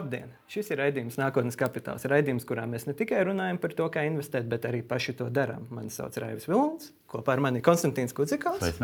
Labdien! 0.00 0.30
Šis 0.48 0.70
ir 0.72 0.78
raidījums 0.80 1.18
Nākotnes 1.20 1.58
kapitāls. 1.60 2.06
Raidījums, 2.08 2.46
kurā 2.48 2.62
mēs 2.64 2.86
ne 2.88 2.94
tikai 2.96 3.18
runājam 3.28 3.58
par 3.60 3.74
to, 3.76 3.88
kā 3.92 4.06
investēt, 4.08 4.46
bet 4.48 4.64
arī 4.64 4.80
paši 4.86 5.12
to 5.18 5.26
darām. 5.28 5.66
Mani 5.76 5.92
sauc 5.92 6.16
Raivis 6.22 6.48
Vilons, 6.48 6.88
kopā 7.10 7.34
ar 7.34 7.42
mani 7.44 7.60
Konstantīns 7.64 8.16
Kudzikovs. 8.16 8.80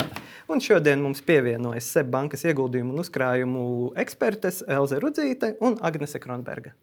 Un 0.53 0.61
šodien 0.61 1.01
mums 1.01 1.25
pievienojas 1.25 1.89
SEB 1.95 2.11
bankas 2.13 2.45
ieguldījumu 2.45 2.93
un 2.93 3.01
uzkrājumu 3.01 3.65
ekspertes 4.05 4.61
Elze 4.69 5.01
Rudzīte 5.01 5.55
un 5.65 5.81
Agnese 5.89 6.21
Kronberga. 6.21 6.75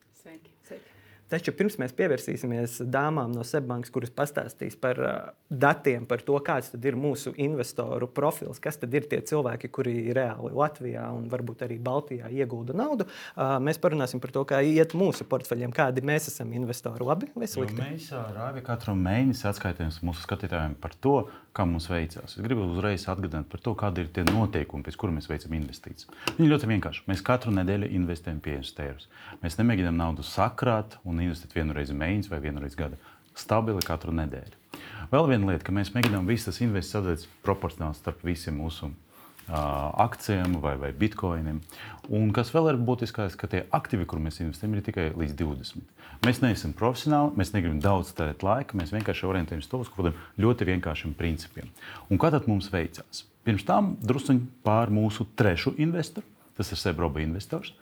Taču 1.33 1.49
pirms 1.57 1.79
mēs 1.81 1.95
pievērsīsimies 1.97 2.75
dāmām 2.93 3.31
no 3.33 3.41
Seibankas, 3.47 3.89
kuras 3.93 4.11
pastāstīs 4.13 4.75
par 4.77 4.99
uh, 5.01 5.13
datiem, 5.49 6.05
par 6.09 6.21
to, 6.21 6.37
kāds 6.45 6.69
ir 6.77 6.97
mūsu 6.99 7.33
investoru 7.41 8.05
profils, 8.05 8.59
kas 8.61 8.77
ir 8.85 9.07
tie 9.09 9.17
cilvēki, 9.25 9.71
kuri 9.73 9.95
reāli 10.13 10.53
Latvijā 10.53 11.07
un 11.15 11.25
varbūt 11.31 11.63
arī 11.65 11.79
Baltijā 11.81 12.29
iegulda 12.29 12.75
naudu, 12.77 13.07
uh, 13.07 13.55
mēs 13.63 13.81
parunāsim 13.81 14.21
par 14.21 14.35
to, 14.35 14.43
kā 14.45 14.61
iet 14.61 14.93
mūsu 14.93 15.25
portfeļiem, 15.29 15.73
kādi 15.73 16.05
mēs 16.05 16.29
esam 16.29 16.53
investori. 16.53 17.01
Labi 17.07 17.31
vai 17.33 17.49
slikti? 17.49 17.79
Jo 17.81 17.89
mēs 17.89 18.11
Rāvi 18.13 18.61
katru 18.65 18.93
mēnesi 18.99 19.47
atskaitāmies 19.49 20.03
mūsu 20.05 20.21
skatītājiem 20.27 20.77
par 20.83 20.93
to, 21.01 21.15
kā 21.53 21.65
mums 21.69 21.87
veicās. 21.89 22.33
Es 22.37 22.41
gribu 22.41 22.65
uzreiz 22.69 23.05
atgādināt 23.09 23.49
par 23.49 23.61
to, 23.63 23.73
kādi 23.77 24.03
ir 24.03 24.09
tie 24.13 24.25
noteikumi, 24.27 24.85
pēc 24.85 24.97
kuriem 24.99 25.19
mēs 25.19 25.29
veicam 25.29 25.53
investīcijas. 25.57 26.09
Viņi 26.37 26.49
ļoti 26.49 26.69
vienkārši. 26.71 27.03
Mēs 27.09 27.25
katru 27.25 27.53
nedēļu 27.53 27.89
investējam 27.99 28.41
50 28.43 28.83
eiro. 28.85 29.09
Mēs 29.43 29.57
nemēģinām 29.59 29.99
naudu 29.99 30.25
sakrāt 30.25 30.97
un 31.05 31.21
investēt 31.23 31.55
vienu 31.57 31.75
reizi 31.75 31.95
mēnesī 31.97 32.33
vai 32.33 32.41
vienu 32.43 32.63
reizi 32.63 32.79
gadā. 32.79 32.99
Stabili 33.37 33.81
katru 33.85 34.13
nedēļu. 34.15 34.59
Vēl 35.13 35.29
viena 35.29 35.51
lieta, 35.51 35.65
ka 35.65 35.73
mēs 35.75 35.93
mēģinām 35.93 36.27
visas 36.29 36.59
investīcijas 36.61 36.93
sadalīt 36.97 37.25
proporcionāli 37.45 37.97
starp 37.97 38.21
visiem 38.25 38.59
mūsu 38.61 38.91
akcijiem 39.47 40.59
vai, 40.63 40.77
vai 40.79 40.91
bitkoiniem. 40.95 41.59
Un 42.13 42.31
kas 42.35 42.53
vēl 42.53 42.71
ir 42.71 42.79
būtiskākais, 42.79 43.35
ka 43.39 43.49
tie 43.51 43.63
aktīvi, 43.75 44.05
kur 44.07 44.21
mēs 44.23 44.39
investējam, 44.39 44.77
ir 44.77 44.85
tikai 44.85 45.09
līdz 45.19 45.35
20. 45.39 45.83
Mēs 46.23 46.39
neesam 46.39 46.71
profesionāli, 46.77 47.33
mēs 47.39 47.51
negribam 47.51 47.81
daudz 47.83 48.13
tērēt 48.15 48.45
laika, 48.45 48.77
mēs 48.79 48.93
vienkārši 48.95 49.27
orientējamies 49.27 49.67
uz 49.75 49.91
kādiem 49.91 50.15
ļoti 50.39 50.69
vienkāršiem 50.71 51.15
principiem. 51.19 51.67
Un 52.07 52.21
kā 52.21 52.31
tad 52.31 52.47
mums 52.47 52.71
veicās? 52.71 53.25
Pirms 53.43 53.65
tam 53.67 53.97
druskuļi 53.99 54.45
pār 54.63 54.93
mūsu 54.93 55.27
trešu 55.35 55.75
investoru, 55.83 56.23
tas 56.57 56.71
ir 56.71 56.79
Sebroba 56.79 57.21
investors. 57.23 57.73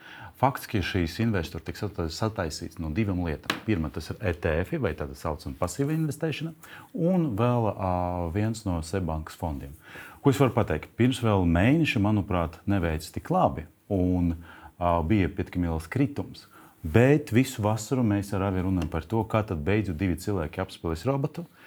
Fakts, 0.41 0.65
ka 0.69 0.81
šīs 0.81 1.19
investors 1.21 1.65
tiks 1.67 1.83
sataisīts 2.15 2.79
no 2.81 2.89
divām 2.95 3.21
lietām. 3.27 3.53
Pirmā 3.67 3.91
tas 3.93 4.09
ir 4.09 4.21
ETF, 4.31 4.79
vai 4.81 4.93
tā 4.97 5.05
saucamā 5.13 5.59
pasīva 5.59 5.93
investēšana, 5.93 6.53
un 6.97 7.27
vēl 7.37 7.67
uh, 7.71 8.29
viens 8.33 8.65
no 8.65 8.79
Sebankas 8.85 9.37
fondiem. 9.37 9.75
Ko 10.21 10.33
es 10.33 10.41
varu 10.41 10.55
pateikt? 10.55 10.89
Pirms 10.97 11.21
vēl 11.21 11.45
mēneša, 11.49 12.01
manuprāt, 12.01 12.57
neveicis 12.69 13.13
tik 13.13 13.29
labi, 13.33 13.67
un 13.93 14.33
uh, 14.33 15.01
bija 15.05 15.29
pietiekami 15.29 15.69
liels 15.69 15.89
kritums. 15.91 16.47
Bet 16.81 17.29
visu 17.29 17.61
vasaru 17.61 18.01
mēs 18.05 18.31
ar 18.33 18.47
Avi 18.47 18.63
runājam 18.65 18.89
par 18.89 19.05
to, 19.05 19.21
kā 19.29 19.43
tad 19.45 19.61
beidzot 19.65 19.99
divi 19.99 20.17
cilvēki 20.17 20.63
apspēlēs 20.63 21.05
robotu. 21.09 21.45
Uh, 21.45 21.60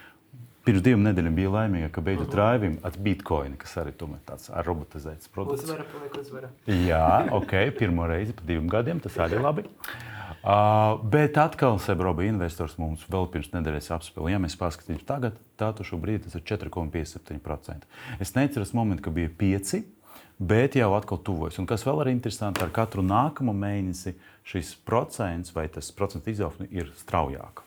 Pirms 0.64 0.80
divām 0.80 1.02
nedēļām 1.04 1.34
bija 1.36 1.50
laimīga, 1.52 1.90
ka 1.92 2.00
beidzot 2.04 2.34
rāvim 2.38 2.78
ar 2.88 2.94
bitkoinu, 3.04 3.58
kas 3.60 3.74
arī 3.82 3.92
tāds 4.00 4.48
ar 4.48 4.64
robotizēts 4.64 5.28
produkts. 5.34 5.66
Uzvara, 5.66 5.84
paliek 5.92 6.14
uzvara. 6.22 6.48
Jā, 6.64 7.08
ok, 7.36 7.52
pirmo 7.76 8.06
reizi 8.08 8.32
pēc 8.32 8.48
diviem 8.48 8.70
gadiem, 8.72 9.02
tas 9.04 9.18
arī 9.20 9.42
labi. 9.44 9.66
Uh, 10.40 10.96
bet 11.14 11.36
atkal 11.40 11.76
Sebroba 11.84 12.24
investors 12.24 12.78
mums 12.80 13.04
vēl 13.12 13.28
pirms 13.34 13.52
nedēļas 13.52 13.90
apspēlēja. 13.98 14.38
Ja 14.38 14.40
mēs 14.40 14.56
paskatīsimies 14.60 15.04
tagad, 15.08 15.36
tādu 15.60 15.84
šobrīd 15.84 16.24
tas 16.24 16.38
ir 16.40 16.46
4,57%. 16.48 17.84
Es 18.24 18.32
neceros 18.32 18.72
momentu, 18.72 19.04
ka 19.04 19.12
bija 19.12 19.32
5%. 19.44 19.84
Bet 20.38 20.74
jau 20.74 20.88
atkal 20.96 21.20
tuvojas. 21.22 21.60
Un 21.62 21.68
kas 21.70 21.84
vēl 21.86 22.00
ir 22.02 22.10
interesanti, 22.10 22.64
ar 22.64 22.72
katru 22.74 23.04
nākamo 23.06 23.52
mēnesi 23.54 24.16
šis 24.48 24.72
procents 24.86 25.54
vai 25.54 25.68
tas 25.70 25.92
procentu 25.94 26.32
izaugsme 26.32 26.66
ir 26.74 26.90
straujāka. 26.98 27.62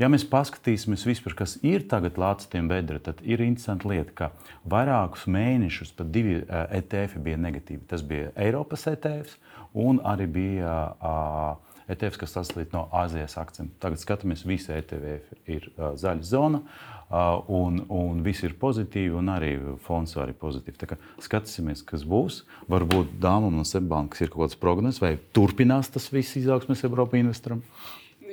Ja 0.00 0.08
mēs 0.08 0.24
paskatīsimies 0.24 1.04
vispār, 1.04 1.34
kas 1.42 1.58
ir 1.66 1.84
tagad 1.88 2.16
Latvijas 2.20 2.68
bedra, 2.70 3.00
tad 3.04 3.18
ir 3.20 3.42
interesanti 3.44 3.90
lieta, 3.90 4.14
ka 4.16 4.30
vairākus 4.72 5.26
mēnešus 5.28 5.92
pat 5.98 6.08
divi 6.14 6.38
ETF 6.48 7.18
bija 7.20 7.40
negatīvi. 7.40 7.84
Tas 7.90 8.04
bija 8.06 8.30
Eiropas 8.40 8.86
ETF 8.88 9.36
un 9.76 10.00
arī 10.08 10.26
bija 10.30 10.76
uh, 10.96 11.50
ETF, 11.90 12.22
kas 12.22 12.36
sastāv 12.36 12.70
no 12.72 12.86
Āzijas 12.96 13.36
akcentiem. 13.40 13.74
Tagad 13.82 14.00
skatāmies, 14.00 14.46
visi 14.46 14.72
ETF 14.72 15.50
ir 15.50 15.68
uh, 15.74 15.92
zaļa 16.00 16.26
zona. 16.26 16.62
Uh, 17.10 17.42
un, 17.50 17.80
un 17.90 18.20
viss 18.22 18.44
ir 18.46 18.52
pozitīvi, 18.54 19.10
un 19.18 19.32
arī 19.32 19.56
fonds 19.82 20.14
arī 20.22 20.32
pozitīvi. 20.38 20.98
Skatīsimies, 21.20 21.82
kas 21.86 22.04
būs. 22.06 22.44
Varbūt 22.70 23.16
dāmām 23.20 23.56
no 23.58 23.66
Seibankas 23.66 24.22
ir 24.22 24.30
kaut 24.30 24.44
kādas 24.44 24.60
prognozes, 24.60 25.02
vai 25.02 25.16
turpinās 25.34 25.90
tas 25.90 26.06
viss 26.14 26.38
izaugsmes 26.38 26.86
Eiropas 26.86 27.18
investoram. 27.18 27.64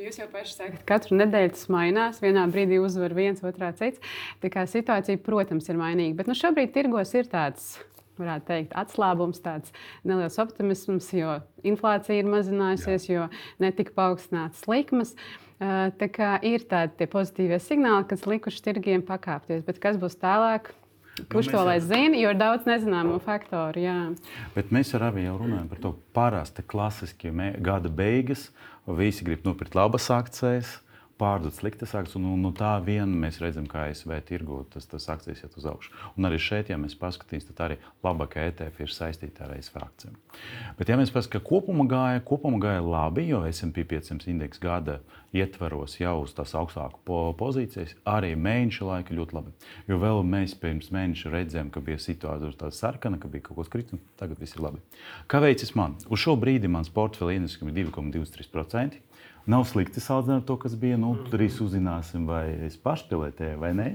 Jūs 0.08 0.22
jau 0.22 0.28
paši 0.32 0.54
sakat, 0.56 0.76
ka 0.80 0.96
katru 0.96 1.18
nedēļu 1.20 1.52
tas 1.52 1.66
mainās. 1.74 2.22
Vienā 2.24 2.46
brīdī 2.48 2.78
uzvar 2.80 3.12
viens, 3.18 3.42
otrā 3.44 3.74
cits. 3.76 4.00
Tā 4.40 4.52
kā 4.54 4.64
situācija, 4.70 5.20
protams, 5.20 5.68
ir 5.68 5.80
mainīga. 5.82 6.16
Bet 6.22 6.30
nu, 6.32 6.36
šobrīd 6.38 6.72
tirgos 6.72 7.12
ir 7.18 7.28
tāds 7.28 7.74
varētu 8.16 8.48
teikt, 8.48 8.78
atslābums, 8.80 9.42
tāds 9.44 9.74
neliels 10.08 10.40
optimisms, 10.42 11.10
jo 11.14 11.36
inflācija 11.68 12.22
ir 12.22 12.32
mazinājusies, 12.32 13.10
Jā. 13.10 13.18
jo 13.28 13.66
netika 13.68 13.94
paaugstināts 14.00 14.64
likmes. 14.72 15.12
Tā 15.60 16.10
kā 16.14 16.38
ir 16.46 16.64
tādi 16.72 17.10
pozitīvie 17.12 17.60
signāli, 17.62 18.08
kas 18.08 18.24
likuši 18.30 18.64
tirgiem 18.64 19.04
pakāpties. 19.04 19.66
Bet 19.68 19.82
kas 19.84 20.00
būs 20.00 20.16
tālāk? 20.22 20.72
Kurš 21.28 21.50
nu, 21.50 21.52
to 21.56 21.62
lai 21.66 21.78
zina, 21.82 22.16
jo 22.16 22.32
ir 22.32 22.38
daudz 22.38 22.68
nezināmo 22.70 23.18
faktoru. 23.26 23.82
Jā. 23.82 23.98
Bet 24.54 24.70
mēs 24.72 24.94
ar 24.96 25.10
abi 25.10 25.26
jau 25.26 25.36
runājam 25.42 25.68
par 25.72 25.82
to 25.84 25.94
parasti 26.16 26.64
klasiskie 26.64 27.34
gada 27.66 27.90
beigas. 27.90 28.52
Visi 28.88 29.26
grib 29.28 29.44
nopirkt 29.44 29.76
labas 29.76 30.08
akcijas, 30.14 30.78
pārdot 31.18 31.56
sliktas 31.58 31.96
akcijas, 31.98 32.18
un, 32.20 32.28
un 32.34 32.46
no 32.46 32.52
tā 32.56 32.76
vien 32.86 33.12
mēs 33.22 33.40
redzam, 33.44 33.68
kā 33.70 33.88
ASV 33.90 34.14
tirgo 34.28 34.62
tas, 34.74 34.88
tas 34.90 35.08
akcijas 35.14 35.44
iet 35.44 35.58
uz 35.60 35.68
augšu. 35.70 35.94
Un 36.18 36.30
arī 36.30 36.40
šeit, 36.42 36.72
ja 36.72 36.78
mēs 36.82 36.98
paskatīsimies, 37.00 37.50
tad 37.52 37.64
arī 37.66 37.80
labākā 38.06 38.48
ETF 38.52 38.82
ir 38.84 38.94
saistīta 38.94 39.46
ar 39.48 39.56
ASV 39.58 39.80
akcijiem. 39.82 40.18
Bet, 40.80 40.90
ja 40.90 41.00
mēs 41.00 41.14
paskatāmies, 41.14 41.34
ka 41.38 41.44
kopumā 41.50 41.88
gāja, 41.92 42.26
kopumā 42.28 42.62
gāja 42.64 42.84
labi, 42.86 43.28
jo 43.32 43.44
SP 43.50 43.86
500 43.90 44.30
indeks 44.32 44.62
gada 44.64 45.00
ietvaros 45.36 45.98
jau 46.00 46.22
uz 46.24 46.34
tās 46.36 46.54
augstāku 46.58 47.02
po 47.08 47.20
pozīcijas, 47.38 47.96
arī 48.08 48.34
mēneša 48.40 48.88
laika 48.88 49.16
ļoti 49.18 49.38
labi. 49.38 49.54
Jo 49.90 50.00
vēl 50.02 50.24
mēs 50.28 50.56
pirms 50.62 50.92
mēneša 50.94 51.34
redzējām, 51.34 51.72
ka 51.74 51.84
bija 51.84 52.00
situācija 52.02 52.56
tāda 52.62 52.76
sarkana, 52.76 53.20
ka 53.22 53.32
bija 53.32 53.50
kaut 53.50 53.62
kas 53.62 53.74
kritums, 53.74 54.06
tagad 54.20 54.40
viss 54.42 54.56
ir 54.56 54.64
labi. 54.64 54.82
Kā 55.32 55.42
veicis 55.44 55.74
man? 55.78 55.98
Uz 56.08 56.24
šo 56.24 56.38
brīdi 56.40 56.72
mans 56.72 56.92
portfeļa 56.94 57.38
investējums 57.42 57.74
ir 57.74 57.92
2,23%. 57.92 59.04
Nav 59.48 59.64
slikti 59.70 60.04
salīdzināt 60.04 60.44
ar 60.44 60.48
to, 60.50 60.58
kas 60.60 60.76
bija. 60.80 61.00
Nu, 61.00 61.14
tur 61.30 61.40
arī 61.40 61.48
uzzināsim, 61.64 62.28
vai 62.28 62.46
es 62.68 62.76
pašpilotēju 62.84 63.62
vai 63.62 63.74
nē. 63.78 63.90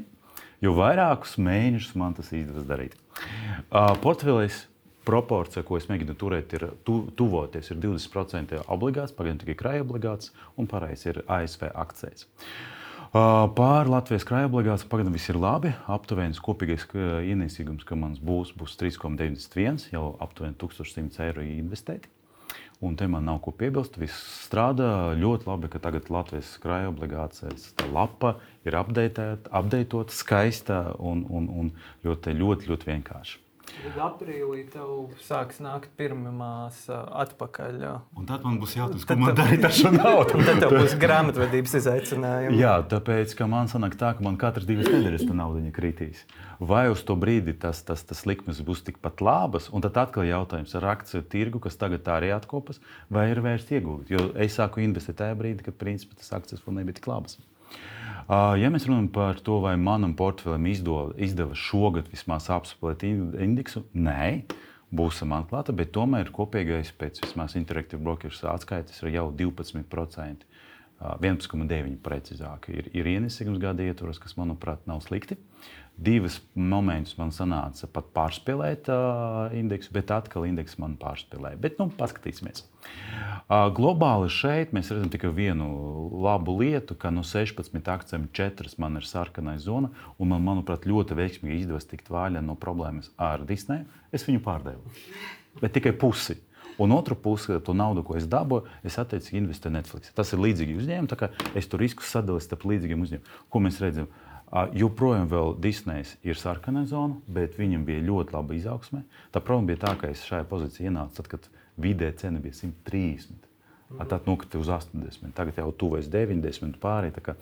Jo 0.64 0.72
vairākus 0.78 1.36
mēnešus 1.42 1.96
man 1.98 2.14
tas 2.16 2.30
izdevies 2.32 2.68
darīt. 2.68 2.94
Uh, 3.68 3.92
Portfelis 4.00 4.62
proporcija, 5.04 5.64
ko 5.66 5.76
es 5.76 5.88
mēģinu 5.90 6.14
turēt, 6.18 6.54
ir 6.56 6.68
tu, 6.86 7.02
tuvoties 7.18 7.72
ir 7.72 7.80
20% 7.82 8.62
obligāts, 8.70 9.14
pagaidām 9.16 9.42
tikai 9.42 9.58
krājuma 9.58 9.88
obligāts, 9.88 10.30
un 10.56 10.70
pārējais 10.70 11.04
ir 11.10 11.20
ASV 11.26 11.66
akcijas. 11.68 12.28
Pār 13.12 13.90
Latvijas 13.92 14.24
krājuma 14.24 14.48
obligāts 14.48 14.86
pagaidām 14.88 15.12
viss 15.12 15.28
ir 15.28 15.36
labi. 15.36 15.74
Aptuveni 15.90 16.38
kopīgais 16.40 16.86
ienesīgums, 17.28 17.84
ka 17.84 17.98
mans 17.98 18.22
būs, 18.24 18.54
būs 18.56 18.78
3,91, 18.80 19.90
jau 19.92 20.06
aptuveni 20.24 20.56
1100 20.62 21.26
eiro 21.26 21.44
investēti. 21.44 22.08
Un 22.82 22.96
te 22.98 23.06
man 23.06 23.28
nav 23.28 23.38
ko 23.44 23.52
piebilst. 23.54 23.94
Viss 24.00 24.24
strādā 24.48 25.14
ļoti 25.18 25.46
labi, 25.46 25.70
ka 25.70 25.78
tagad 25.82 26.10
Latvijas 26.10 26.56
krājuma 26.62 26.90
obligācijas 26.96 27.68
lapa 27.94 28.34
ir 28.66 28.74
apdeitota, 28.74 30.10
skaista 30.10 30.82
un, 30.98 31.22
un, 31.30 31.46
un 31.62 31.70
ļoti, 32.02 32.34
ļoti, 32.42 32.72
ļoti 32.72 32.90
vienkārša. 32.90 33.38
Tad 33.72 33.96
aprīlī 34.04 34.62
tev 34.70 35.12
sāks 35.24 35.58
nākt 35.64 35.90
pirmās 35.98 36.84
atpakaļ. 36.92 37.78
Un 38.18 38.28
tad 38.28 38.44
man 38.46 38.58
būs 38.62 38.76
jāatcerās, 38.76 39.06
ko 39.08 39.16
man 39.18 39.36
darīt 39.38 39.64
ar 39.66 39.74
šo 39.74 39.92
naudu. 39.94 40.42
tad 40.48 40.60
tev 40.62 40.74
būs 40.76 40.94
grāmatvedības 41.00 41.76
izaicinājumi. 41.80 42.60
Jā, 42.60 42.74
tāpēc, 42.92 43.34
ka 43.38 43.48
man 43.50 43.70
sanāk 43.72 43.96
tā, 44.00 44.12
ka 44.18 44.24
man 44.24 44.38
katras 44.40 44.68
divas 44.68 44.90
nedēļas 44.92 45.26
tā 45.28 45.36
nauda 45.38 45.72
kritīs. 45.74 46.24
Vai 46.62 46.84
uz 46.92 47.02
to 47.06 47.16
brīdi 47.18 47.56
tas, 47.58 47.80
tas, 47.86 48.04
tas 48.06 48.24
likmes 48.28 48.60
būs 48.62 48.84
tikpat 48.86 49.24
labas, 49.24 49.70
un 49.72 49.82
tad 49.84 49.98
atkal 50.04 50.28
jautājums 50.28 50.76
ar 50.78 50.90
akciju 50.92 51.24
tirgu, 51.32 51.62
kas 51.64 51.80
tagad 51.80 52.06
arī 52.12 52.30
atkopas, 52.36 52.82
vai 53.10 53.30
ir 53.32 53.42
vērts 53.42 53.72
ieguldīt. 53.72 54.12
Jo 54.12 54.28
es 54.36 54.60
sāku 54.60 54.84
investēt 54.84 55.18
tajā 55.22 55.38
brīdī, 55.38 55.66
kad 55.66 55.80
principā 55.80 56.20
tas 56.20 56.34
akcijas 56.38 56.62
vēl 56.66 56.82
nebija 56.82 57.00
tik 57.00 57.10
labas. 57.10 57.40
Ja 58.32 58.70
mēs 58.72 58.86
runājam 58.86 59.08
par 59.12 59.40
to, 59.44 59.58
vai 59.64 59.74
manam 59.76 60.14
portfelim 60.16 60.68
izdevās 60.70 61.58
šogad 61.58 62.06
vismaz 62.12 62.46
apspēlēt 62.54 63.02
indeksu, 63.04 63.82
nē, 63.92 64.44
būsim 64.94 65.34
atklāti, 65.36 65.74
bet 65.76 65.92
tomēr 65.96 66.30
kopīgais 66.32 66.92
pēc 66.96 67.20
vismaz 67.24 67.56
interaktīvas 67.58 68.04
brokeru 68.04 68.52
atskaites 68.52 69.02
ir 69.02 69.16
jau 69.18 69.28
12%. 69.36 70.48
11,9 71.02 71.96
precīzāk 71.98 72.68
ir, 72.70 72.88
ir 72.94 73.08
ienesīgums 73.10 73.58
gada 73.58 73.82
ietvaros, 73.82 74.20
kas, 74.22 74.36
manuprāt, 74.38 74.84
nav 74.86 75.00
slikti. 75.02 75.34
Divas 76.02 76.40
momentus 76.58 77.14
man 77.18 77.30
sanāca 77.34 77.86
pat 77.94 78.08
pārspēlēt 78.16 78.88
uh, 78.90 79.52
indeksu, 79.54 79.92
bet 79.94 80.10
atkal 80.14 80.46
indeks 80.48 80.74
man 80.82 80.96
pārspēlēja. 80.98 81.60
Bet, 81.62 81.78
nu, 81.78 81.86
paskatīsimies. 81.98 82.64
Uh, 83.46 83.68
globāli 83.76 84.30
šeit 84.32 84.72
mēs 84.74 84.90
redzam 84.90 85.12
tikai 85.12 85.30
vienu 85.36 85.68
labu 86.24 86.56
lietu, 86.58 86.96
ka 86.98 87.12
no 87.14 87.22
16 87.26 87.90
akcijiem 87.94 88.26
4 88.34 88.74
man 88.82 88.98
ir 88.98 89.06
sarkanais 89.06 89.62
zona, 89.66 89.92
un 90.18 90.32
man, 90.32 90.42
manuprāt, 90.46 90.88
ļoti 90.90 91.18
veiksmīgi 91.18 91.60
izdevās 91.62 91.86
tikt 91.90 92.10
vaļā 92.10 92.42
no 92.42 92.58
problēmas 92.58 93.12
ar 93.20 93.46
Disneju. 93.46 93.86
Es 94.10 94.26
viņu 94.26 94.42
pārdevu, 94.42 94.96
bet 95.60 95.76
tikai 95.76 95.94
pusi. 95.94 96.40
Un 96.82 96.92
otru 96.96 97.14
pusi, 97.14 97.58
to 97.60 97.74
naudu, 97.76 98.02
ko 98.06 98.16
es 98.16 98.24
dabūju, 98.26 98.64
es 98.88 98.96
attiecīgi 98.98 99.42
investēju 99.42 99.76
Netflix. 99.76 100.12
Tas 100.16 100.32
ir 100.32 100.40
līdzīgi 100.40 100.78
uzņēmumi, 100.80 101.10
tā 101.10 101.18
kā 101.20 101.28
es 101.58 101.68
tur 101.68 101.82
risku 101.84 102.02
sadalu 102.06 102.40
starp 102.40 102.64
līdzīgiem 102.66 103.04
uzņēmumiem. 103.04 103.42
Ko 103.52 103.60
mēs 103.62 103.80
redzam? 103.82 104.08
Joprojām 104.52 105.30
vēl 105.32 105.54
Disneja 105.64 106.04
ir 106.28 106.36
sarkanā 106.36 106.84
zona, 106.88 107.16
bet 107.24 107.56
viņam 107.56 107.86
bija 107.88 108.04
ļoti 108.04 108.36
laba 108.36 108.56
izaugsme. 108.56 109.00
Tā 109.32 109.40
problēma 109.40 109.72
bija 109.72 109.80
tā, 109.86 109.94
ka 110.00 110.10
es 110.12 110.26
šajā 110.28 110.44
pozīcijā 110.50 110.90
ienācu 110.90 111.16
tad, 111.16 111.30
kad 111.32 111.48
vidē 111.80 112.10
cena 112.20 112.42
bija 112.42 112.58
130. 112.60 113.48
Tad 113.96 114.28
nokrita 114.28 114.60
uz 114.60 114.68
80. 114.68 115.32
Tagad 115.36 115.60
jau 115.60 115.70
tuvojas 115.72 116.10
90 116.12 116.76
pārējai. 116.82 117.36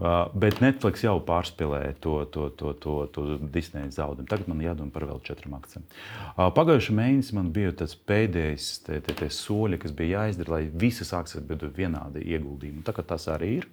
Uh, 0.00 0.30
bet 0.32 0.62
Netflix 0.64 1.02
jau 1.04 1.18
pārspēlēja 1.26 1.92
to, 2.00 2.14
to, 2.32 2.46
to, 2.56 2.70
to, 2.80 2.94
to 3.12 3.24
Disneja 3.52 3.90
zaudējumu. 3.98 4.28
Tagad 4.30 4.48
man 4.48 4.62
jādomā 4.64 4.94
par 4.94 5.04
vēl 5.10 5.20
četrām 5.26 5.58
akcijām. 5.58 5.84
Uh, 6.30 6.46
Pagājušā 6.56 6.94
mēnesī 6.96 7.36
man 7.36 7.50
bija 7.52 7.74
tas 7.82 7.92
pēdējais 8.08 8.70
te, 8.86 9.02
te, 9.04 9.16
te 9.18 9.28
soļi, 9.34 9.80
kas 9.82 9.92
bija 9.96 10.22
jāizdara, 10.22 10.54
lai 10.56 10.62
visas 10.72 11.12
akcijas 11.16 11.44
būtu 11.44 11.68
vienādi 11.76 12.24
ieguldījumi. 12.32 12.80
Kā 12.86 13.04
tas 13.04 13.28
arī 13.28 13.58
ir. 13.58 13.68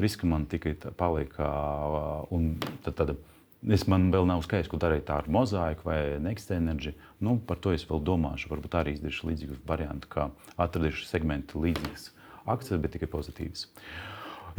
Riska 0.00 0.26
man 0.26 0.48
tikai 0.50 0.74
paliek. 0.98 1.36
Un 2.34 2.56
tad, 2.82 2.96
tad, 2.98 3.16
Es 3.64 3.86
man 3.88 4.10
vēl 4.12 4.26
nav 4.28 4.42
skaidrs, 4.44 4.68
ko 4.68 4.76
darīt 4.76 5.08
ar 5.08 5.24
mozaiku 5.32 5.86
vai 5.88 6.18
Next 6.20 6.50
Energy. 6.52 6.90
Nu, 7.24 7.38
par 7.40 7.56
to 7.64 7.72
es 7.72 7.86
vēl 7.88 8.02
domāšu. 8.04 8.50
Varbūt 8.50 8.74
arī 8.76 8.92
izdarīšu 8.92 9.30
līdzīgu 9.30 9.56
variantu, 9.64 10.10
kā 10.12 10.26
atradīšu 10.60 11.06
segmentu 11.08 11.62
līdzīgas 11.62 12.10
akcijas, 12.44 12.82
bet 12.82 12.92
tikai 12.92 13.08
pozitīvas. 13.08 13.64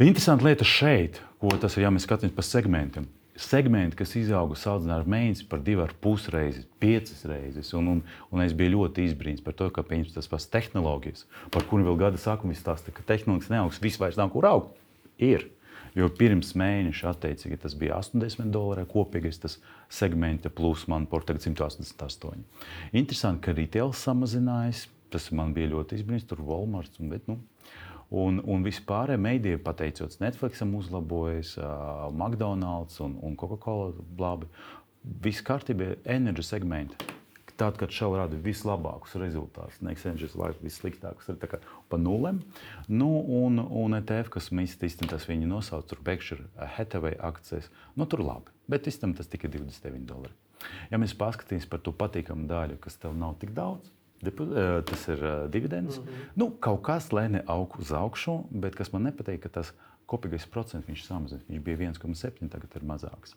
Interesanti 0.02 0.48
lieta 0.48 0.66
šeit, 0.66 1.20
ko 1.38 1.52
tas 1.60 1.76
ir, 1.78 1.84
ja 1.86 1.92
mēs 1.94 2.04
skatāmies 2.08 2.34
pa 2.34 2.44
segmentiem. 2.44 3.06
Segmenti, 3.36 3.98
kas 4.00 4.16
izauga 4.18 4.56
salīdzinājumā 4.58 5.04
ar 5.04 5.10
mēnesi 5.12 5.46
par 5.46 5.60
divu 5.62 5.84
ar 5.84 5.92
pus 6.02 6.24
reizes, 6.32 6.64
piecas 6.80 7.20
reizes. 7.28 7.70
Un, 7.76 7.92
un, 7.92 8.00
un 8.32 8.42
es 8.42 8.56
biju 8.56 8.74
ļoti 8.74 9.06
izbrīnīts 9.06 9.44
par 9.44 9.54
to, 9.54 9.68
ka 9.70 9.84
tas 9.84 10.30
pats 10.32 10.48
tehnoloģijas, 10.50 11.26
par 11.52 11.68
kuriem 11.68 11.86
vēl 11.86 12.00
gada 12.00 12.18
sākumā 12.18 12.56
stāstīja, 12.56 12.96
ka 12.96 13.06
tehnoloģijas 13.12 13.52
neaugs, 13.52 13.80
viss 13.84 14.00
vairs 14.00 14.18
nav 14.18 14.32
kur 14.34 14.48
augt. 14.50 14.74
Ir. 15.22 15.50
Jo 15.96 16.10
pirms 16.12 16.50
mēneša 16.58 17.14
attiecīgi 17.14 17.56
tas 17.62 17.72
bija 17.78 17.96
80 18.02 18.50
dolāri 18.52 18.84
kopīgais 18.90 19.40
tas 19.40 19.56
segmenta 19.88 20.50
plus 20.52 20.84
man 20.92 21.06
por 21.08 21.24
tagad 21.24 21.46
188. 21.46 22.44
Interesanti, 22.92 23.42
ka 23.46 23.56
retail 23.56 23.94
samazinājās. 23.96 24.86
Tas 25.14 25.30
man 25.32 25.54
bija 25.56 25.70
ļoti 25.70 26.00
izbrīnīts, 26.00 26.26
tur 26.28 26.42
Walmart. 26.44 26.98
Bet, 26.98 27.28
nu, 27.30 27.38
Un, 28.14 28.38
un 28.46 28.62
vispār 28.62 29.16
mēdīja, 29.18 29.58
pateicoties 29.66 30.20
Netflixam, 30.22 30.76
uzlabojas 30.78 31.56
uh, 31.58 32.06
McDonald's 32.12 33.00
un, 33.02 33.16
un 33.18 33.34
Coca-Cola 33.34 33.90
labi. 34.20 34.46
Viss 35.24 35.42
kārtībā 35.42 35.88
ir 35.90 35.96
enerģijas 36.14 36.52
segmenti. 36.54 37.15
Tad, 37.56 37.78
kad 37.80 37.92
šau 37.94 38.10
rada 38.18 38.36
vislabākos 38.36 39.14
rezultātus, 39.16 39.80
nevis 39.80 40.04
enerģijas 40.04 40.36
laiku 40.36 40.66
vissliktākus, 40.66 41.30
ir 41.32 41.38
pa 41.88 41.96
nulēm. 41.96 42.42
Nu, 42.88 43.08
un, 43.40 43.62
un 43.64 43.96
ETF, 43.96 44.34
kas 44.36 44.50
īstenībā 44.52 45.14
tas 45.14 45.28
viņi 45.30 45.48
nosauc, 45.48 45.86
tur 45.88 46.02
Berkshire 46.04 46.44
Hathaway 46.76 47.16
akcijas, 47.16 47.70
nu 47.96 48.04
tur 48.04 48.24
labi. 48.26 48.52
Bet 48.68 48.90
īstenībā 48.90 49.22
tas 49.22 49.32
tikai 49.32 49.48
29 49.56 50.04
dolāri. 50.08 50.36
Ja 50.90 51.00
mēs 51.00 51.16
paskatīsimies 51.16 51.68
par 51.70 51.80
to 51.84 51.96
patīkamu 51.96 52.48
daļu, 52.50 52.80
kas 52.82 53.00
tev 53.00 53.16
nav 53.16 53.38
tik 53.40 53.56
daudz, 53.56 53.88
Eh, 54.24 54.82
tas 54.84 55.08
ir 55.08 55.20
uh, 55.22 55.50
dividends. 55.50 55.98
Mm 55.98 56.04
-hmm. 56.04 56.28
nu, 56.34 56.50
kaut 56.50 56.82
kas, 56.82 57.12
ne 57.12 57.42
aug 57.46 57.78
uz 57.78 57.92
augšu, 57.92 58.44
bet 58.50 58.74
kas 58.74 58.92
man 58.92 59.02
nepatīk, 59.02 59.38
ka 59.38 59.48
tas 59.48 59.72
kopīgais 60.06 60.46
procents 60.50 60.88
viņš 60.88 61.04
samazinās. 61.04 61.44
Viņš 61.48 61.62
bija 61.62 61.76
1,7, 61.76 62.48
tagad 62.48 62.76
ir 62.76 62.82
mazāks. 62.82 63.34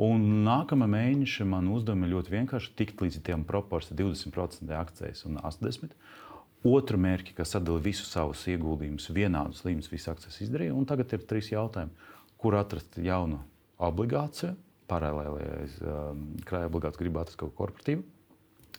Un 0.00 0.24
nākamā 0.46 0.86
mēneša 0.88 1.44
man 1.44 1.68
uzdevumi 1.74 2.08
ļoti 2.08 2.32
vienkārši 2.32 2.72
tikt 2.78 3.02
līdz 3.04 3.20
tiem 3.26 3.44
proporcijām 3.48 3.98
20% 4.00 4.72
akcijas 4.78 5.26
un 5.28 5.36
80%. 5.42 5.96
Otru 6.70 7.00
mērķi, 7.00 7.34
kas 7.36 7.54
sadala 7.54 7.80
visus 7.80 8.08
savus 8.12 8.42
ieguldījumus 8.52 9.08
vienādus 9.16 9.62
līmeņus, 9.64 9.92
visas 9.92 10.14
akcijas 10.14 10.40
izdarīja. 10.44 10.76
Un 10.76 10.88
tagad 10.88 11.12
ir 11.16 11.24
trīs 11.28 11.48
jautājumi, 11.52 12.08
kur 12.40 12.56
atrast 12.56 12.98
jaunu 13.00 13.40
obligāciju, 13.80 14.54
paralēli 14.90 15.46
um, 15.48 16.24
krājuma 16.48 16.68
obligāciju, 16.72 17.04
gribētu 17.04 17.30
atrast 17.30 17.40
kaut 17.40 17.54
ko 17.54 17.64
korporatīvu 17.64 18.04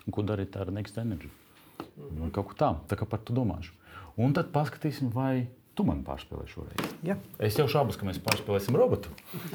Ko 0.09 0.23
darīt 0.25 0.55
ar 0.57 0.71
Next 0.73 0.97
Energy? 0.97 1.29
Mm 1.29 2.17
-hmm. 2.17 2.31
Kaut 2.31 2.47
ko 2.47 2.53
tādu, 2.53 2.79
tā 2.87 2.97
kā 2.97 3.05
par 3.05 3.19
to 3.19 3.33
domāšu. 3.33 3.71
Un 4.17 4.33
tad 4.33 4.51
paskatīsim, 4.51 5.13
vai 5.13 5.47
Tu 5.71 5.85
man 5.87 6.01
pārspēlēji 6.03 6.51
šoreiz. 6.51 6.87
Ja. 7.07 7.13
Es 7.39 7.55
jau 7.55 7.63
šaubos, 7.71 7.95
ka 7.95 8.03
mēs 8.03 8.17
pārspēlēsim 8.19 8.75
robotu 8.75 9.07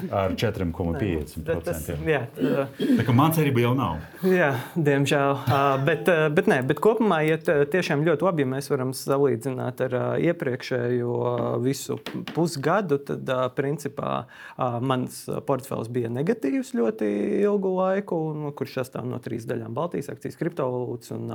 ar 0.09 0.31
4,5%. 0.33 1.97
Jā, 2.09 2.23
tā 2.33 3.03
kā 3.05 3.13
man 3.13 3.35
cerība 3.37 3.61
jau 3.61 3.73
nav. 3.77 3.99
Jā, 4.25 4.47
diemžēl. 4.73 5.43
bet, 5.87 6.09
bet, 6.33 6.49
nē, 6.49 6.57
bet 6.71 6.81
kopumā 6.81 7.19
iet 7.27 7.45
tiešām 7.45 8.01
ļoti 8.07 8.25
labi, 8.25 8.43
ja 8.47 8.49
mēs 8.55 8.69
varam 8.73 8.95
salīdzināt 8.97 9.83
ar 9.85 9.97
iepriekšējo 10.25 11.19
visu 11.61 11.99
pusgadu. 12.33 12.97
Tad, 13.11 13.29
principā, 13.53 14.23
mans 14.57 15.21
portfels 15.45 15.93
bija 15.93 16.09
negatīvs 16.17 16.73
ļoti 16.79 17.11
ilgu 17.43 17.75
laiku, 17.77 18.19
kurš 18.57 18.79
sastāv 18.81 19.05
no 19.05 19.21
trīs 19.21 19.45
daļām- 19.45 19.77
Baltijas 19.77 20.09
akcijas, 20.15 20.41
kriptovalūtas 20.41 21.13
un 21.13 21.29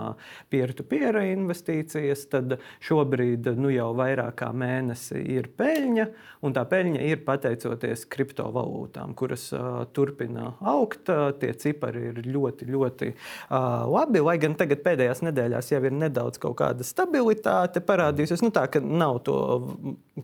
peer-to-peer 0.51 1.23
investīcijas. 1.23 2.27
Tad 2.35 2.59
šobrīd 2.83 3.55
nu, 3.55 3.71
jau 3.71 3.93
vairāk 3.95 4.41
kā 4.43 4.51
mēs 4.51 4.72
mēnesi 4.73 5.21
ir 5.37 5.49
peļņa, 5.59 6.07
un 6.47 6.55
tā 6.57 6.65
peļņa 6.69 7.05
ir 7.07 7.23
pateicoties 7.27 8.05
kriptovalūtām, 8.13 9.15
kuras 9.19 9.49
uh, 9.57 9.85
turpina 9.95 10.53
augt. 10.61 11.11
Uh, 11.13 11.31
tie 11.39 11.53
cipari 11.59 12.09
ir 12.11 12.23
ļoti, 12.27 12.69
ļoti 12.73 13.11
uh, 13.13 13.85
labi. 13.93 14.23
Lai 14.25 14.37
gan 14.43 14.57
tagad 14.59 14.83
pēdējās 14.87 15.23
nedēļās 15.29 15.73
jau 15.75 15.83
ir 15.85 15.97
nedaudz 15.97 16.41
kaut 16.43 16.59
kāda 16.63 16.87
stabilitāte 16.87 17.85
parādījusies. 17.85 18.45
Nu, 18.45 18.53
tā 18.55 18.67
ka 18.73 18.83
nav 18.83 19.23
to, 19.27 19.39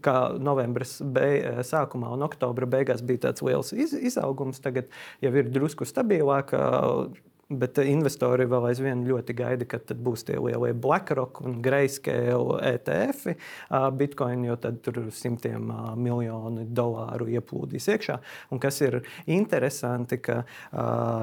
kā 0.04 0.18
novembris 0.42 0.98
beig, 1.02 1.62
sākumā 1.66 2.12
un 2.16 2.26
oktobra 2.26 2.68
beigās 2.70 3.04
bija 3.04 3.28
tāds 3.28 3.44
liels 3.46 3.74
iz, 3.76 3.94
izaugums, 3.94 4.62
tagad 4.64 4.90
jau 5.24 5.34
ir 5.34 5.50
drusku 5.52 5.88
stabilāk. 5.88 6.55
Uh, 6.56 7.26
Bet 7.48 7.78
investori 7.81 8.44
vēl 8.44 8.67
aizvien 8.69 9.06
ļoti 9.08 9.32
gaida, 9.32 9.64
kad 9.64 9.88
būs 10.05 10.26
tie 10.28 10.34
lielie 10.36 10.74
BlackRock 10.76 11.38
un 11.40 11.62
Grayscale 11.64 12.58
ETF, 12.74 13.31
Bitcoin, 13.96 14.43
jo 14.44 14.56
tad 14.60 14.82
tur 14.84 14.98
simtiem 15.17 15.70
miljonu 15.96 16.67
dolāru 16.76 17.31
ieplūdīs 17.32 17.88
iekšā. 17.94 18.19
Un 18.52 18.60
kas 18.60 18.82
ir 18.84 18.98
interesanti, 19.24 20.19
ka 20.20 20.43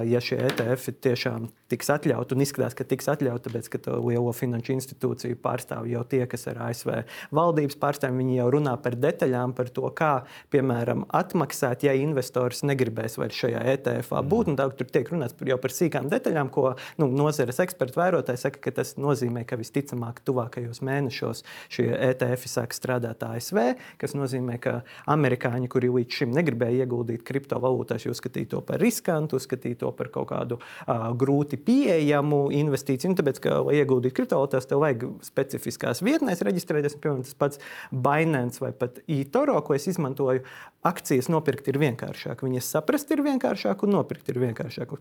ja 0.10 0.24
šie 0.24 0.40
ETF 0.48 0.96
tiešām 1.06 1.46
tiks 1.70 1.90
atļauti 1.94 2.34
un 2.36 2.42
izskatās, 2.46 2.74
ka 2.78 2.86
tiks 2.90 3.08
atļauti, 3.14 3.46
tāpēc 3.46 3.70
ka 3.74 3.84
to 3.86 4.00
lielo 4.06 4.34
finanšu 4.34 4.74
institūciju 4.76 5.38
pārstāv 5.46 5.86
jau 5.90 6.02
tie, 6.10 6.24
kas 6.30 6.46
ir 6.50 6.58
ASV 6.62 6.92
valdības 7.38 7.78
pārstāvji, 7.82 8.18
viņi 8.22 8.40
jau 8.40 8.50
runā 8.54 8.76
par 8.82 8.98
detaļām, 9.02 9.54
par 9.58 9.70
to, 9.74 9.86
kā, 9.98 10.12
piemēram, 10.54 11.06
atmaksāt, 11.22 11.86
ja 11.86 11.94
investors 11.98 12.62
negribēs 12.66 13.18
vairs 13.22 13.38
šajā 13.46 13.64
ETF 13.76 14.26
būt. 14.26 14.54
Mm. 14.54 14.74
Tur 14.78 14.90
tiek 14.94 15.10
runāts 15.14 15.38
par, 15.38 15.50
jau 15.50 15.58
par 15.62 15.74
sīkām 15.74 16.10
detaļām, 16.10 16.15
ko 16.54 16.76
nu, 17.02 17.08
nozares 17.12 17.60
eksperti 17.64 18.00
vērotāji 18.00 18.42
saka, 18.42 18.62
ka 18.68 18.74
tas 18.80 18.96
nozīmē, 19.00 19.46
ka 19.48 19.58
visticamāk 19.60 20.22
tuvākajos 20.26 20.82
mēnešos 20.86 21.44
šie 21.74 21.88
ETF 21.94 22.48
sāk 22.50 22.76
strādāt 22.76 23.24
ASV, 23.26 23.76
kas 24.02 24.16
nozīmē, 24.18 24.58
ka 24.62 24.76
amerikāņi, 25.12 25.70
kuri 25.72 25.92
līdz 25.94 26.20
šim 26.22 26.36
negribēja 26.36 26.86
ieguldīt 26.86 27.26
kriptovalūtās, 27.28 28.08
uzskatīja 28.12 28.54
to 28.56 28.62
par 28.66 28.82
riskantu, 28.84 29.40
uzskatīja 29.40 29.82
to 29.84 29.92
par 29.98 30.12
kaut 30.14 30.30
kādu 30.32 30.60
uh, 30.60 31.10
grūti 31.18 31.60
pieejamu 31.62 32.46
investīciju. 32.56 33.14
Un 33.14 33.20
tāpēc, 33.20 33.42
ka, 33.44 33.60
lai 33.68 33.80
ieguldītu 33.82 34.20
kriptovalūtās, 34.22 34.70
tev 34.70 34.84
vajag 34.84 35.08
specifiskās 35.26 36.04
vietnēs 36.06 36.44
reģistrēties. 36.46 36.98
Piemēram, 37.02 37.26
tas 37.26 37.38
pats 37.40 37.62
Binance 37.92 38.64
vai 38.64 38.72
pat 38.76 39.02
eToro, 39.12 39.58
ko 39.66 39.78
es 39.78 39.90
izmantoju, 39.92 40.46
akcijas 40.86 41.30
nopirkt 41.34 41.70
ir 41.72 41.82
vienkāršāk. 41.82 42.46
Viņas 42.46 42.74
saprast 42.78 43.12
ir 43.16 43.26
vienkāršāk 43.26 43.86
un 43.86 43.98
nopirkt 43.98 44.34
ir 44.34 44.42
vienkāršāk. 44.44 44.98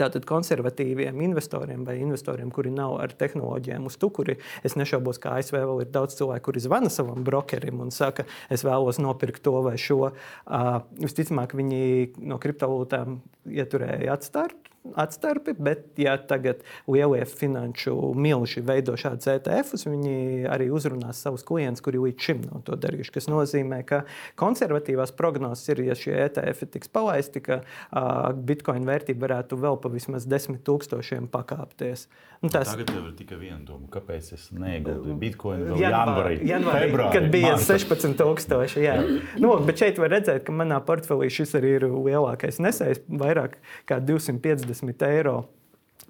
Tātad 0.00 0.24
konservatīviem 0.28 1.20
investoriem 1.26 1.84
vai 1.84 1.98
investoriem, 2.00 2.48
kuri 2.54 2.72
nav 2.72 2.96
ar 3.02 3.12
tehnoloģijām 3.20 3.88
uz 3.90 3.98
tukuri, 4.00 4.38
es 4.64 4.76
nešaubos, 4.80 5.20
ka 5.20 5.34
ASV 5.36 5.58
vēl 5.58 5.84
ir 5.84 5.92
daudz 5.92 6.16
cilvēku, 6.20 6.46
kuri 6.48 6.64
zvana 6.64 6.92
savam 6.92 7.24
brokerim 7.26 7.82
un 7.84 7.92
saka, 7.94 8.24
es 8.48 8.64
vēlos 8.64 9.00
nopirkt 9.02 9.44
to 9.44 9.58
vai 9.66 9.76
šo. 9.80 10.10
Uh, 10.10 10.72
visticamāk, 11.02 11.52
viņi 11.58 11.84
no 12.30 12.40
kriptovalūtām 12.40 13.20
ieturēja 13.50 14.16
atstartu 14.16 14.69
atstarpi, 14.96 15.52
bet, 15.58 15.84
ja 16.00 16.16
tagad 16.16 16.62
lielie 16.88 17.24
finanšu 17.28 17.94
milži 18.16 18.62
veido 18.64 18.96
šādus 18.98 19.28
ETFus, 19.34 19.84
viņi 19.86 20.46
arī 20.50 20.70
uzrunās 20.72 21.20
savus 21.20 21.44
klientus, 21.46 21.84
kuri 21.84 22.00
līdz 22.00 22.26
šim 22.26 22.40
nav 22.46 22.64
to 22.66 22.78
darījuši. 22.80 23.14
Tas 23.18 23.28
nozīmē, 23.30 23.82
ka 23.88 24.02
konservatīvās 24.40 25.12
prognozes 25.16 25.68
ir, 25.74 25.84
ja 25.90 25.96
šie 25.98 26.16
ETF 26.24 26.70
tiks 26.72 26.92
palaisti, 26.92 27.44
ka 27.44 27.60
uh, 27.60 28.32
bitkoina 28.34 28.88
vērtība 28.94 29.26
varētu 29.28 29.60
vēl 29.60 29.80
pa 29.82 29.92
vismaz 29.92 30.28
desmit 30.30 30.64
tūkstošiem 30.68 31.28
pakāpties. 31.32 32.08
Nu, 32.40 32.48
tas... 32.48 32.70
Tagad 32.72 32.88
jau 32.88 33.02
ir 33.04 33.12
tikai 33.18 33.36
viena 33.36 33.58
doma, 33.68 33.84
kāpēc 33.92 34.30
es 34.32 34.46
neieguldīju 34.56 35.16
bitkoinu 35.20 35.74
vēl 35.74 35.82
janvārī, 35.82 36.38
janvārī 36.48 36.86
februārī, 36.86 37.12
kad 37.12 37.26
bija 37.34 37.50
16,000. 37.60 38.80
Jā. 38.80 38.94
nu, 39.42 39.50
bet 39.66 39.82
šeit 39.82 40.00
var 40.00 40.14
redzēt, 40.14 40.46
ka 40.46 40.54
manā 40.56 40.78
portfelī 40.86 41.28
šis 41.28 41.52
arī 41.60 41.74
ir 41.76 41.84
lielākais 41.92 42.62
nesējs, 42.64 43.02
vairāk 43.20 43.58
kā 43.90 44.00
250 44.00 45.04
eiro 45.10 45.42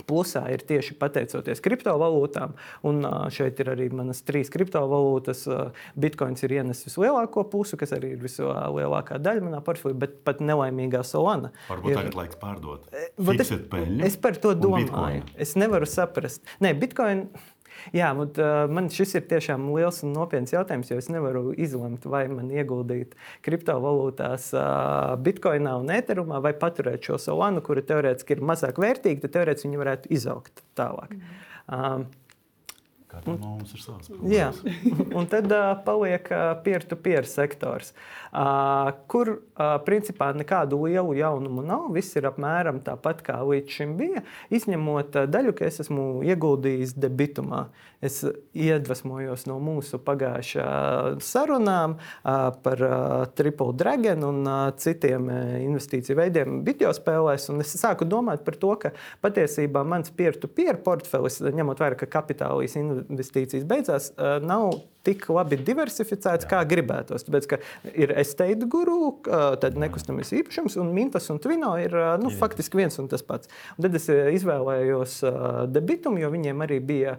Plusā 0.08 0.42
ir 0.52 0.62
tieši 0.66 0.96
pateicoties 1.00 1.60
kriptovalūtām, 1.64 2.54
un 2.88 3.04
šeit 3.34 3.60
ir 3.62 3.72
arī 3.74 3.88
manas 3.94 4.22
trīs 4.26 4.50
kriptovalūtas. 4.52 5.44
Bitcoins 6.00 6.44
ir 6.46 6.56
ienesis 6.60 6.96
lielāko 7.00 7.44
pusi, 7.52 7.78
kas 7.80 7.94
arī 7.96 8.14
ir 8.16 8.22
vislielākā 8.22 9.20
daļa 9.22 9.46
manā 9.46 9.62
portfelī, 9.66 9.94
bet 10.00 10.20
pat 10.26 10.42
nelaimīgā 10.44 11.02
Solana. 11.06 11.52
Varbūt 11.68 11.92
ir... 11.92 12.00
tagad 12.00 12.18
laiks 12.18 12.40
pārdot. 12.40 12.88
Es, 12.94 13.54
es 14.10 14.20
par 14.20 14.40
to 14.40 14.54
domāju. 14.58 15.24
Es 15.40 15.56
nevaru 15.60 15.88
saprast. 15.90 16.44
Nē, 16.64 16.74
Bitcoin. 16.80 17.28
Jā, 17.96 18.10
un, 18.14 18.30
uh, 18.40 18.64
man 18.72 18.90
šis 18.92 19.16
ir 19.18 19.26
tiešām 19.30 19.68
liels 19.74 20.02
un 20.06 20.14
nopietns 20.16 20.54
jautājums, 20.54 20.90
jo 20.92 21.00
es 21.00 21.10
nevaru 21.12 21.50
izlemt, 21.56 22.06
vai 22.10 22.24
man 22.32 22.50
ieguldīt 22.54 23.16
kriptovalūtās, 23.46 24.50
uh, 24.56 25.16
bitkoinā 25.24 25.76
un 25.80 25.92
eterumā, 25.94 26.42
vai 26.44 26.54
paturēt 26.58 27.10
šo 27.10 27.18
solānu, 27.20 27.64
kura 27.66 27.84
teorētiski 27.86 28.36
ir 28.36 28.46
mazāk 28.52 28.80
vērtīga, 28.82 29.24
tad 29.24 29.36
teorētiski 29.38 29.70
viņa 29.70 29.84
varētu 29.84 30.14
izaugt 30.16 30.64
tālāk. 30.78 31.16
Mm. 31.16 31.38
Uh, 31.70 32.20
Katram 33.10 33.40
no 33.40 33.56
mums 33.56 33.72
ir 33.74 33.82
savs. 33.82 34.10
Jā, 34.30 34.50
un 35.18 35.26
tad 35.30 35.50
uh, 35.50 35.72
paliek 35.82 36.28
peer-to-peer 36.64 37.24
-peer 37.24 37.26
sektors, 37.26 37.90
uh, 38.30 38.92
kur 39.10 39.32
uh, 39.34 39.78
principā 39.86 40.30
nekādu 40.36 40.78
lielu 40.84 41.16
jaunumu 41.18 41.64
nav. 41.66 41.88
Viss 41.96 42.14
ir 42.16 42.28
apmēram 42.30 42.78
tāpat, 42.86 43.24
kā 43.26 43.40
līdz 43.42 43.76
šim 43.76 43.96
bija, 43.98 44.22
izņemot 44.50 45.18
uh, 45.18 45.26
daļu, 45.26 45.56
ka 45.58 45.66
es 45.66 45.80
esmu 45.82 46.22
ieguldījis 46.22 46.94
debitumā. 46.94 47.66
Es 48.00 48.22
iedvesmojos 48.56 49.42
no 49.44 49.58
mūsu 49.60 49.98
pagājušā 50.00 50.68
sarunām 51.20 51.98
uh, 51.98 52.48
par 52.62 52.80
uh, 52.80 53.26
Triple 53.36 53.74
Dragon 53.74 54.22
un 54.24 54.40
uh, 54.46 54.70
citiem 54.72 55.26
uh, 55.28 55.58
investīciju 55.66 56.16
veidiem 56.16 56.62
video 56.64 56.94
spēlēs. 56.96 57.50
Es 57.60 57.74
sāku 57.76 58.06
domāt 58.08 58.46
par 58.46 58.56
to, 58.56 58.72
ka 58.80 58.94
patiesībā 59.20 59.82
mans 59.84 60.14
peer-to-peer 60.14 60.78
-peer 60.78 60.82
portfelis, 60.86 61.42
ņemot 61.42 61.82
vērā, 61.82 61.98
ka 61.98 62.06
kapitālīs 62.06 62.78
investīcijas 62.78 62.99
investīcijas 63.08 63.66
beidzās, 63.68 64.12
nav 64.44 64.80
tik 65.06 65.24
labi 65.32 65.56
diversificēts, 65.64 66.44
Jā. 66.44 66.48
kā 66.50 66.58
gribētos. 66.68 67.24
Tāpēc, 67.24 67.46
ir 67.96 68.12
estate 68.20 68.66
guru, 68.68 69.14
tad 69.24 69.78
nekustamais 69.80 70.28
īpašums, 70.36 70.76
un 70.82 70.90
Mintas 70.92 71.30
un 71.32 71.40
Twino 71.40 71.72
ir 71.80 71.94
nu, 72.20 72.28
faktiski 72.36 72.82
viens 72.82 73.00
un 73.00 73.08
tas 73.08 73.24
pats. 73.24 73.48
Un 73.78 73.86
tad 73.86 73.96
es 73.96 74.10
izvēlējos 74.10 75.16
debitumu, 75.72 76.20
jo 76.20 76.28
viņiem 76.34 76.66
arī 76.66 76.80
bija 76.84 77.16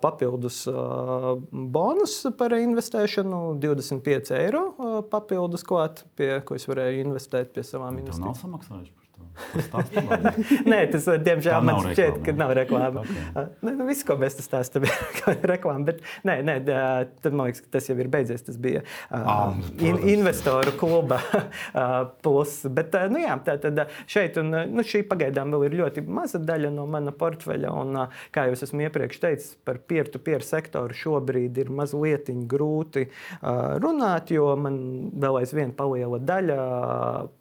papildus 0.00 0.62
bonus 1.52 2.16
par 2.38 2.56
investēšanu, 2.56 3.42
25 3.60 4.32
eiro 4.38 4.64
papildus 5.12 5.66
klāt, 5.68 6.06
pie, 6.16 6.38
ko 6.48 6.56
es 6.56 6.64
varēju 6.70 7.04
investēt 7.10 7.52
pie 7.52 7.66
savām 7.66 8.00
investīcijām. 8.00 8.32
Tas 8.32 8.40
nav 8.40 8.40
samaksājuši. 8.40 8.94
Nē, 10.68 10.80
tas 10.92 11.06
diemžēl 11.24 11.64
man 11.64 11.80
šķiet, 11.86 12.20
ka 12.26 12.34
nav 12.36 12.52
reklāma. 12.58 13.04
Okay. 13.04 13.46
Nu, 13.64 13.72
nu, 13.80 13.86
viss, 13.88 14.04
ko 14.06 14.18
mēs 14.20 14.36
stāstām, 14.42 14.86
ir 14.88 15.44
reklāma. 15.52 15.86
Bet 15.88 16.02
nē, 16.26 16.38
nē, 16.46 16.56
tad 17.22 17.36
man 17.36 17.48
liekas, 17.48 17.62
ka 17.64 17.78
tas 17.78 17.88
jau 17.88 17.96
ir 18.00 18.10
beidzies. 18.12 18.44
Tas 18.46 18.58
bija 18.60 18.82
uh, 19.14 19.54
in, 19.84 20.00
investoru 20.16 20.74
kluba 20.78 21.20
uh, 21.22 22.10
plus. 22.24 22.60
Bet, 22.74 22.94
uh, 22.98 23.08
nu, 23.12 23.22
jā, 23.22 23.38
tā, 23.46 23.56
tad, 23.62 23.84
šeit 24.10 24.38
un, 24.42 24.52
nu, 24.72 24.84
šī 24.86 25.04
pagaidām 25.08 25.54
vēl 25.54 25.68
ir 25.68 25.78
ļoti 25.82 26.04
maza 26.04 26.40
daļa 26.42 26.72
no 26.74 26.88
mana 26.90 27.14
portfeļa. 27.16 27.72
Un, 27.82 27.94
uh, 28.04 28.24
kā 28.34 28.48
jau 28.48 28.58
esmu 28.58 28.86
iepriekš 28.88 29.22
teicis, 29.24 29.54
par 29.66 29.80
peer-to-peer 29.88 30.44
sektoru 30.46 30.96
šobrīd 30.96 31.62
ir 31.62 31.72
mazliet 31.74 32.28
grūti 32.50 33.06
uh, 33.08 33.78
runāt, 33.80 34.32
jo 34.34 34.50
man 34.60 34.78
vēl 35.18 35.40
aizvien 35.42 35.72
paliela 35.76 36.20
daļa, 36.20 36.58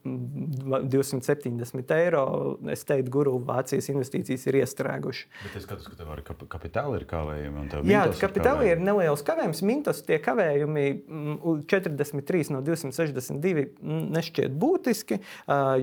uh, 0.07 0.85
270 0.87 1.66
10 1.67 1.93
eiro. 1.97 2.23
Es 2.71 2.85
teiktu, 2.87 3.11
guru 3.13 3.35
Vācijas 3.47 3.89
investīcijas 3.93 4.47
ir 4.49 4.59
iestrēguši. 4.61 5.27
Bet 5.43 5.57
es 5.59 5.65
skatos, 5.67 5.87
ka 5.91 5.99
tev 5.99 6.11
arī 6.15 6.25
kap 6.27 6.43
kapitāli 6.51 7.01
ir 7.01 7.07
kavējumi. 7.09 7.65
Jā, 7.91 8.05
kapitāli 8.21 8.71
ir, 8.71 8.77
ir 8.77 8.85
neliels 8.87 9.23
kavējums. 9.27 9.63
Mintos 9.67 10.03
tie 10.07 10.19
kavējumi 10.23 10.85
43 11.69 12.53
no 12.55 12.61
262 12.65 13.67
nešķiet 14.17 14.55
būtiski, 14.59 15.19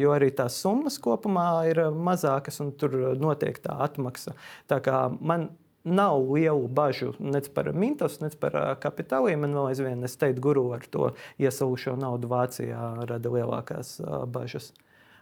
jo 0.00 0.14
arī 0.14 0.30
tās 0.36 0.60
summas 0.62 1.00
kopumā 1.02 1.48
ir 1.70 1.84
mazākas 1.94 2.62
un 2.64 2.72
tur 2.78 2.96
notiek 3.20 3.60
tā 3.64 3.76
atmaksa. 3.88 4.34
Tā 4.70 4.80
kā 4.84 5.06
man 5.20 5.50
nav 5.84 6.32
lielu 6.32 6.68
bažu 6.68 7.12
nec 7.18 7.48
par 7.52 7.68
mintos, 7.76 8.16
nec 8.20 8.36
par 8.40 8.56
kapitāliem. 8.80 9.44
Man 9.44 9.56
vēl 9.56 9.70
aizvien, 9.74 10.04
es 10.06 10.16
teiktu, 10.16 10.40
guru 10.48 10.64
ar 10.76 10.86
to 10.88 11.12
iesalušo 11.40 11.96
naudu 12.00 12.30
Vācijā 12.32 13.04
rada 13.04 13.32
lielākās 13.36 13.98
bažas. 14.32 14.72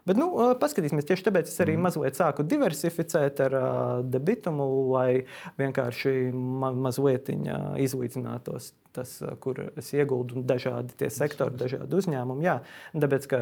Bet, 0.02 0.18
nu, 0.18 0.28
paskatīsimies, 0.58 1.06
tieši 1.06 1.28
tāpēc 1.28 1.50
es 1.50 1.60
arī 1.62 1.76
mm. 1.76 1.86
mazliet 1.86 2.18
sāku 2.18 2.42
diversificēt 2.46 3.42
ar 3.44 3.54
uh, 3.54 3.66
debitumu, 4.02 4.66
lai 4.90 5.24
vienkārši 5.60 6.32
ma 6.34 6.72
mazliet 6.74 7.30
izlīdzinātos 7.30 8.72
tas, 8.92 9.12
kur 9.40 9.60
es 9.78 9.92
ieguldu 9.94 10.42
dažādi 10.46 10.96
tie 11.00 11.08
sektori, 11.12 11.56
dažādi 11.56 11.96
uzņēmumi. 11.96 12.44
Jā, 12.44 12.58
tāpēc, 12.92 13.28
ka 13.30 13.38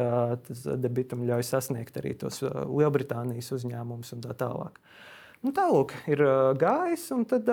tas 0.47 0.61
debitums 0.79 1.27
ļauj 1.27 1.47
sasniegt 1.49 1.97
arī 1.99 2.13
tos 2.21 2.39
Lielbritānijas 2.45 3.51
uzņēmumus 3.57 4.15
un 4.15 4.23
tā 4.23 4.37
tālāk. 4.37 4.79
Nu, 5.41 5.51
tālāk 5.57 5.95
ir 6.11 6.23
gājis, 6.61 7.07
un 7.15 7.25
tad 7.29 7.49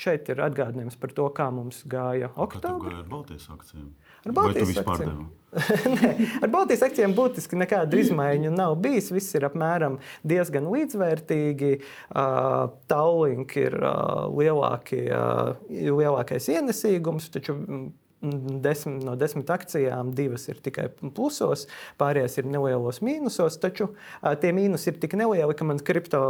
šeit 0.00 0.28
ir 0.32 0.42
atgādinājums 0.44 0.98
par 1.00 1.14
to, 1.16 1.28
kā 1.34 1.48
mums 1.54 1.84
gāja 1.90 2.32
oktobrī. 2.34 2.90
Kā 2.90 2.90
gāja 2.90 3.04
ar 3.04 3.10
Baltijas 3.12 3.48
akcijiem? 3.54 3.92
Ar 4.24 4.36
Baltijas 4.36 4.76
akcijiem. 4.80 5.24
Nē, 5.94 6.12
ar 6.42 6.50
Baltijas 6.50 6.82
akcijiem 6.86 7.12
būtiski 7.14 7.58
nekāda 7.60 7.98
izmaiņa 8.00 8.50
nav 8.54 8.76
bijis. 8.82 9.12
Viss 9.14 9.36
ir 9.38 9.46
apmēram 9.46 10.00
diezgan 10.26 10.66
līdzvērtīgi. 10.72 11.74
Uh, 12.08 12.72
Taulink 12.90 13.54
ir 13.60 13.76
uh, 13.78 14.24
lielākie, 14.34 15.04
uh, 15.14 15.54
lielākais 15.70 16.48
ienesīgums, 16.56 17.30
taču 17.34 17.58
desmit, 18.64 19.04
no 19.04 19.14
desmit 19.20 19.50
akcijām 19.52 20.12
divas 20.16 20.48
ir 20.48 20.58
tikai 20.64 20.88
plusos, 21.14 21.66
pārējās 22.00 22.38
ir 22.40 22.48
nelielos 22.50 23.00
mīnusos. 23.04 23.58
Taču 23.62 23.90
tie 24.42 24.52
mīnusi 24.56 24.90
ir 24.92 25.00
tik 25.02 25.16
nelieli, 25.20 25.54
ka 25.58 25.68
mans 25.68 25.84
kripto 25.86 26.22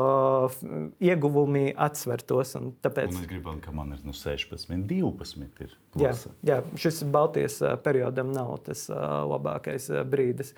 ieguvumi 1.03 1.73
atsvertos. 1.75 2.57
Tāpēc 2.85 3.13
mēs 3.15 3.29
gribam, 3.31 3.61
ka 3.65 3.75
man 3.75 3.95
ir 3.97 4.05
nu, 4.07 4.15
16, 4.17 4.71
12. 4.91 5.65
Ir 5.65 5.75
jā, 6.01 6.15
jā, 6.47 6.61
šis 6.81 7.03
Baltijas 7.15 7.61
periodam 7.87 8.33
nav 8.35 8.57
tas 8.67 8.87
labākais 8.91 9.91
brīdis. 10.11 10.55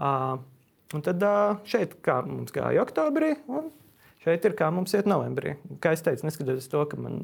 Un 0.00 1.04
tad 1.06 1.22
šeit, 1.70 2.00
kā 2.02 2.20
mums 2.26 2.50
gāja 2.54 2.82
oktobrī, 2.82 3.36
un 3.46 3.70
Šeit 4.20 4.44
ir 4.44 4.52
kā 4.52 4.66
mums 4.68 4.92
iet 4.92 5.06
novembrī. 5.08 5.54
Kā 5.80 5.94
jau 5.94 6.02
teicu, 6.10 6.26
neskatoties 6.26 6.66
to, 6.68 6.82
ka 6.90 6.98
man 7.00 7.22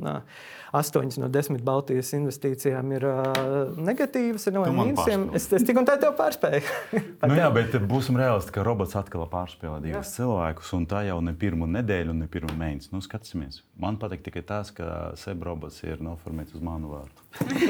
astoņas 0.77 1.19
no 1.21 1.29
desmit 1.29 1.61
Baltijas 1.67 2.15
investīcijām 2.17 2.95
ir 2.97 3.05
uh, 3.05 3.75
negatīvas, 3.77 4.47
ir 4.49 4.57
no 4.57 4.63
mīnusiem, 4.65 5.27
es, 5.37 5.51
es 5.53 5.67
tik 5.69 5.77
un 5.77 5.85
tā 5.89 5.99
tev 6.01 6.15
pārspēju. 6.17 6.63
nu, 7.29 7.37
jā, 7.37 7.51
bet 7.53 7.77
būsim 7.85 8.17
realisti, 8.17 8.55
ka 8.55 8.65
robots 8.65 8.97
atkal 8.97 9.27
pārspēlē 9.29 9.83
divus 9.85 10.15
cilvēkus, 10.17 10.73
un 10.79 10.87
tā 10.89 11.03
jau 11.11 11.19
ne 11.25 11.37
pirmo 11.37 11.69
nedēļu, 11.69 12.17
ne 12.17 12.31
pirmo 12.33 12.57
mēnesi. 12.57 12.89
Nu, 12.97 13.03
skatīsimies. 13.05 13.61
Man 13.77 14.01
patīk 14.01 14.25
tikai 14.31 14.47
tas, 14.49 14.73
ka 14.73 15.11
seb 15.21 15.45
robots 15.45 15.83
ir 15.85 16.01
noformēts 16.01 16.57
uz 16.57 16.65
manu 16.65 16.95
vārdu. 16.95 17.27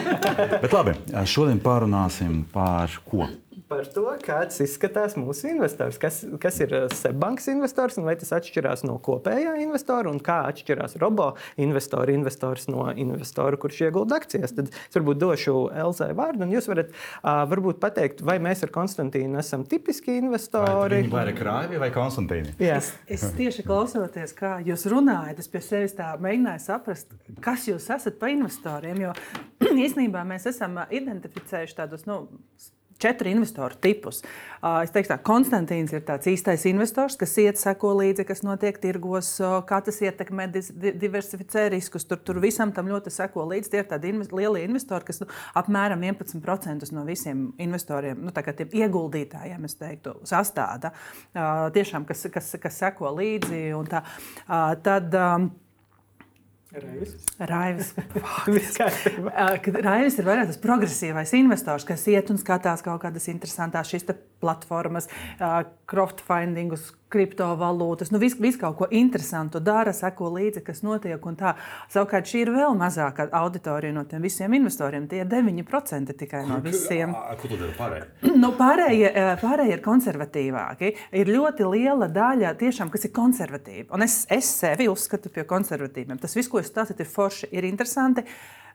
bet 0.62 0.70
labi, 0.70 0.94
šodien 1.26 1.58
pārunāsim 1.66 2.44
par 2.54 2.94
ko 3.10 3.26
par 3.68 3.86
to, 3.90 4.04
kāds 4.22 4.60
izskatās 4.62 5.16
mūsu 5.18 5.48
investors. 5.50 5.98
Kas, 6.02 6.20
kas 6.42 6.58
ir 6.62 6.72
eh, 6.76 6.84
Seibankas 6.94 7.48
investors 7.50 7.98
un 7.98 8.06
vai 8.06 8.14
tas 8.18 8.30
atšķirās 8.36 8.84
no 8.86 8.96
kopējā 9.02 9.56
investora 9.64 10.10
un 10.12 10.20
kā 10.22 10.38
atšķirās 10.52 10.96
robo 11.02 11.32
investora 11.62 12.14
investors 12.14 12.68
no 12.70 12.86
investora, 12.94 13.58
kurš 13.60 13.82
iegulda 13.88 14.20
akcijas. 14.20 14.54
Tad 14.56 14.70
es 14.70 14.98
varbūt 14.98 15.20
došu 15.22 15.56
Elzai 15.74 16.12
vārdu, 16.16 16.46
un 16.46 16.54
jūs 16.54 16.70
varat 16.70 16.92
uh, 16.92 17.42
varbūt 17.50 17.80
pateikt, 17.82 18.22
vai 18.26 18.38
mēs 18.42 18.62
ar 18.66 18.72
Konstantīnu 18.74 19.40
esam 19.42 19.66
tipiski 19.66 20.18
investori. 20.20 21.02
Vai 21.10 21.26
ir 21.26 21.34
krāvi 21.38 21.82
vai 21.82 21.90
Konstantīni? 21.94 22.54
Jā. 22.62 22.78
Es, 22.78 22.92
es 23.18 23.26
tieši 23.36 23.66
klausoties, 23.66 24.34
kā 24.36 24.56
jūs 24.66 24.86
runājat, 24.92 25.42
es 25.42 25.50
pie 25.50 25.64
sevis 25.64 25.96
tā 25.98 26.12
mēģināju 26.22 26.64
saprast, 26.68 27.18
kas 27.42 27.66
jūs 27.66 27.90
esat 27.98 28.20
pa 28.22 28.30
investoriem. 28.30 29.08
Jo 29.08 29.14
īstenībā 29.86 30.22
mēs 30.28 30.46
esam 30.54 30.78
identificējuši 30.86 31.78
tādus 31.82 32.06
nu, 32.06 32.22
četru 33.02 33.30
investoru 33.30 33.76
tipus. 33.80 34.22
Es 34.82 34.92
teiktu, 34.94 35.12
ka 35.12 35.18
Konstantīns 35.26 35.92
ir 35.94 36.02
tāds 36.06 36.26
īstais 36.30 36.64
investors, 36.70 37.16
kas 37.20 37.34
iet, 37.42 37.60
seko 37.60 37.92
līdzi, 38.00 38.24
kas 38.26 38.42
notiek 38.46 38.78
tirgos, 38.82 39.34
kā 39.68 39.80
tas 39.84 40.00
ietekmē, 40.02 40.48
diversificē 41.02 41.66
riskus. 41.74 42.06
Tur, 42.08 42.22
tur 42.24 42.40
visam 42.42 42.72
tam 42.74 42.88
ļoti 42.90 43.12
seko 43.14 43.46
līdzi. 43.52 43.72
Tie 43.72 43.82
ir 43.82 43.90
tādi 43.90 44.12
inv 44.14 44.32
lielie 44.36 44.64
investori, 44.66 45.06
kas 45.06 45.20
nu, 45.22 45.28
apmēram 45.60 46.02
11% 46.08 46.90
no 46.96 47.04
visiem 47.06 47.50
investoriem, 47.62 48.24
nu, 48.26 48.34
ieguldītājiem, 48.66 49.68
teiktu, 49.78 50.16
sastāda. 50.26 50.92
Tiešām, 51.76 52.08
kas, 52.08 52.26
kas, 52.32 52.54
kas 52.62 52.82
seko 52.82 53.12
līdzi. 53.20 53.62
Tā, 53.92 54.02
tad, 54.82 55.14
Raivis. 56.76 57.14
Raivis. 57.38 57.92
Raivis 59.86 60.18
ir 60.20 60.26
vairāk 60.28 60.50
tas 60.50 60.60
progresīvais 60.60 61.32
investors, 61.38 61.86
kas 61.88 62.04
iet 62.12 62.32
un 62.32 62.40
skatās 62.40 62.84
kaut 62.84 63.00
kādas 63.04 63.28
interesantas 63.32 63.88
šīs 63.92 64.04
platformas, 64.42 65.08
crowdfundingus, 65.88 66.90
kriptovalūtas, 67.12 68.10
nu, 68.10 68.18
visu 68.18 68.40
vis 68.42 68.56
kaut 68.58 68.76
ko 68.80 68.88
interesantu 68.90 69.60
dara, 69.62 69.92
seko 69.94 70.30
līdzi, 70.34 70.62
kas 70.66 70.82
notiek. 70.82 71.22
Savukārt 71.92 72.26
šī 72.26 72.42
ir 72.42 72.50
vēl 72.54 72.74
mazāka 72.78 73.28
auditorija 73.40 73.94
no 73.94 74.02
tiem 74.08 74.24
visiem 74.26 74.56
investoriem. 74.58 75.06
Tie 75.10 75.22
ir 75.22 75.30
9% 75.30 76.16
tikai 76.18 76.42
no 76.48 76.58
visiem. 76.64 77.14
Ko 77.14 77.50
tu 77.50 77.58
dari 77.60 77.74
pārējie? 77.78 78.34
Nu, 78.46 78.50
pārējie, 78.58 79.08
pārējie 79.40 79.78
ir 79.78 79.82
konservatīvāki. 79.84 80.92
Ir 81.16 81.30
ļoti 81.32 81.66
liela 81.70 82.10
daļa, 82.12 82.52
tiešām, 82.60 82.90
kas 82.92 83.06
ir 83.08 83.14
konservatīva. 83.16 83.88
Un 83.96 84.04
es, 84.04 84.20
es 84.32 84.50
sevi 84.60 84.90
uzskatu 84.92 85.32
par 85.32 85.46
konservatīviem. 85.48 86.18
Tas 86.20 86.36
viss, 86.36 86.50
ko 86.52 86.60
es 86.60 86.68
stāstu, 86.70 86.98
ir 87.00 87.10
forši, 87.10 87.48
ir 87.54 87.66
interesanti. 87.68 88.26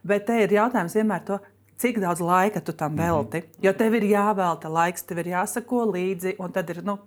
Bet 0.07 0.25
te 0.27 0.39
ir 0.41 0.55
jautājums 0.55 0.97
vienmēr 0.97 1.23
to, 1.27 1.37
cik 1.81 2.01
daudz 2.01 2.21
laika 2.25 2.61
tu 2.61 2.73
tam 2.73 2.97
velti. 2.97 3.37
Mm 3.37 3.43
-hmm. 3.43 3.65
Jo 3.65 3.73
tev 3.73 3.93
ir 3.93 4.03
jāvelta 4.03 4.69
laiks, 4.69 5.03
tev 5.03 5.17
ir 5.17 5.27
jāsako 5.35 5.85
līdzi, 5.93 6.35
un 6.39 6.51
tad 6.51 6.69
ir. 6.69 6.83
Nu, 6.83 6.97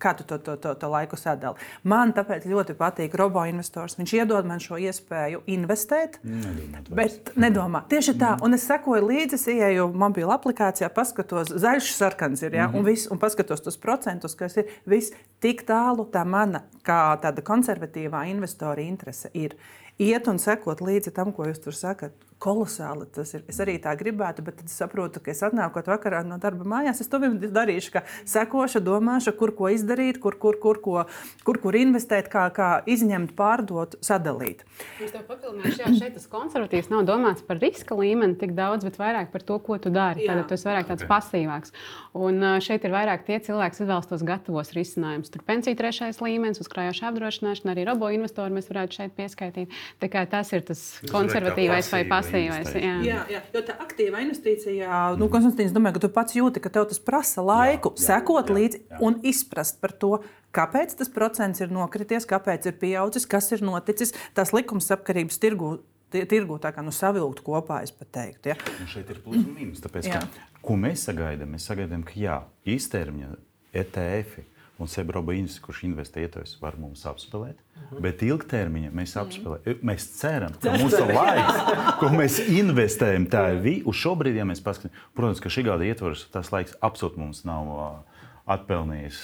Kā 0.00 0.14
tu 0.18 0.26
to, 0.28 0.38
to, 0.42 0.56
to, 0.60 0.74
to 0.78 0.90
laiku 0.90 1.18
sadali? 1.18 1.58
Man 1.88 2.12
tāpēc 2.16 2.46
ļoti 2.48 2.76
patīk 2.78 3.16
robo-investors. 3.18 3.98
Viņš 3.98 4.14
iedod 4.20 4.48
man 4.48 4.62
šo 4.62 4.78
iespēju 4.80 5.42
investēt, 5.50 6.20
Nedomāt 6.22 6.90
bet 6.94 7.32
nedomā. 7.38 7.82
Tieši 7.90 8.14
tā, 8.20 8.34
un 8.44 8.56
es 8.56 8.66
sekoju 8.68 9.08
līdzi, 9.08 9.38
es 9.38 9.46
ieeju 9.52 9.88
mobilā 9.98 10.36
aplikācijā, 10.38 10.90
paskatos, 10.94 11.52
zaļš, 11.64 11.90
sarkans 11.96 12.44
ir, 12.46 12.58
ja, 12.60 12.68
un, 12.72 12.86
vis, 12.86 13.08
un 13.12 13.20
paskatos 13.22 13.64
tos 13.64 13.80
procentus, 13.80 14.36
kas 14.38 14.58
ir 14.60 14.70
viss 14.88 15.14
tik 15.42 15.64
tālu. 15.68 16.06
Tā 16.12 16.24
mana, 16.28 16.64
kā 16.86 17.02
tāda 17.22 17.44
konservatīvā 17.44 18.26
investora 18.32 18.84
interese 18.84 19.32
ir 19.34 19.58
iet 19.98 20.30
un 20.30 20.40
sekot 20.42 20.82
līdzi 20.84 21.14
tam, 21.16 21.34
ko 21.34 21.48
jūs 21.48 21.62
tur 21.64 21.76
sakat 21.76 22.27
kolosāli 22.42 23.06
tas 23.14 23.32
ir. 23.34 23.42
Es 23.50 23.58
arī 23.62 23.76
tā 23.82 23.92
gribētu, 23.98 24.44
bet 24.46 24.60
tad 24.60 24.70
saprotu, 24.70 25.20
ka 25.22 25.32
es 25.32 25.42
atnākot 25.42 25.88
vakarā 25.90 26.22
no 26.26 26.38
darba 26.40 26.66
mājās, 26.68 27.02
es 27.02 27.10
to 27.10 27.18
darīšu, 27.18 27.92
ka 27.96 28.04
sekošu, 28.28 28.82
domāšu, 28.84 29.34
kur 29.38 29.52
ko 29.58 29.70
izdarīt, 29.74 30.20
kur, 30.22 30.38
kur, 30.38 30.58
kur, 30.62 30.78
ko, 30.82 31.04
kur, 31.46 31.58
kur 31.62 31.78
investēt, 31.78 32.30
kā, 32.30 32.46
kā 32.54 32.70
izņemt, 32.86 33.34
pārdot, 33.38 33.98
sadalīt. 34.04 34.62
Es 35.02 35.14
tev 35.14 35.24
papildināšu, 35.26 35.82
jā, 35.82 35.92
šeit 35.98 36.14
tas 36.14 36.28
konservatīvs 36.30 36.92
nav 36.92 37.04
domāts 37.08 37.42
par 37.46 37.58
riska 37.62 37.98
līmeni 37.98 38.38
tik 38.38 38.54
daudz, 38.58 38.86
bet 38.86 39.00
vairāk 39.00 39.32
par 39.34 39.42
to, 39.46 39.58
ko 39.64 39.80
tu 39.82 39.92
dari. 39.94 40.28
Tad 40.28 40.44
tu 40.46 40.54
esi 40.54 40.68
vairāk 40.68 40.92
tāds 40.92 41.04
okay. 41.04 41.10
pasīvāks. 41.10 41.74
Un 42.18 42.42
šeit 42.64 42.86
ir 42.86 42.94
vairāk 42.94 43.26
tie 43.26 43.40
cilvēki, 43.42 43.74
kas 43.74 43.82
izvēlas 43.82 44.10
tos 44.10 44.24
gatavos 44.26 44.72
risinājumus. 44.76 45.32
Tur 45.34 45.42
pensiju 45.46 45.78
trešais 45.78 46.22
līmenis, 46.22 46.62
uzkrājoša 46.62 47.10
apdrošināšana, 47.10 47.74
arī 47.74 47.86
robo 47.88 48.10
investori 48.14 48.54
mēs 48.54 48.70
varētu 48.70 49.00
šeit 49.00 49.14
pieskaitīt. 49.18 49.74
Tā 50.02 50.10
kā 50.12 50.24
tas 50.30 50.50
ir 50.54 50.64
tas 50.66 50.82
konservatīvais 51.10 51.90
vai 51.94 52.04
pasīvs 52.08 52.27
pasīvais. 52.28 52.70
Jā. 52.78 52.94
Jā, 53.04 53.20
jā, 53.32 53.42
jo 53.54 53.62
tā 53.66 53.76
aktīva 53.82 54.22
investīcija, 54.24 55.02
nu, 55.20 55.28
Konstantīns, 55.32 55.74
domāju, 55.76 55.98
ka 55.98 56.04
tu 56.06 56.12
pats 56.14 56.36
jūti, 56.38 56.62
ka 56.64 56.72
tev 56.72 56.88
tas 56.90 57.02
prasa 57.02 57.44
laiku, 57.44 57.92
jā, 57.96 58.00
jā, 58.00 58.06
sekot 58.12 58.52
jā, 58.52 58.58
līdzi 58.58 58.80
jā. 58.82 59.02
un 59.08 59.20
izprast 59.26 59.80
par 59.82 59.94
to. 59.96 60.18
Kāpēc 60.54 60.94
tas 60.96 61.10
procents 61.12 61.60
ir 61.60 61.72
nokrities, 61.74 62.26
kāpēc 62.28 62.70
ir 62.70 62.78
pieaudzis, 62.80 63.28
kas 63.28 63.50
ir 63.52 63.64
noticis? 63.66 64.14
Tās 64.36 64.54
likumsakarības 64.56 65.40
tirgū 65.42 65.76
tirgu 66.08 66.56
tā 66.56 66.70
kā 66.72 66.80
nu, 66.84 66.92
savilkt 66.94 67.42
kopā, 67.44 67.82
es 67.84 67.92
pat 67.92 68.08
teiktu. 68.16 68.52
Ja? 68.52 68.56
Nu, 68.80 68.86
šeit 68.88 69.10
ir 69.12 69.18
plus 69.24 69.42
un 69.42 69.50
mīnus. 69.52 69.82
Tāpēc, 69.84 70.08
ka, 70.08 70.46
ko 70.64 70.78
mēs 70.80 71.04
sagaidām? 71.08 71.52
Mēs 71.52 71.68
sagaidām, 71.68 72.00
ka 72.06 72.16
jā, 72.16 72.38
īstermiņa 72.64 73.34
ETF 73.76 74.38
un 74.78 74.90
Sebroba 74.90 75.34
Institūts, 75.34 75.62
kurš 75.64 75.82
investē 75.88 76.22
ietvaros, 76.24 76.54
var 76.62 76.78
mums 76.78 77.04
apspēlēt. 77.08 77.58
Mhm. 77.58 77.84
-huh. 77.90 78.02
Bet 78.04 78.22
ilgtermiņā 78.22 78.90
mēs 78.94 79.16
apspēlējam. 79.22 79.82
Mēs 79.82 80.06
ceram, 80.18 80.54
ka 80.62 80.76
mūsu 80.78 81.02
laiks, 81.10 81.62
ko 82.00 82.10
mēs 82.14 82.38
investējam, 82.62 83.26
tā 83.26 83.44
ir 83.54 83.62
vi. 83.62 83.74
Uz 83.84 83.96
šo 83.96 84.14
brīdi, 84.14 84.38
ja 84.38 84.46
mēs 84.48 84.62
paskatāmies, 84.62 85.06
protams, 85.14 85.40
ka 85.40 85.48
šī 85.48 85.64
gada 85.70 85.84
ietvaros 85.84 86.26
tas 86.32 86.52
laiks 86.52 86.76
absolūti 86.82 87.18
mums 87.18 87.44
nav. 87.44 88.04
Atpelnījis, 88.48 89.16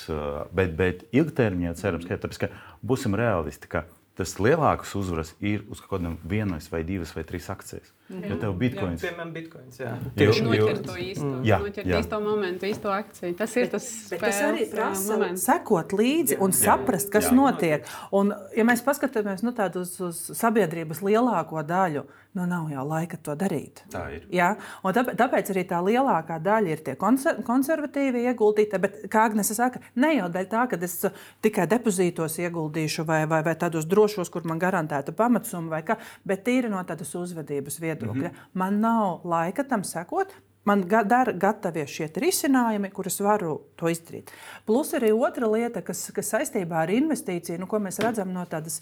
bet, 0.52 0.74
bet 0.76 1.04
ilgtermiņā 1.16 1.70
cerams, 1.80 2.04
ka, 2.04 2.18
tāpēc, 2.20 2.38
ka 2.42 2.48
būsim 2.84 3.14
realisti, 3.16 3.70
ka 3.72 3.86
tas 4.14 4.36
lielākas 4.36 4.92
uzvaras 5.00 5.32
ir 5.40 5.64
uz 5.72 5.80
kaut 5.80 5.94
kādām 5.96 6.18
vienas 6.28 6.68
vai 6.68 6.82
divas 6.84 7.14
vai 7.16 7.24
trīs 7.24 7.48
akcijas. 7.48 7.88
Mm 7.88 8.03
-hmm. 8.04 8.30
Ja 8.30 8.36
tev 8.36 8.52
bitkoins 8.60 9.02
ir 9.02 9.08
piemēram 9.08 9.30
bitkoins, 9.32 9.78
jā. 9.80 9.92
Tieši 10.16 10.42
noķert 10.44 10.82
to 10.84 10.96
īsto, 11.00 11.24
mm. 11.24 11.44
jā, 11.48 11.58
noķert 11.62 11.86
jā. 11.88 12.00
īsto 12.02 12.20
momentu, 12.20 12.66
īsto 12.68 12.90
akciju. 12.92 13.36
Tas 13.38 13.56
ir 13.56 13.70
tas, 13.72 13.86
bet, 14.10 14.20
bet 14.20 14.20
tas 14.20 14.40
arī 14.44 14.66
prasa 14.70 15.30
sekot 15.40 15.94
līdzi 15.96 16.36
un 16.44 16.52
jā, 16.52 16.58
saprast, 16.66 17.08
kas 17.12 17.30
jā. 17.30 17.36
notiek. 17.38 17.88
Un, 18.12 18.34
ja 18.56 18.66
mēs 18.68 18.84
paskatāmies 18.84 19.40
nu, 19.46 19.54
uz, 19.80 19.94
uz 20.04 20.20
sabiedrības 20.36 21.00
lielāko 21.00 21.64
daļu, 21.64 22.04
nu 22.34 22.46
nav 22.50 22.68
jau 22.68 22.84
laika 22.84 23.16
to 23.16 23.32
darīt. 23.38 23.80
Tā 23.88 24.04
ir. 24.12 24.28
Ja? 24.34 24.50
Un 24.82 24.92
tāpēc, 24.92 25.16
tāpēc 25.16 25.54
arī 25.54 25.64
tā 25.70 25.80
lielākā 25.86 26.36
daļa 26.42 26.74
ir 26.74 26.84
tie 26.84 26.96
konser 27.00 27.40
konservatīvi 27.46 28.26
ieguldīti. 28.28 28.80
Bet, 28.84 29.00
kā 29.08 29.24
Agnese 29.30 29.56
saka, 29.56 29.80
ne 29.96 30.12
jau 30.16 30.28
dēļ 30.34 30.48
tā, 30.50 30.66
ka 30.68 30.80
es 30.82 30.98
tikai 31.40 31.68
depozītos 31.70 32.36
ieguldīšu 32.42 33.06
vai, 33.08 33.22
vai, 33.30 33.40
vai 33.46 33.56
tādos 33.56 33.88
drošos, 33.88 34.28
kur 34.34 34.44
man 34.44 34.60
garantēta 34.60 35.14
pamatsumma, 35.16 35.80
bet 36.26 36.44
tīri 36.44 36.68
no 36.68 36.82
tādas 36.84 37.14
uzvedības 37.16 37.78
vietas 37.80 37.93
viedokļa. 37.94 38.28
Mm 38.28 38.34
-hmm. 38.34 38.50
Man 38.54 38.80
nav 38.80 39.20
laika 39.24 39.64
tam 39.64 39.84
sekot. 39.84 40.34
Man 40.64 40.86
dara 40.88 41.32
gatavie 41.32 41.86
šie 41.86 42.08
risinājumi, 42.16 42.90
kurus 42.90 43.20
varu 43.20 43.60
to 43.76 43.86
izdarīt. 43.86 44.30
Plus 44.64 44.94
arī 44.94 45.12
otra 45.12 45.46
lieta, 45.46 45.82
kas, 45.82 46.10
kas 46.14 46.32
saistībā 46.32 46.78
ar 46.82 46.88
investīciju, 46.88 47.58
nu, 47.58 47.66
ko 47.66 47.78
mēs 47.78 48.00
redzam 48.00 48.32
no 48.32 48.46
tādas 48.46 48.80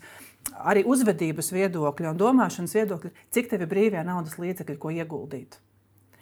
arī 0.55 0.85
uzvedības 0.87 1.53
viedokļa 1.53 2.11
un 2.11 2.18
domāšanas 2.18 2.75
viedokļa, 2.75 3.11
cik 3.31 3.51
tev 3.51 3.61
ir 3.61 3.68
brīvie 3.68 4.05
naudas 4.05 4.38
līdzekļi, 4.38 4.79
ko 4.79 4.90
ieguldīt. 4.90 5.59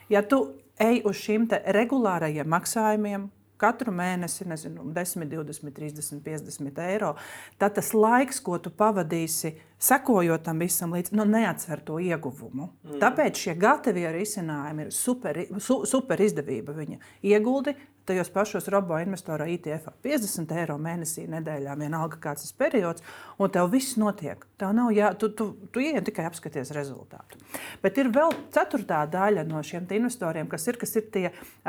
Ja 0.09 0.23
tu 0.23 0.55
ej 0.81 1.03
uz 1.05 1.21
šīm 1.21 1.45
regulārajiem 1.77 2.49
maksājumiem, 2.49 3.29
katru 3.61 3.93
mēnesi, 3.95 4.47
nezinu, 4.49 4.87
10, 4.97 5.27
20, 5.31 5.75
30, 5.77 6.23
50 6.25 6.81
eiro, 6.87 7.15
tad 7.61 7.77
tas 7.79 7.93
laiks, 7.97 8.41
ko 8.45 8.59
tu 8.63 8.73
pavadīsi 8.73 9.55
sekojot 9.81 10.45
tam 10.45 10.61
visam 10.61 10.93
līdzi, 10.93 11.15
nu, 11.17 11.25
neatsver 11.29 11.81
to 11.85 12.01
ieguvumu. 12.03 12.69
Mm. 12.85 12.99
Tāpēc 13.01 13.47
šie 13.47 13.55
gatavie 13.61 14.11
risinājumi 14.13 14.87
ir 14.87 14.93
super, 14.93 15.41
su, 15.59 15.81
super 15.89 16.21
izdevība. 16.21 16.75
Viņa 16.77 17.01
ieguldi 17.33 17.75
tajos 18.11 18.31
pašos 18.35 18.69
robo 18.69 18.99
investoru 19.01 19.47
ITF 19.55 19.89
50 20.05 20.55
eiro 20.59 20.77
mēnesī, 20.83 21.27
nedēļā, 21.31 21.77
vienalga 21.81 22.19
kāds 22.21 22.45
tas 22.45 22.57
periods, 22.59 23.05
un 23.39 23.53
tev 23.55 23.71
viss 23.73 23.97
notiek. 24.01 24.45
Tev 24.61 24.75
nav 24.77 24.93
jā, 24.97 25.13
tu, 25.19 25.31
tu, 25.37 25.53
tu 25.73 25.85
ieej 25.85 26.03
tikai 26.09 26.27
apskaties 26.29 26.75
rezultātu. 26.77 27.39
Bet 27.85 28.01
ir 28.03 28.11
vēl 28.13 28.35
ceturtā 28.55 29.05
daļa 29.11 29.47
no 29.49 29.63
šiem 29.65 29.89
investoriem, 30.01 30.51
kas 30.51 30.67
ir, 30.69 30.81
kas 30.81 30.97
ir 30.99 31.07
tie 31.15 31.29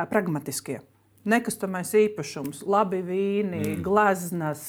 pragmatiskie 0.09 0.81
nekustamais 1.27 1.93
īpašums, 1.97 2.63
labi 2.69 3.01
vīni, 3.05 3.61
mm. 3.61 3.79
gleznas, 3.85 4.63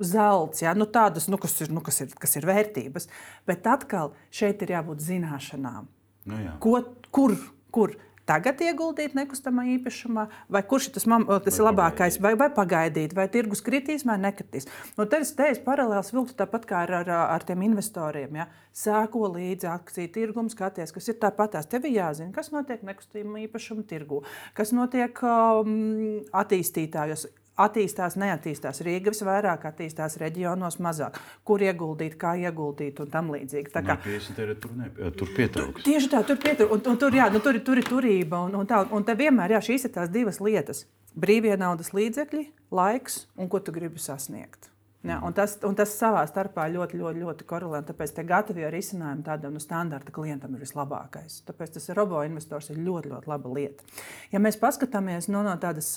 zelts, 0.00 0.62
jā, 0.62 0.74
nu 0.78 0.86
tādas, 0.90 1.28
nu, 1.32 1.38
kas, 1.42 1.56
ir, 1.64 1.72
nu, 1.74 1.82
kas, 1.84 2.00
ir, 2.04 2.14
kas 2.20 2.38
ir 2.38 2.46
vērtības. 2.48 3.08
Bet 3.48 3.66
atkal 3.70 4.12
šeit 4.34 4.62
ir 4.62 4.76
jābūt 4.76 5.02
zināšanām. 5.06 5.88
Nu, 6.26 6.42
jā. 6.42 6.56
Ko, 6.62 6.78
kur, 7.14 7.36
kur? 7.74 7.96
Tagad 8.26 8.60
ieguldīt 8.64 9.14
nekustamā 9.16 9.64
īpašumā, 9.76 10.26
vai 10.52 10.62
kurš 10.66 10.90
tas, 10.96 11.06
man, 11.10 11.26
tas 11.44 11.56
vai 11.56 11.62
ir 11.62 11.66
labākais, 11.68 12.18
vai, 12.22 12.34
vai 12.38 12.50
pagaidīt, 12.54 13.14
vai 13.16 13.28
tirgus 13.32 13.62
kritīs 13.64 14.04
vai 14.08 14.18
nekritīs. 14.20 14.68
Nu, 14.98 15.06
te 15.06 15.22
es, 15.22 15.32
te 15.38 15.48
es 15.52 15.62
paralēli 15.62 16.16
vilku 16.16 16.36
tāpat 16.36 16.68
kā 16.68 16.82
ar, 16.84 16.94
ar, 17.02 17.12
ar 17.36 17.46
tiem 17.46 17.64
investoriem. 17.68 18.42
Ja? 18.42 18.48
Sēko 18.76 19.30
līdzi 19.36 19.70
akciju 19.70 20.12
tirgumu, 20.12 20.52
skaties, 20.52 20.92
kas 20.94 21.10
ir 21.12 21.20
tāpatās. 21.22 21.70
Tev 21.70 21.88
ir 21.88 21.96
jāzina, 22.00 22.34
kas 22.34 22.52
notiek 22.54 22.84
nekustamā 22.86 23.46
īpašuma 23.46 23.86
tirgu, 23.88 24.22
kas 24.58 24.74
notiek 24.76 25.22
um, 25.24 26.22
attīstītājos 26.36 27.28
attīstās, 27.60 28.16
neattīstās. 28.20 28.82
Rīga 28.84 29.12
visvairāk 29.14 29.64
attīstās 29.70 30.18
reģionos, 30.20 30.78
mazāk. 30.82 31.18
Kur 31.46 31.64
ieguldīt, 31.64 32.18
kā 32.20 32.34
ieguldīt 32.40 33.00
un 33.02 33.10
tam 33.12 33.32
līdzīgi. 33.34 33.72
Tā 33.74 33.82
kā 33.86 33.98
tur, 34.02 34.76
ne, 34.76 34.90
tur 35.16 35.32
pietrūks. 35.36 35.86
Tieši 35.86 36.12
tā, 36.12 36.22
tur 36.28 36.40
pietrūks. 36.42 36.76
Un, 36.76 36.84
un, 36.92 37.00
tur, 37.00 37.16
jā, 37.16 37.30
nu, 37.32 37.42
tur, 37.44 37.58
tur 37.64 37.80
ir 37.80 37.88
turība. 37.88 38.44
Un, 38.46 38.60
un, 38.60 38.68
tā, 38.68 38.84
un 38.92 39.06
te 39.06 39.16
vienmēr 39.18 39.56
jā, 39.56 39.64
šīs 39.70 39.88
ir 39.88 39.96
tās 39.96 40.12
divas 40.12 40.40
lietas. 40.44 40.84
Brīvie 41.16 41.56
naudas 41.56 41.94
līdzekļi, 41.96 42.48
laiks 42.76 43.24
un 43.40 43.48
ko 43.52 43.62
tu 43.64 43.72
gribi 43.72 44.02
sasniegt. 44.02 44.70
Ja, 45.06 45.20
un 45.22 45.34
tas, 45.36 45.54
un 45.62 45.76
tas 45.78 45.92
savā 45.94 46.24
starpā 46.26 46.64
ļoti, 46.72 46.98
ļoti, 46.98 47.20
ļoti 47.22 47.46
korelē. 47.46 47.80
Tāpēc 47.86 48.16
tie 48.16 48.24
gatavie 48.26 48.66
risinājumi 48.74 49.22
tādam 49.26 49.54
nu, 49.54 49.62
standarta 49.62 50.10
klientam 50.12 50.56
ir 50.56 50.64
vislabākais. 50.64 51.44
Tāpēc 51.46 51.76
tas 51.76 51.86
robo 51.94 52.24
investors 52.26 52.72
ir 52.74 52.80
ļoti, 52.82 53.12
ļoti 53.12 53.30
laba 53.30 53.52
lieta. 53.54 53.86
Ja 54.32 54.42
mēs 54.42 54.58
paskatāmies 54.58 55.30
no, 55.30 55.44
no 55.46 55.54
tādas 55.62 55.92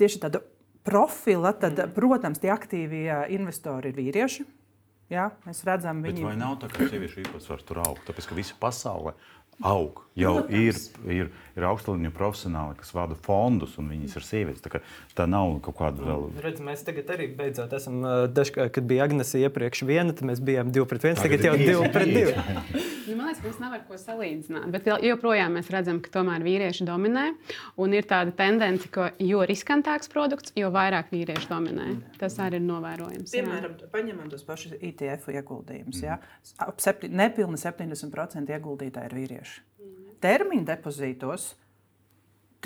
tieši 0.00 0.22
tāda 0.24 0.40
profila, 0.86 1.52
tad, 1.58 1.80
protams, 1.96 2.40
tie 2.42 2.52
aktīvie 2.54 3.26
investori 3.34 3.92
ir 3.92 3.98
vīrieši. 3.98 4.46
Jā, 5.12 5.28
mēs 5.46 5.62
redzam, 5.66 6.00
viņi... 6.02 6.18
Bet 6.18 6.32
vai 6.32 6.38
nav 6.40 6.56
tā, 6.62 6.70
ka 6.72 6.86
sieviešu 6.90 7.20
īpatsvars 7.22 7.66
tur 7.66 7.78
aug? 7.84 8.00
Tāpēc, 8.08 8.26
ka 8.26 8.38
visa 8.38 8.56
pasaule 8.58 9.14
aug. 9.64 10.06
Jau 10.16 10.32
Protams. 10.40 10.86
ir, 11.04 11.12
ir, 11.12 11.26
ir 11.60 11.64
augstlīmeņa 11.68 12.10
profesionāli, 12.16 12.78
kas 12.80 12.94
vada 12.96 13.12
fondus, 13.20 13.74
un 13.76 13.90
viņas 13.92 14.14
ir 14.16 14.24
sievietes. 14.24 14.62
Tā, 14.64 14.80
tā 15.18 15.26
nav 15.28 15.58
kaut 15.66 15.76
kāda 15.76 16.06
vēl. 16.06 16.22
Redz, 16.40 16.62
mēs 16.64 16.84
tagad 16.86 17.10
arī 17.12 17.26
beidzot 17.36 17.74
esam, 17.76 18.00
dažkārt, 18.32 18.72
kad 18.72 18.88
bija 18.88 19.04
Agnese 19.04 19.42
iepriekš 19.44 19.84
viena, 19.84 20.16
tad 20.16 20.24
mēs 20.30 20.40
bijām 20.40 20.72
divi 20.72 20.88
pret 20.88 21.04
viens, 21.04 21.20
tagad, 21.20 21.44
tagad 21.44 21.60
jau 21.60 21.82
divi 21.82 21.90
pret 21.92 22.08
divi. 22.08 22.32
nu, 23.10 23.18
man 23.18 23.28
liekas, 23.28 23.42
ka 23.42 23.50
mums 23.50 23.60
nav 23.60 23.74
ar 23.76 23.82
ko 23.84 24.00
salīdzināt, 24.00 24.70
bet 24.72 24.88
joprojām 25.04 25.60
mēs 25.60 25.68
redzam, 25.74 26.00
ka 26.00 26.14
tomēr 26.16 26.48
vīrieši 26.48 26.88
dominē, 26.88 27.26
un 27.84 27.98
ir 28.00 28.08
tāda 28.08 28.32
tendence, 28.40 28.88
ka 28.88 29.10
jo 29.20 29.44
riskantāks 29.44 30.08
produkts, 30.16 30.56
jo 30.56 30.72
vairāk 30.72 31.12
vīrieši 31.12 31.52
dominē. 31.52 31.90
Tas 32.16 32.40
arī 32.40 32.56
ir 32.62 32.64
novērojams. 32.70 33.36
Piemēram, 33.36 33.76
paņemam 33.92 34.32
tos 34.32 34.48
pašus 34.48 34.80
ITF 34.80 35.28
ieguldījumus. 35.28 36.00
Mm. 36.00 36.08
Ja? 36.08 36.18
Ap 36.64 36.80
septi, 36.80 37.12
nepilni 37.12 37.60
70% 37.60 38.56
ieguldītāji 38.56 39.12
ir 39.12 39.20
vīrieši 39.20 39.45
termiņa 40.26 40.72
depozītos 40.74 41.52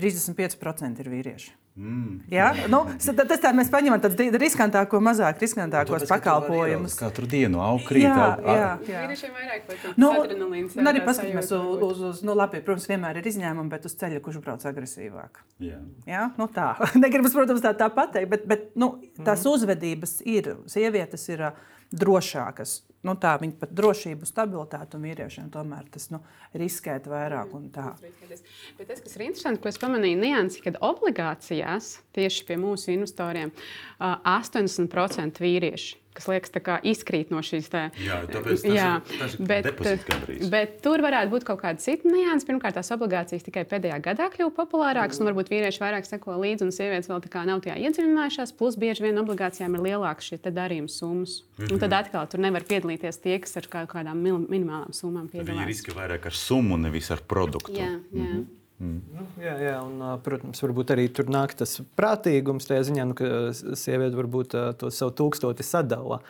35% 0.00 1.04
ir 1.04 1.10
vīrieši. 1.12 1.56
Mm. 1.80 2.20
Ja? 2.30 2.50
Nu, 2.68 2.82
tas 3.30 3.40
tā 3.40 3.52
mēs 3.56 3.70
paņemam 3.72 4.00
tādu 4.02 4.26
riskantāko, 4.42 4.98
mazāk 5.04 5.38
riskantākos 5.40 6.04
pakalpojumus. 6.10 6.96
Katru 6.98 7.28
dienu 7.30 7.62
augrīt. 7.64 8.04
Jā, 8.04 8.26
jā, 8.42 8.56
jā. 8.90 9.04
Vīriešiem 9.04 9.36
vairāk 9.38 9.64
patīk 9.68 10.00
nu. 10.00 10.10
Nu, 10.10 10.90
arī 10.90 11.04
paskatāmies 11.06 11.52
uz, 11.54 11.86
uz, 11.86 12.02
uz, 12.10 12.20
nu 12.26 12.34
labi, 12.36 12.60
protams, 12.66 12.88
vienmēr 12.90 13.22
ir 13.22 13.30
izņēmumi, 13.30 13.72
bet 13.72 13.86
uz 13.88 13.96
ceļa, 14.02 14.20
kurš 14.24 14.42
brauc 14.44 14.66
agresīvāk. 14.68 15.40
Jā. 15.62 15.80
Jā? 16.10 16.26
Nu, 16.40 16.50
tā. 16.52 16.74
Negribas, 17.04 17.36
protams, 17.38 17.62
tā, 17.64 17.72
tā 17.78 17.88
pateikt, 17.94 18.32
bet, 18.34 18.46
bet 18.50 18.68
nu, 18.80 18.92
tās 19.22 19.46
mm. 19.46 19.54
uzvedības 19.54 20.18
ir, 20.28 20.54
sievietes 20.70 21.28
ir 21.30 21.48
drošākas 21.94 22.80
nu, 23.06 23.14
tā 23.20 23.34
viņa 23.40 23.56
pat 23.60 23.72
drošību, 23.76 24.28
stabilitāti 24.28 24.98
un 24.98 25.06
vīriešiem 25.08 25.48
tomēr 25.54 25.88
tas 25.92 26.10
nu, 26.12 26.20
riskēt 26.60 27.08
vairāk. 27.10 27.54
Bet 28.78 28.90
tas, 28.90 29.02
kas 29.04 29.16
ir 29.16 29.26
interesanti, 29.28 29.62
ko 29.62 29.72
es 29.72 29.80
pamanīju, 29.80 30.20
niansi, 30.20 30.62
kad 30.64 30.80
obligācijās 30.84 31.96
tieši 32.16 32.46
pie 32.48 32.60
mūsu 32.60 32.94
investoriem 32.96 33.54
80% 34.00 35.42
vīrieši 35.44 35.99
kas 36.16 36.26
liekas 36.28 36.52
izkrīt 36.90 37.30
no 37.30 37.40
šīs 37.44 37.68
tā, 37.70 37.82
jā, 38.02 38.18
tāpēc, 38.30 38.64
tas 38.64 38.74
jā, 38.74 38.88
tas 39.20 39.36
ir 39.36 39.46
bet, 39.46 39.68
bet 40.50 40.76
tur 40.84 41.02
varētu 41.04 41.30
būt 41.30 41.46
kaut 41.46 41.62
kāda 41.62 41.80
cita 41.82 42.10
nianses. 42.10 42.46
Pirmkārt, 42.48 42.76
tās 42.78 42.90
obligācijas 42.94 43.46
tikai 43.46 43.64
pēdējā 43.70 44.00
gadā 44.02 44.26
kļuva 44.32 44.52
populārākas, 44.56 45.20
mm. 45.20 45.22
un 45.22 45.30
varbūt 45.30 45.52
vīrieši 45.54 45.82
vairāk 45.82 46.08
seko 46.08 46.36
līdzi, 46.42 46.66
un 46.66 46.74
sievietes 46.74 47.10
vēl 47.10 47.22
nav 47.46 47.62
tajā 47.64 47.78
iedziļinājušās. 47.86 48.54
Plus, 48.58 48.78
bieži 48.80 49.06
vien 49.06 49.22
obligācijām 49.22 49.76
ir 49.78 49.86
lielākas 49.86 50.32
šie 50.32 50.40
darījuma 50.50 50.90
summas. 50.90 51.40
Mm 51.40 51.64
-hmm. 51.64 51.72
Un 51.72 51.78
tad 51.78 51.90
mhm. 51.90 51.98
atkal 52.00 52.26
tur 52.26 52.40
nevar 52.40 52.64
piedalīties 52.66 53.22
tie, 53.22 53.38
kas 53.38 53.56
ar 53.56 53.66
kādām 53.70 54.22
minimālām 54.24 54.92
summām 54.92 55.28
piedalās. 55.28 55.54
Viņi 55.56 55.70
riskē 55.70 55.94
vairāk 55.94 56.26
ar 56.26 56.32
summu, 56.32 56.76
nevis 56.76 57.10
ar 57.10 57.22
produktu. 57.22 57.72
Jā, 57.72 57.86
jā. 57.86 57.98
Mm 58.12 58.26
-hmm. 58.26 58.59
Mm. 58.80 59.00
Nu, 59.12 59.24
jā, 59.44 59.52
jā, 59.60 59.74
un, 59.84 60.00
protams, 60.24 60.62
varbūt 60.64 60.94
arī 60.94 61.04
tur 61.12 61.28
nāk 61.28 61.52
tas 61.58 61.74
prātīgums 62.00 62.64
tajā 62.64 62.86
ziņā, 62.88 63.04
nu, 63.10 63.16
ka 63.18 63.28
sieviete 63.76 64.16
varbūt 64.16 64.56
to 64.80 64.88
savu 64.94 65.12
tūkstoti 65.18 65.66
sadala. 65.66 66.22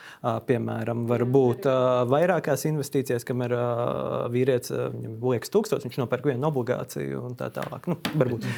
Piemēram, 0.49 1.05
var 1.11 1.23
būt 1.31 1.69
vairākās 2.11 2.67
investīcijās, 2.73 3.27
kamēr 3.29 3.55
vīrietis 4.35 4.75
liekas 5.23 5.55
tūkstots, 5.55 5.87
viņš 5.87 6.01
nopērk 6.03 6.27
vienu 6.33 6.51
obligāciju 6.51 7.23
un 7.31 7.39
tā 7.39 7.53
tālāk. 7.55 7.87
Nu, 7.91 8.01
varbūt. 8.19 8.49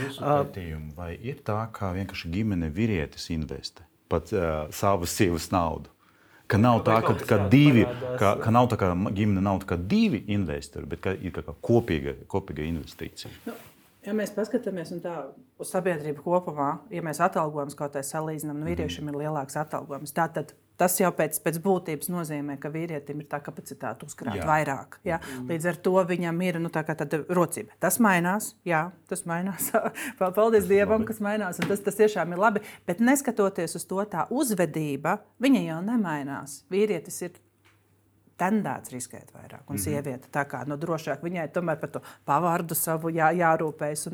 Vai 0.96 1.12
ir 1.20 1.44
tā, 1.44 1.60
ka 1.76 1.92
vienkārši 1.92 2.32
ģimene 2.32 2.72
vīrietis 2.72 3.28
investē 3.36 3.84
pat 4.12 4.32
uh, 4.32 4.68
savas 4.72 5.12
sievas 5.16 5.50
naudu? 5.52 5.92
Ka 6.52 6.58
nav 6.60 6.82
tā, 6.84 6.98
ka, 7.00 7.14
ka, 7.24 7.36
divi, 7.48 7.86
ka, 8.20 8.34
ka 8.42 8.50
nav 8.52 8.66
tā, 8.68 8.76
ka 8.80 8.90
ģimene 8.92 9.40
nav 9.40 9.62
tā, 9.62 9.70
ka 9.70 9.76
divi 9.78 10.20
investori, 10.34 10.84
bet 10.90 11.00
ka 11.04 11.14
ir 11.16 11.32
kā 11.32 11.54
kopīga, 11.64 12.12
kopīga 12.28 12.66
investīcija. 12.66 13.30
Nu, 13.46 13.54
Ja 14.02 14.14
mēs 14.18 14.32
paskatāmies 14.34 14.90
tā, 15.04 15.14
uz 15.62 15.70
sabiedrību 15.70 16.24
kopumā, 16.24 16.72
ja 16.90 17.04
mēs 17.06 17.20
atalgojums 17.22 17.76
kaut 17.78 17.92
kādā 17.92 18.02
salīdzinām, 18.06 18.58
nu, 18.58 18.66
vīriešiem 18.66 19.12
ir 19.12 19.18
lielāks 19.20 19.54
atalgojums. 19.60 20.14
Tātad 20.16 20.50
tas 20.80 20.96
jau 20.98 21.10
pēc, 21.14 21.38
pēc 21.44 21.60
būtības 21.62 22.10
nozīmē, 22.10 22.56
ka 22.58 22.72
vīrietim 22.72 23.22
ir 23.22 23.28
tā 23.30 23.38
kapacitāte 23.44 24.08
uzkrāt 24.08 24.40
jā. 24.40 24.46
vairāk. 24.48 24.98
Jā. 25.06 25.20
Mm. 25.20 25.52
Līdz 25.52 25.68
ar 25.70 25.78
to 25.86 25.94
viņam 26.08 26.42
ir 26.48 26.58
nu, 26.64 26.72
tāda 26.74 27.20
rocība. 27.30 27.76
Tas 27.82 28.00
mainās, 28.02 28.52
jā, 28.66 28.88
tas 29.12 29.22
mainās. 29.28 29.70
Paldies 30.18 30.66
Dievam, 30.70 31.06
kas 31.06 31.22
mainās. 31.22 31.62
Tas, 31.62 31.84
tas 31.86 32.00
tiešām 32.00 32.34
ir 32.34 32.42
labi. 32.42 32.64
Bet 32.88 33.02
neskatoties 33.04 33.78
uz 33.78 33.86
to, 33.86 34.02
tā 34.10 34.26
uzvedība, 34.34 35.20
viņa 35.42 35.64
jau 35.68 35.80
nemainās. 35.92 36.62
Vīrietis 36.72 37.22
ir 37.28 37.38
tendēts 38.42 38.92
riskēt 38.92 39.30
vairāk. 39.34 39.62
Un 39.66 39.74
mm 39.74 39.76
-hmm. 39.76 39.84
sieviete 39.84 40.28
tā 40.32 40.44
kā 40.50 40.64
nu, 40.66 40.76
drošāk 40.76 41.22
viņai 41.22 41.48
tomēr 41.54 41.78
par 41.80 41.90
to 41.94 42.02
pavārdu 42.26 42.74
savu 42.74 43.10
jā, 43.10 43.30
jārūpējas. 43.38 44.08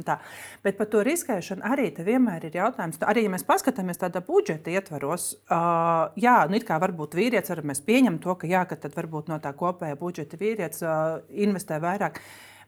Bet 0.63 0.79
par 0.79 0.87
to 0.87 1.03
riskēšanu 1.03 1.63
arī 1.63 1.89
vienmēr 2.05 2.45
ir 2.45 2.57
jautājums. 2.57 2.99
Arī, 3.01 3.25
ja 3.25 3.31
mēs 3.31 3.47
paskatāmies 3.47 3.99
tādā 3.99 4.21
budžeta 4.27 4.71
ietvaros, 4.71 5.35
uh, 5.51 6.13
jā, 6.17 6.49
nu, 6.49 6.57
it 6.57 6.65
kā 6.69 6.79
varbūt 6.81 7.15
vīrietis, 7.15 7.51
arī 7.51 7.63
mēs 7.63 7.81
pieņemam 7.81 8.19
to, 8.19 8.35
ka 8.35 8.47
jā, 8.47 8.65
ka 8.69 8.77
tad 8.77 8.95
varbūt 8.95 9.29
no 9.29 9.39
tā 9.39 9.53
kopējā 9.53 9.97
budžeta 9.97 10.37
vīrietis 10.37 10.83
uh, 10.83 11.21
investē 11.31 11.81
vairāk. 11.81 12.21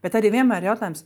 Bet 0.02 0.14
arī 0.14 0.30
vienmēr 0.30 0.62
ir 0.62 0.72
jautājums, 0.72 1.04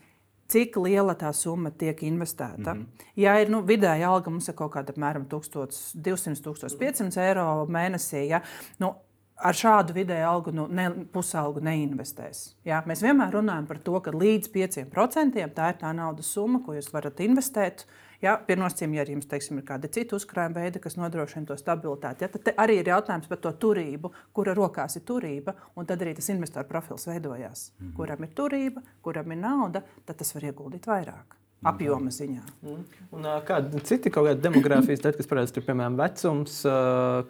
cik 0.51 0.77
liela 0.77 1.15
tā 1.19 1.33
summa 1.33 1.71
tiek 1.71 2.03
investēta. 2.03 2.75
Mm 2.75 2.81
-hmm. 2.81 3.07
Ja 3.17 3.41
ir 3.41 3.51
nu, 3.51 3.63
vidēja 3.63 4.09
alga, 4.09 4.31
mums 4.31 4.49
ir 4.49 4.55
kaut 4.55 4.73
kāda 4.73 4.93
apmēram 4.93 5.27
1200, 5.29 6.43
1500 6.43 7.21
eiro 7.21 7.67
mēnesī, 7.69 8.29
ja, 8.29 8.41
nu, 8.79 8.95
ar 9.37 9.57
šādu 9.59 9.95
vidēju 9.97 10.29
algu, 10.29 10.53
nu, 10.55 10.67
ne, 10.71 10.87
pusalgu 11.13 11.63
neinvestēs. 11.65 12.47
Jā? 12.67 12.81
Mēs 12.89 13.03
vienmēr 13.05 13.35
runājam 13.35 13.67
par 13.69 13.81
to, 13.85 13.99
ka 14.05 14.15
līdz 14.15 14.51
5% 14.55 15.45
tā 15.57 15.69
ir 15.73 15.79
tā 15.81 15.93
naudas 15.97 16.31
summa, 16.37 16.63
ko 16.65 16.77
jūs 16.77 16.93
varat 16.95 17.23
investēt. 17.25 17.87
Jā, 18.23 18.39
Pirmnosacījumā, 18.47 18.97
ja 18.97 19.05
jums 19.11 19.29
teiksim, 19.29 19.59
ir 19.61 19.67
kādi 19.69 19.91
citi 19.93 20.15
uzkrājuma 20.17 20.63
veidi, 20.63 20.81
kas 20.81 20.97
nodrošina 20.97 21.51
to 21.51 21.59
stabilitāti, 21.61 22.25
ja, 22.25 22.31
tad 22.33 22.55
arī 22.63 22.79
ir 22.81 22.89
jautājums 22.89 23.29
par 23.29 23.43
to 23.43 23.53
turību, 23.67 24.15
kura 24.33 24.55
rokās 24.57 24.97
ir 24.97 25.05
turība, 25.05 25.53
un 25.77 25.91
tad 25.91 26.01
arī 26.01 26.15
tas 26.17 26.31
investoru 26.33 26.71
profils 26.71 27.05
veidojās. 27.11 27.73
Mm 27.75 27.87
-hmm. 27.87 27.97
Kuram 27.97 28.23
ir 28.23 28.35
turība, 28.35 28.83
kuram 29.03 29.33
ir 29.33 29.39
nauda, 29.39 29.83
tad 30.07 30.17
tas 30.17 30.35
var 30.35 30.45
ieguldīt 30.45 30.87
vairāk 30.87 31.45
apjoma 31.65 32.13
ziņā. 32.13 32.43
Mm. 32.63 32.85
Un, 33.17 33.29
kādi 33.47 33.81
citi 33.89 34.13
kaut 34.13 34.29
kādi 34.29 34.45
demogrāfijas 34.45 35.01
dati, 35.05 35.21
kas 35.21 35.31
parādās, 35.31 35.55
tur, 35.55 35.65
piemēram, 35.67 35.97
vecums? 36.01 36.61
Uh... 36.69 37.25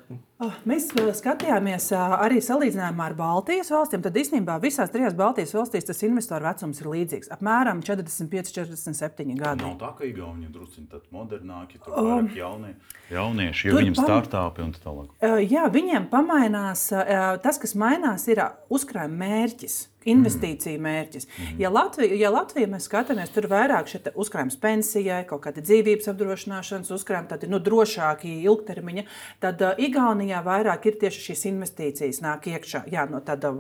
Mēs 0.67 0.89
skatījāmies 1.21 1.85
arī 1.95 2.41
salīdzinājumā 2.43 3.05
ar 3.07 3.15
Baltijas 3.15 3.71
valstīm. 3.71 4.03
Tad 4.03 4.17
īstenībā 4.19 4.57
visās 4.63 4.91
trijās 4.91 5.15
Baltijas 5.15 5.55
valstīs 5.55 5.87
tas 5.87 6.03
investoru 6.03 6.49
vecums 6.49 6.83
ir 6.83 6.91
līdzīgs. 6.91 7.31
Apmēram 7.37 7.85
45, 7.87 8.51
47 8.57 9.39
gadi. 9.39 9.63
Nav 9.63 9.79
tā, 9.79 9.93
ka 9.95 10.09
Igauni 10.09 10.51
druskuļi 10.51 10.91
tādi 10.91 11.15
modernāki, 11.15 11.79
tur 11.85 11.95
ir 11.95 12.11
um, 12.17 12.29
jaunie, 12.35 12.75
jaunieši, 13.15 13.71
jo 13.71 13.79
viņiem 13.79 13.99
startupi 14.01 14.67
un 14.67 14.75
tā 14.75 14.83
tālāk. 14.83 15.15
Jā, 15.47 15.69
viņiem 15.71 16.11
pamainās. 16.11 16.89
Tas, 17.47 17.63
kas 17.63 17.79
mainās, 17.79 18.27
ir 18.27 18.43
uzkrājuma 18.75 19.23
mērķis 19.23 19.85
investīciju 20.09 20.81
mērķis. 20.85 21.27
Mm. 21.27 21.61
Ja, 21.63 21.71
Latvija, 21.73 22.17
ja 22.19 22.31
Latvija 22.33 22.69
mēs 22.71 22.89
skatāmies, 22.89 23.33
tur 23.35 23.49
vairāk 23.51 23.89
šie 23.91 24.01
uzkrājums 24.21 24.57
pensijai, 24.61 25.23
kaut 25.29 25.45
kāda 25.47 25.65
dzīvības 25.65 26.11
apdrošināšanas 26.13 26.93
uzkrājumi, 26.95 27.31
tādi 27.31 27.51
nu, 27.51 27.61
drošāki 27.65 28.37
ilgtermiņa, 28.45 29.07
tad 29.45 29.65
uh, 29.65 29.81
Igaunijā 30.25 30.41
vairāk 30.45 30.87
ir 30.89 30.97
tieši 31.01 31.23
šīs 31.29 31.45
investīcijas 31.51 32.23
nāk 32.25 32.49
iekšā 32.49 32.87
jā, 32.93 33.05
no 33.11 33.21
tāda 33.21 33.53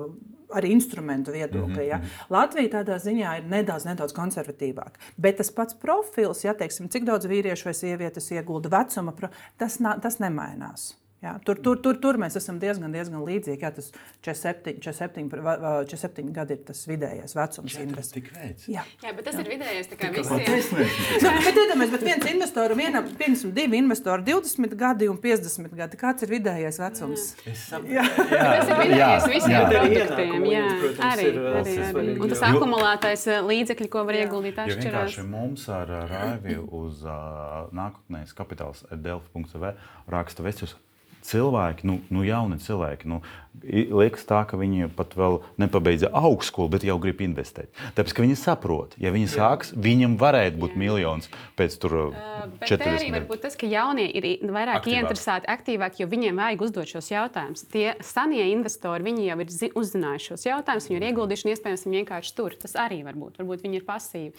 arī 0.54 0.70
instrumentu 0.72 1.34
viedokļa. 1.34 1.82
Ja. 1.84 1.98
Mhm, 1.98 2.06
mhm. 2.08 2.32
Latvija 2.32 2.72
tādā 2.78 2.98
ziņā 3.02 3.38
ir 3.40 3.48
nedaudz, 3.50 3.86
nedaudz 3.88 4.14
konservatīvāka. 4.16 5.00
Bet 5.18 5.40
tas 5.42 5.50
pats 5.50 5.74
profils, 5.74 6.44
ja 6.44 6.54
teiksim, 6.54 6.88
cik 6.88 7.04
daudz 7.08 7.28
vīriešu 7.28 7.68
vai 7.68 7.74
sievietes 7.74 8.30
iegulda 8.32 8.70
vecuma, 8.72 9.14
tas, 9.58 9.80
tas 9.80 10.20
nemainās. 10.22 10.92
Jā, 11.24 11.30
tur, 11.40 11.56
tur, 11.64 11.78
tur, 11.80 11.96
tur 11.96 12.18
mēs 12.20 12.34
esam 12.36 12.58
diezgan, 12.60 12.92
diezgan 12.92 13.22
līdzīgi. 13.24 13.62
Jā, 13.64 13.70
tas 13.72 13.86
47, 14.26 14.82
47, 14.84 15.30
47 15.32 16.32
gadi 16.36 16.52
ir 16.58 16.66
tas 16.68 16.82
vidējais 16.84 17.32
vecums. 17.38 17.76
Ir 17.80 17.94
veids. 18.34 18.66
Jā. 18.68 18.82
jā, 19.00 19.12
bet 19.16 19.24
tas 19.24 19.38
jā. 19.38 19.44
ir 19.44 19.48
vidējais. 19.54 19.88
Tā 19.88 19.98
kā 20.02 20.10
visiem. 20.12 20.42
nu, 21.24 21.32
bet 21.46 21.60
iedomājieties, 21.62 21.94
bet 21.94 22.04
viens 22.10 22.28
investors, 22.34 22.76
vienam, 22.76 23.08
piemēram, 23.22 23.54
divi 23.56 23.80
investori, 23.80 24.26
20 24.28 24.76
gadi 24.84 25.08
un 25.08 25.22
50 25.24 25.80
gadi. 25.80 26.00
Kāds 26.04 26.28
ir 26.28 26.34
vidējais 26.34 26.82
vecums? 26.84 27.26
Jā, 27.48 27.56
jā. 27.88 28.04
jā. 28.04 28.44
tas 28.44 28.68
ir 28.68 28.82
vidējais 28.82 29.28
visiem 29.32 29.56
jā. 29.56 29.64
produktiem. 29.72 30.48
Jā, 30.52 30.68
arī, 31.08 31.28
arī, 31.54 31.76
arī. 31.88 32.16
Un 32.20 32.36
tas 32.36 32.46
akumulētais 32.52 33.28
līdzekļi, 33.48 33.92
ko 33.96 34.04
var 34.10 34.20
ieguldīt 34.20 34.60
atšķirās. 34.66 35.22
Mums 35.24 35.70
ar 35.72 35.96
Raivi 36.12 36.60
uz 36.60 37.00
uh, 37.08 37.64
nākotnēs 37.72 38.36
kapitāls 38.36 38.84
delf.v 38.92 39.76
raksta 40.12 40.44
Vecus 40.44 40.76
cilvēki, 41.24 41.88
nu, 41.88 42.00
nu 42.12 42.24
jauni 42.26 42.60
cilvēki, 42.62 43.08
nu, 43.10 43.22
liekas 43.62 44.26
tā, 44.26 44.42
ka 44.48 44.58
viņi 44.58 44.88
pat 44.96 45.14
vēl 45.16 45.38
nepabeidza 45.62 46.10
augstskolu, 46.14 46.72
bet 46.74 46.84
jau 46.86 46.96
grib 47.02 47.22
investēt. 47.24 47.70
Tāpēc, 47.96 48.14
ka 48.16 48.24
viņi 48.24 48.36
saprot, 48.38 48.96
ja 49.00 49.12
viņi 49.14 49.30
sāks, 49.30 49.72
viņam 49.78 50.16
varētu 50.20 50.58
būt 50.60 50.74
Jā. 50.74 50.80
miljons 50.82 51.30
pēc 51.58 51.76
tur 51.80 51.94
uh, 52.00 52.16
40 52.60 52.82
gadiem. 52.82 52.96
Arī 52.98 53.12
varbūt 53.14 53.44
tas, 53.46 53.56
ka 53.58 53.68
jaunie 53.70 54.08
ir 54.10 54.26
vairāk 54.42 54.80
Aktīvāk. 54.80 54.98
ieinteresēti, 54.98 55.48
aktīvāk, 55.54 56.00
jo 56.02 56.08
viņiem 56.10 56.40
vajag 56.42 56.64
uzdot 56.66 56.90
šos 56.90 57.10
jautājumus. 57.12 57.64
Tie 57.72 57.86
senie 58.04 58.48
investori, 58.50 59.06
viņi 59.06 59.28
jau 59.30 59.38
ir 59.44 59.78
uzzinājuši 59.80 60.32
šos 60.32 60.46
jautājumus, 60.50 60.90
viņi 60.90 61.00
ir 61.00 61.08
ieguldījuši, 61.12 61.46
un 61.46 61.54
iespējams, 61.54 61.86
viņi 61.86 62.00
vienkārši 62.02 62.34
tur. 62.36 62.58
Tas 62.60 62.76
arī 62.80 63.00
var 63.06 63.18
būt, 63.18 63.38
varbūt 63.40 63.64
viņi 63.64 63.80
ir 63.80 63.86
pasīvi. 63.86 64.34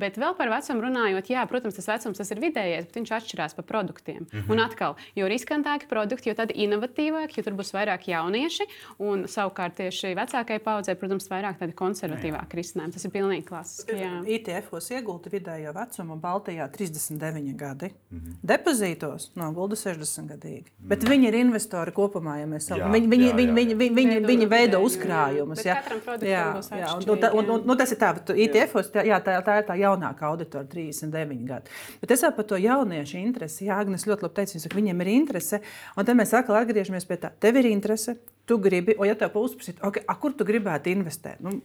Bet 0.00 0.18
vēl 0.20 0.36
par 0.38 0.52
vecumu 0.54 0.86
runājot, 0.86 1.32
jā, 1.34 1.44
protams, 1.50 1.76
tas 1.80 1.90
vecums 1.90 2.22
tas 2.22 2.32
ir 2.32 2.42
vidējais, 2.42 2.88
bet 2.88 3.00
viņš 3.00 3.14
atšķirās 3.18 3.58
pa 3.58 3.66
produktiem. 3.66 4.22
Mm 4.22 4.40
-hmm. 4.40 4.50
Un 4.54 4.64
atkal, 4.64 4.96
jo 5.18 5.28
riskantāki 5.28 5.90
produkti, 5.90 6.29
jo 6.30 6.36
tad 6.38 6.52
inovatīvāki, 6.54 7.38
jo 7.38 7.46
tur 7.46 7.56
būs 7.58 7.72
vairāk 7.74 8.06
jaunieši. 8.10 8.66
Un 9.06 9.26
savukārt 9.30 9.76
tieši 9.80 10.12
vecākajai 10.18 10.62
paudzei, 10.64 10.96
protams, 10.98 11.28
vairāk 11.30 11.60
tādi 11.60 11.76
konservatīvāki 11.78 12.58
risinājumi. 12.60 12.94
Tas 12.96 13.06
ir 13.06 13.14
pilnīgi 13.14 13.46
klasiski. 13.48 13.98
ITF-os 14.36 14.90
iegulta 14.94 15.32
vidējo 15.32 15.74
vecumu 15.76 16.18
Baltijā 16.20 16.68
39 16.74 17.54
gadi. 17.56 17.90
Mm 18.10 18.18
-hmm. 18.18 18.34
Depozītos 18.52 19.30
nogulda 19.34 19.76
60 19.76 20.28
gadīgi. 20.32 20.70
Mm 20.70 20.84
-hmm. 20.84 20.88
Bet 20.88 21.08
viņi 21.08 21.28
ir 21.28 21.34
investori 21.34 21.92
kopumā, 21.92 22.36
ja 22.40 22.46
mēs 22.46 22.68
sakām. 22.70 22.92
Viņi, 22.92 23.08
viņi, 23.08 23.24
jā, 23.24 23.30
jā, 23.30 23.38
jā. 23.38 23.54
viņi, 23.54 23.74
viņi, 23.74 23.94
viņi, 23.94 24.26
viņi 24.26 24.46
veido 24.48 24.78
uzkrājumus. 24.78 25.64
Jā, 25.64 25.82
jā, 26.20 26.60
jā. 26.70 26.96
Un, 26.96 27.10
un, 27.10 27.18
un, 27.38 27.50
un, 27.50 27.70
un 27.70 27.76
tas 27.76 27.92
ir 27.92 27.98
tā, 27.98 28.14
ITF-os 28.36 28.90
tā, 28.92 29.04
jā, 29.04 29.20
tā, 29.24 29.42
tā 29.42 29.58
ir 29.58 29.64
tā 29.64 29.74
jaunākā 29.74 30.26
auditora 30.26 30.64
39 30.64 31.44
gadi. 31.46 31.70
Bet 32.00 32.10
es 32.10 32.22
jau 32.22 32.32
par 32.36 32.44
to 32.44 32.56
jauniešu 32.56 33.16
interesi, 33.18 33.70
Jā, 33.70 33.78
Agnes 33.80 34.06
ļoti 34.08 34.26
labi 34.26 34.36
teica, 34.40 34.72
viņiem 34.74 35.02
ir 35.04 35.10
interese. 35.12 35.60
Un 35.94 36.06
tad 36.08 36.18
mēs 36.20 36.36
atkal 36.36 36.60
atgriežamies 36.60 37.08
pie 37.08 37.18
tā, 37.20 37.32
tev 37.40 37.58
ir 37.60 37.70
interese, 37.72 38.16
tu 38.46 38.58
gribi, 38.62 38.96
o 38.98 39.08
ja 39.08 39.16
tev 39.18 39.36
uzprasīt, 39.40 39.82
okay, 39.86 40.04
a, 40.06 40.16
kur 40.20 40.36
tu 40.36 40.46
gribētu 40.48 40.92
investēt? 40.92 41.42
Nu, 41.44 41.58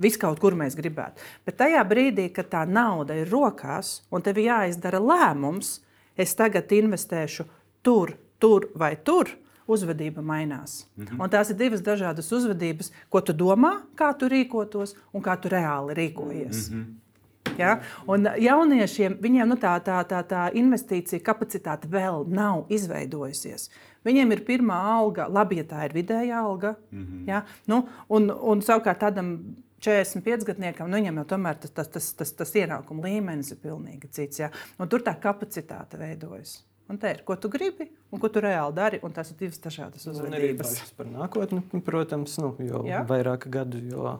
Viss 0.00 0.16
kaut 0.18 0.40
kur 0.40 0.54
mēs 0.56 0.72
gribētu. 0.74 1.20
Bet 1.46 1.58
tajā 1.60 1.82
brīdī, 1.86 2.24
kad 2.32 2.48
tā 2.50 2.62
nauda 2.66 3.14
ir 3.20 3.28
rokās 3.30 4.00
un 4.10 4.24
tev 4.24 4.40
jāizdara 4.40 4.98
lēmums, 4.98 5.76
es 6.16 6.32
tagad 6.34 6.72
investēšu 6.72 7.44
tur, 7.84 8.14
tur 8.40 8.70
vai 8.74 8.94
tur, 8.96 9.30
uzvedība 9.68 10.22
mainās. 10.22 10.86
Mm 10.96 11.04
-hmm. 11.04 11.22
Un 11.22 11.30
tās 11.30 11.50
ir 11.50 11.56
divas 11.56 11.80
dažādas 11.80 12.32
uzvedības, 12.32 12.92
ko 13.08 13.20
tu 13.20 13.32
domā, 13.32 13.80
kā 13.96 14.18
tu 14.18 14.28
rīkotos 14.28 14.96
un 15.12 15.22
kā 15.22 15.36
tu 15.40 15.48
reāli 15.48 15.94
rīkojies. 15.94 16.70
Mm 16.70 16.78
-hmm. 16.78 17.58
Ja? 17.58 17.80
Un 18.06 18.28
jauniešiem 18.38 19.16
viņiem 19.20 19.48
nu, 19.48 19.54
tā, 19.54 19.80
tā, 19.80 20.04
tā, 20.04 20.22
tā 20.24 20.50
investīcija 20.52 21.20
kapacitāte 21.20 21.88
vēl 21.88 22.26
nav 22.28 22.64
izveidojusies. 22.68 23.70
Viņiem 24.04 24.32
ir 24.34 24.44
pirmā 24.46 24.78
alga, 24.96 25.28
labi, 25.30 25.60
ja 25.62 25.66
tā 25.70 25.84
ir 25.86 25.94
vidējā 25.94 26.38
alga. 26.38 26.74
Mm 26.90 27.04
-hmm. 27.04 27.28
ja? 27.28 27.44
nu, 27.66 27.84
un, 28.08 28.30
un 28.30 28.62
savukārt 28.62 28.98
tādam 28.98 29.36
45 29.82 30.44
gadniekam, 30.46 30.90
nu, 30.90 30.96
viņam 30.96 31.22
jau 31.22 31.24
tomēr 31.34 31.58
tas, 31.62 31.70
tas, 31.70 31.88
tas, 31.88 32.12
tas, 32.14 32.32
tas 32.32 32.54
ienākuma 32.54 33.02
līmenis 33.02 33.52
ir 33.52 33.58
pilnīgi 33.62 34.10
cits. 34.10 34.38
Ja? 34.38 34.50
Un 34.78 34.88
tur 34.88 35.02
tā 35.02 35.14
kapacitāte 35.20 35.98
veidojas. 35.98 36.60
Un 36.90 36.98
te 36.98 37.12
ir, 37.14 37.22
ko 37.24 37.36
tu 37.38 37.48
gribi 37.48 37.86
un 38.12 38.20
ko 38.20 38.28
tu 38.28 38.42
reāli 38.44 38.74
dari. 38.76 38.98
Tas 39.16 39.30
ir 39.32 39.38
divas 39.40 39.60
dažādas 39.62 40.04
uzvedības. 40.10 40.72
Nu, 40.76 40.88
par 40.98 41.08
nākotni, 41.08 41.62
protams, 41.84 42.34
nu, 42.42 42.50
jo 42.60 42.82
Jā. 42.84 43.00
vairāk 43.08 43.46
gadu, 43.52 43.80
jo, 43.88 44.16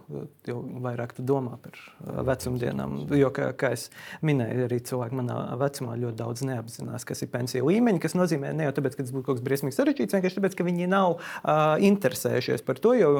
jo 0.49 0.61
vairāk 0.85 1.13
tu 1.17 1.25
domā 1.27 1.59
par 1.61 1.77
uh, 1.77 2.23
vecumdienām. 2.29 3.03
Jo, 3.19 3.29
kā, 3.35 3.51
kā 3.59 3.73
es 3.77 3.91
minēju, 4.25 4.67
arī 4.69 4.79
cilvēki 4.89 5.19
manā 5.21 5.37
vecumā 5.61 5.99
ļoti 6.01 6.19
daudz 6.23 6.45
neapzinās, 6.49 7.07
kas 7.09 7.25
ir 7.25 7.33
pensiju 7.35 7.69
līmeņi. 7.69 8.01
Tas 8.07 8.17
nozīmē 8.17 8.55
ne 8.57 8.69
jau 8.69 8.77
tāpēc, 8.79 8.97
ka 8.97 9.05
tas 9.05 9.13
būtu 9.13 9.29
kaut 9.29 9.41
kas 9.41 9.47
briesmīgi 9.51 9.77
sarežģīts, 9.77 10.17
vienkārši 10.17 10.41
tāpēc, 10.41 10.57
ka 10.57 10.69
viņi 10.71 10.89
nav 10.93 11.19
uh, 11.19 11.61
interesējušies 11.91 12.65
par 12.65 12.81
to. 12.81 12.95
Jo 12.97 13.13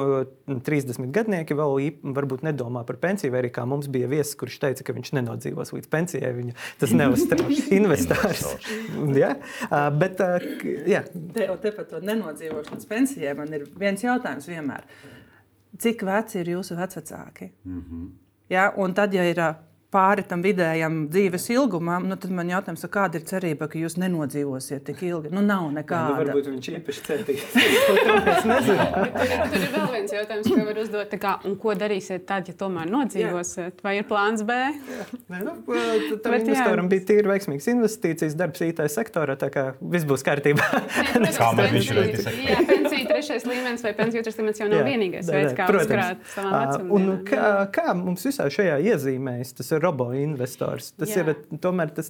30 0.47 1.13
gadnieki 1.13 1.57
vēl 1.59 1.77
varbūt 2.17 2.47
nedomā 2.47 2.81
par 2.87 2.97
pensiju, 3.01 3.33
vai 3.35 3.43
arī 3.43 3.53
kā 3.53 3.67
mums 3.69 3.91
bija 3.93 4.09
viesis, 4.09 4.37
kurš 4.39 4.57
teica, 4.63 4.87
ka 4.87 4.97
viņš 4.97 5.13
nenodzīvos 5.19 5.73
līdz 5.75 5.93
pensijai. 5.93 6.33
Viņu 6.37 6.57
tas 6.81 6.95
neuztrauc 7.03 7.71
investors. 7.73 8.45
ja? 9.17 9.32
Uh, 9.35 9.89
bet, 10.01 10.21
uh, 10.23 10.47
jā. 10.89 11.03
Te, 11.33 11.49
te 11.61 11.73
par 11.75 11.89
to 11.89 12.01
nenodzīvošanas 12.03 12.89
pensijai 12.89 13.35
man 13.37 13.53
ir 13.53 13.67
viens 13.79 14.03
jautājums 14.03 14.47
vienmēr. 14.49 14.87
Cik 15.83 16.03
veci 16.05 16.39
ir 16.41 16.53
jūsu 16.53 16.77
vecāki? 16.77 17.51
Mm 17.65 17.81
-hmm. 17.81 18.09
ja? 18.49 18.71
Un 18.77 18.93
tad, 18.93 19.13
ja 19.13 19.23
ir 19.29 19.39
pāri 19.93 20.25
tam 20.27 20.43
vidējam 20.43 21.03
dzīves 21.13 21.45
ilgumam, 21.53 22.07
nu, 22.09 22.17
tad 22.19 22.33
man 22.35 22.49
jautājums, 22.51 22.85
kāda 22.93 23.19
ir 23.19 23.27
cerība, 23.29 23.67
ka 23.71 23.79
jūs 23.79 23.95
nenodzīvosiet 24.01 24.85
tik 24.87 25.03
ilgi? 25.07 25.31
Nu, 25.33 25.43
nav 25.45 25.69
nekāda. 25.75 26.13
Jā, 26.13 26.27
nu, 26.27 26.33
varbūt 26.33 26.49
viņš 26.51 26.69
īpaši 26.77 27.05
cerīgs. 27.07 27.43
tur 29.53 29.59
ir 29.59 29.69
vēl 29.75 29.89
viens 29.95 30.15
jautājums, 30.17 30.49
ko 30.49 30.59
var 30.69 30.81
uzdot. 30.83 31.15
Kā, 31.23 31.35
ko 31.61 31.75
darīsiet 31.79 32.25
tad, 32.29 32.49
ja 32.49 32.57
tomēr 32.57 32.89
nodzīvosiet? 32.91 33.77
Jā. 33.77 33.85
Vai 33.85 33.95
ir 33.99 34.07
plāns 34.09 34.45
B? 34.47 34.59
Nē, 35.31 35.43
nu, 35.45 35.57
tam 36.23 36.37
investoram 36.39 36.89
bija 36.91 37.07
tīri 37.11 37.29
veiksmīgs 37.29 37.69
investīcijas 37.73 38.37
darbs 38.39 38.63
IT 38.65 38.83
sektorā, 38.93 39.37
tā 39.39 39.51
kā 39.53 39.69
viss 39.81 40.07
būs 40.09 40.25
kārtībā. 40.25 40.69
kā 41.37 41.51
viņš 41.61 41.93
ir? 41.93 42.82
Jā, 43.03 43.09
pensija 43.09 43.11
trešais 43.11 43.45
līmenis 43.47 43.83
vai 43.85 43.93
pensija 43.97 44.23
otrais 44.23 44.37
līmenis 44.39 44.61
jau 44.61 44.67
nav 44.71 44.81
jā, 44.81 44.87
vienīgais 44.87 45.29
veids, 45.31 45.55
kā 45.57 45.67
uzkrāt 45.69 46.23
savam 46.33 46.53
vecumam. 46.55 46.91
Un 46.93 47.25
kā, 47.27 47.49
kā 47.75 47.95
mums 47.97 48.25
visā 48.27 48.47
šajā 48.53 48.77
iezīmēs 48.91 49.53
tas 49.57 49.71
ir 49.73 49.83
robo-investors. 49.83 50.91
Tas 50.99 51.13
Jā. 51.13 51.23
ir 51.23 51.59
tomēr 51.63 51.93
tas 51.95 52.09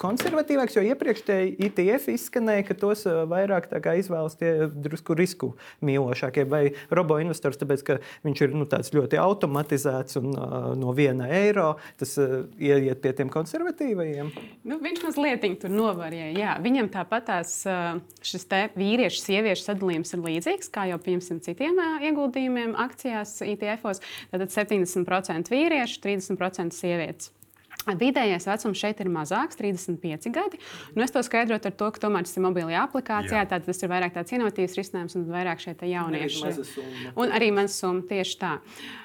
konservatīvāks, 0.00 0.76
jo 0.78 0.84
iepriekš 0.92 1.24
tie 1.28 1.38
ITF 1.68 2.08
izskanēja, 2.14 2.66
ka 2.70 2.78
tos 2.78 3.04
uh, 3.08 3.22
vairāk 3.30 3.68
izvēlas 4.00 4.38
tie 4.40 4.68
drusku 4.72 5.16
risku 5.18 5.52
mīlošākie 5.84 6.46
vai 6.48 6.62
robo-investors, 6.90 7.60
tāpēc 7.60 7.84
ka 7.86 7.98
viņš 8.26 8.44
ir 8.46 8.56
nu, 8.56 8.68
ļoti 8.96 9.20
automatizēts 9.20 10.20
un 10.20 10.32
uh, 10.32 10.72
no 10.78 10.94
viena 10.96 11.28
eiro 11.32 11.74
tas 12.00 12.14
uh, 12.20 12.42
iet 12.60 13.02
pie 13.04 13.14
tiem 13.18 13.32
konservatīvajiem. 13.32 14.32
Nu, 14.68 14.78
viņš 14.82 15.04
mazliet 15.06 15.44
tur 15.62 15.72
novarīja. 15.74 16.30
Jā. 16.38 16.56
Viņam 16.62 16.90
tāpat 16.92 17.28
tās, 17.28 17.54
uh, 17.68 17.98
šis 18.24 18.46
vīriešu, 18.78 19.22
sieviešu 19.22 19.66
sadalījums 19.66 20.12
ir 20.14 20.21
līdzīgs 20.26 20.72
kā 20.72 20.86
jau 20.90 20.98
piemēram 21.02 21.42
citiem 21.44 21.78
ieguldījumiem 22.08 22.74
akcijās, 22.86 23.38
ITF-os. 23.52 24.02
Tātad 24.32 24.54
70% 24.54 25.52
vīriešu, 25.52 26.02
30% 26.06 26.78
sieviešu 26.78 27.02
sievietes. 27.02 27.32
Vidējais 27.82 28.46
vecums 28.46 28.78
šeit 28.78 29.00
ir 29.02 29.10
mazāks, 29.10 29.58
35 29.58 30.30
gadi. 30.34 30.60
Nu, 30.94 31.02
es 31.02 31.14
to 31.14 31.22
skaidrotu 31.26 31.70
ar 31.70 31.76
to, 31.76 31.90
ka 31.94 32.04
tomēr 32.04 32.26
tas 32.28 32.36
ir 32.38 32.44
mobilajā 32.44 32.86
aplikācijā. 32.86 33.42
Tātad 33.50 33.66
tas 33.66 33.82
ir 33.82 33.90
vairāk 33.90 34.14
tāds 34.14 34.34
inovatīvs 34.36 34.78
risinājums 34.78 35.18
un 35.18 35.26
vairāk 35.32 35.62
šeit 35.64 35.82
jaunieši. 35.90 36.52
Un 37.18 37.34
arī 37.34 37.50
mazs 37.54 37.80
summa 37.82 38.06
tieši 38.10 38.38
tā. 38.38 38.56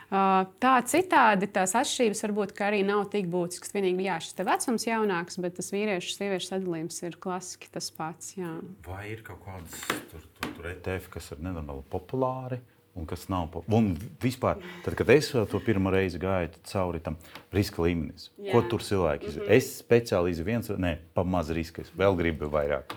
Uh, 0.08 0.46
tā 0.64 0.78
citādi 0.88 1.50
tās 1.52 1.74
atšķirības 1.76 2.24
varbūt 2.24 2.54
arī 2.64 2.80
nav 2.88 3.10
tik 3.12 3.28
būtiskas. 3.34 3.74
Vienīgi, 3.76 4.06
jā, 4.08 4.22
šis 4.24 4.38
vecums 4.40 4.86
ir 4.88 4.94
jaunāks, 4.94 5.42
bet 5.44 5.58
tas 5.58 5.74
vīriešu 5.74 6.14
un 6.14 6.20
sieviešu 6.22 6.52
sadalījums 6.54 7.02
ir 7.04 7.20
klasiski 7.20 7.74
tas 7.74 7.90
pats. 7.92 8.38
Jā. 8.38 8.54
Vai 8.88 9.04
ir 9.12 9.26
kaut 9.28 9.42
kādas 9.44 9.84
tur, 10.14 10.24
tur, 10.38 10.54
tur 10.56 10.72
ETF, 10.72 11.12
kas 11.18 11.34
ir 11.36 11.44
nedaudz 11.44 11.90
populāri? 11.92 12.62
Un 12.98 13.06
kas 13.10 13.28
nav. 13.30 13.56
Un 13.68 13.92
vispār, 14.24 14.62
tad, 14.86 14.96
kad 15.00 15.10
es 15.14 15.32
to 15.32 15.62
pirmo 15.64 15.92
reizi 15.94 16.20
gāju 16.22 16.52
cauri 16.72 17.02
tam 17.04 17.18
riska 17.54 17.84
līmenim, 17.86 18.16
ko 18.52 18.64
tur 18.70 18.84
cilvēki 18.84 19.30
izdarīja. 19.30 19.44
Mm 19.44 19.52
-hmm. 19.52 19.58
Es 19.58 19.84
speciāli 19.84 20.34
izvēlējos 20.34 20.46
viens, 20.46 20.70
ne, 20.78 20.98
pa 21.14 21.24
maz 21.24 21.50
riska, 21.50 21.82
es 21.82 21.92
vēl 21.98 22.18
gribu 22.18 22.50
vairāk. 22.50 22.96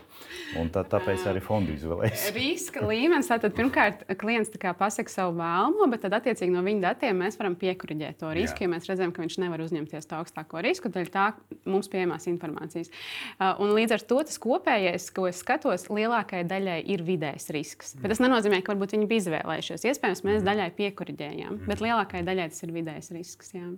Un 0.58 0.70
tā, 0.72 0.82
tāpēc 0.86 1.24
arī 1.30 1.42
fondu 1.44 1.74
izvēlējos. 1.76 2.24
Riska 2.36 2.82
līmenis. 2.86 3.28
Tātad, 3.30 3.54
pirmkārt, 3.56 4.02
klients 4.20 4.50
pasaka 4.78 5.12
savu 5.12 5.36
vēlamo, 5.38 5.86
bet 5.92 6.04
tad, 6.04 6.16
attiecīgi, 6.18 6.52
no 6.54 6.62
viņa 6.66 6.82
datiem 6.88 7.20
mēs 7.22 7.38
varam 7.40 7.56
piekuriģēt 7.60 8.20
to 8.22 8.32
risku. 8.36 8.64
Ja 8.64 8.70
mēs 8.72 8.88
redzam, 8.90 9.12
ka 9.14 9.22
viņš 9.24 9.38
nevar 9.42 9.62
uzņemties 9.64 10.10
to 10.10 10.18
augstāko 10.18 10.62
risku, 10.64 10.90
tad 10.92 11.10
tā 11.14 11.26
mums 11.68 11.90
pieejamās 11.92 12.26
informācijas. 12.30 12.90
Uh, 13.38 13.54
un 13.62 13.74
līdz 13.76 13.98
ar 13.98 14.06
to 14.12 14.22
tas 14.26 14.40
kopējais, 14.42 15.10
ko 15.14 15.28
es 15.30 15.42
skatos, 15.44 15.86
lielākajai 15.92 16.48
daļai 16.50 16.80
ir 16.94 17.04
vidējs 17.06 17.50
risks. 17.56 17.94
Bet 18.00 18.14
tas 18.14 18.22
nenozīmē, 18.22 18.62
ka 18.64 18.74
varbūt 18.74 18.96
viņi 18.96 19.10
bija 19.10 19.26
izvēlējušies. 19.26 19.86
Iespējams, 19.92 20.26
mēs 20.26 20.40
mhm. 20.40 20.48
daļai 20.50 20.72
piekuriģējām, 20.80 21.62
bet 21.70 21.84
lielākajai 21.84 22.26
daļai 22.26 22.50
tas 22.52 22.66
ir 22.66 22.76
vidējs 22.80 23.14
risks. 23.16 23.54
Jā. 23.56 23.70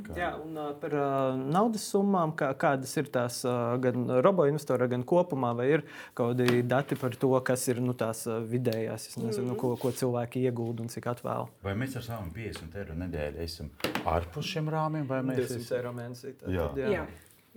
Kā? 0.00 0.14
Jā, 0.18 0.28
un 0.40 0.56
par 0.80 0.94
uh, 0.96 1.36
naudas 1.38 1.84
summām, 1.92 2.32
kā, 2.38 2.48
kādas 2.58 2.90
ir 2.98 3.10
tās 3.12 3.40
uh, 3.46 3.76
gan 3.82 4.08
robo-investorā, 4.24 4.88
gan 4.90 5.04
kopumā, 5.06 5.52
vai 5.58 5.66
ir 5.76 5.84
kaut 6.16 6.38
kādi 6.38 6.62
dati 6.66 6.98
par 6.98 7.14
to, 7.20 7.30
kas 7.46 7.68
ir 7.70 7.82
nu, 7.84 7.94
tās 7.98 8.24
uh, 8.26 8.40
vidējās, 8.50 9.08
nezinu, 9.20 9.52
mm. 9.52 9.58
ko, 9.60 9.72
ko 9.78 9.92
cilvēki 9.94 10.42
iegūda 10.48 10.86
un 10.86 10.90
cik 10.90 11.10
atvēl. 11.14 11.50
Vai 11.66 11.76
mēs 11.78 11.94
ar 12.00 12.06
savām 12.06 12.32
50 12.34 12.78
eiro 12.82 12.98
nedēļu 13.04 13.44
esam 13.46 13.70
ārpus 14.10 14.54
šiem 14.54 14.70
rāmjiem, 14.74 15.10
vai 15.10 15.20
mēs 15.30 15.44
esam 15.46 15.62
200 15.66 15.78
eiro 15.78 15.94
mēnesī? 16.00 16.34
Tad, 16.40 16.54
jā. 16.56 16.70
jā. 16.80 16.94
jā. 16.96 17.04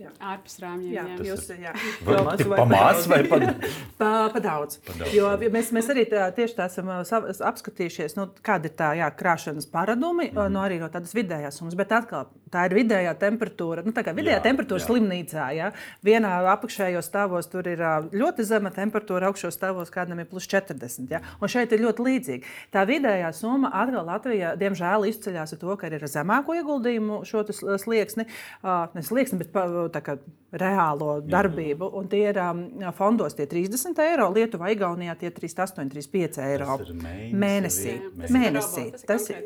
Ārpus 0.02 0.56
rāmjiem. 0.58 0.90
Jā, 0.90 1.02
jā. 1.06 1.16
Jūs, 1.28 1.44
jā. 1.54 1.72
Pamācis 2.02 3.06
vai 3.06 3.20
pat? 3.30 3.44
Pa, 4.00 4.08
pa 4.34 4.40
daudz. 4.42 4.80
Jo 5.14 5.28
mēs, 5.54 5.68
mēs 5.70 5.86
arī 5.92 6.02
tā, 6.10 6.24
tieši 6.34 6.56
tā 6.58 6.66
esam 6.66 6.90
apskatījušies, 6.90 8.16
nu, 8.18 8.26
kāda 8.44 8.66
ir 8.66 8.74
tā 8.74 8.88
jā, 8.98 9.06
krāšanas 9.14 9.68
paradumi, 9.70 10.32
mm 10.32 10.34
-hmm. 10.34 10.50
no 10.50 10.64
arī 10.66 10.80
no 10.82 10.88
tādas 10.90 11.14
vidējās 11.14 11.60
summas. 11.60 11.76
Bet 11.78 11.92
atkal, 11.94 12.26
tā 12.50 12.64
ir 12.66 12.74
vidējā 12.74 13.14
temperatūra. 13.20 13.84
Nu, 13.86 13.92
tā 13.94 14.02
kā 14.06 14.14
vidējā 14.16 14.38
jā, 14.38 14.42
temperatūra 14.42 14.80
jā. 14.80 14.86
slimnīcā. 14.86 15.46
Ja? 15.54 15.70
Vienā 16.06 16.32
apakšējos 16.54 17.08
stāvos 17.10 17.50
tur 17.50 17.68
ir 17.68 17.78
ļoti 18.14 18.46
zema 18.46 18.70
temperatūra, 18.74 19.30
augšos 19.30 19.54
stāvos 19.54 19.90
kādam 19.94 20.18
ir 20.18 20.26
plus 20.26 20.48
40. 20.50 21.10
Ja? 21.10 21.22
Un 21.40 21.48
šeit 21.48 21.72
ir 21.72 21.84
ļoti 21.86 22.06
līdzīgi. 22.08 22.42
Tā 22.74 22.84
vidējā 22.88 23.32
summa 23.32 23.70
atkal 23.72 24.06
Latvijā, 24.10 24.54
diemžēl, 24.58 25.06
izceļas 25.10 25.54
ar 25.54 25.58
to, 25.58 25.76
ka 25.76 25.86
ir 25.86 26.06
zemāko 26.10 26.54
ieguldījumu 26.58 27.22
šo 27.24 27.44
slieksni, 27.78 28.26
uh, 28.62 28.86
ne 28.94 29.02
slieksni, 29.02 29.38
bet 29.38 29.52
kā, 29.92 30.16
reālo 30.54 31.18
darbību. 31.26 31.90
Un 31.98 32.08
tie 32.10 32.24
ir 32.30 32.40
um, 32.42 32.64
fondos 32.96 33.36
tie 33.36 33.46
30 33.50 34.02
eiro, 34.06 34.30
Lietuvā, 34.34 34.72
Igaunijā 34.74 35.16
tie 35.20 35.30
38, 35.34 35.88
35 35.92 36.42
eiro 36.48 36.78
mēnesī. 36.80 37.30
mēnesī. 37.38 38.34
mēnesī. 38.38 38.84
Tas 39.06 39.30
ir 39.32 39.42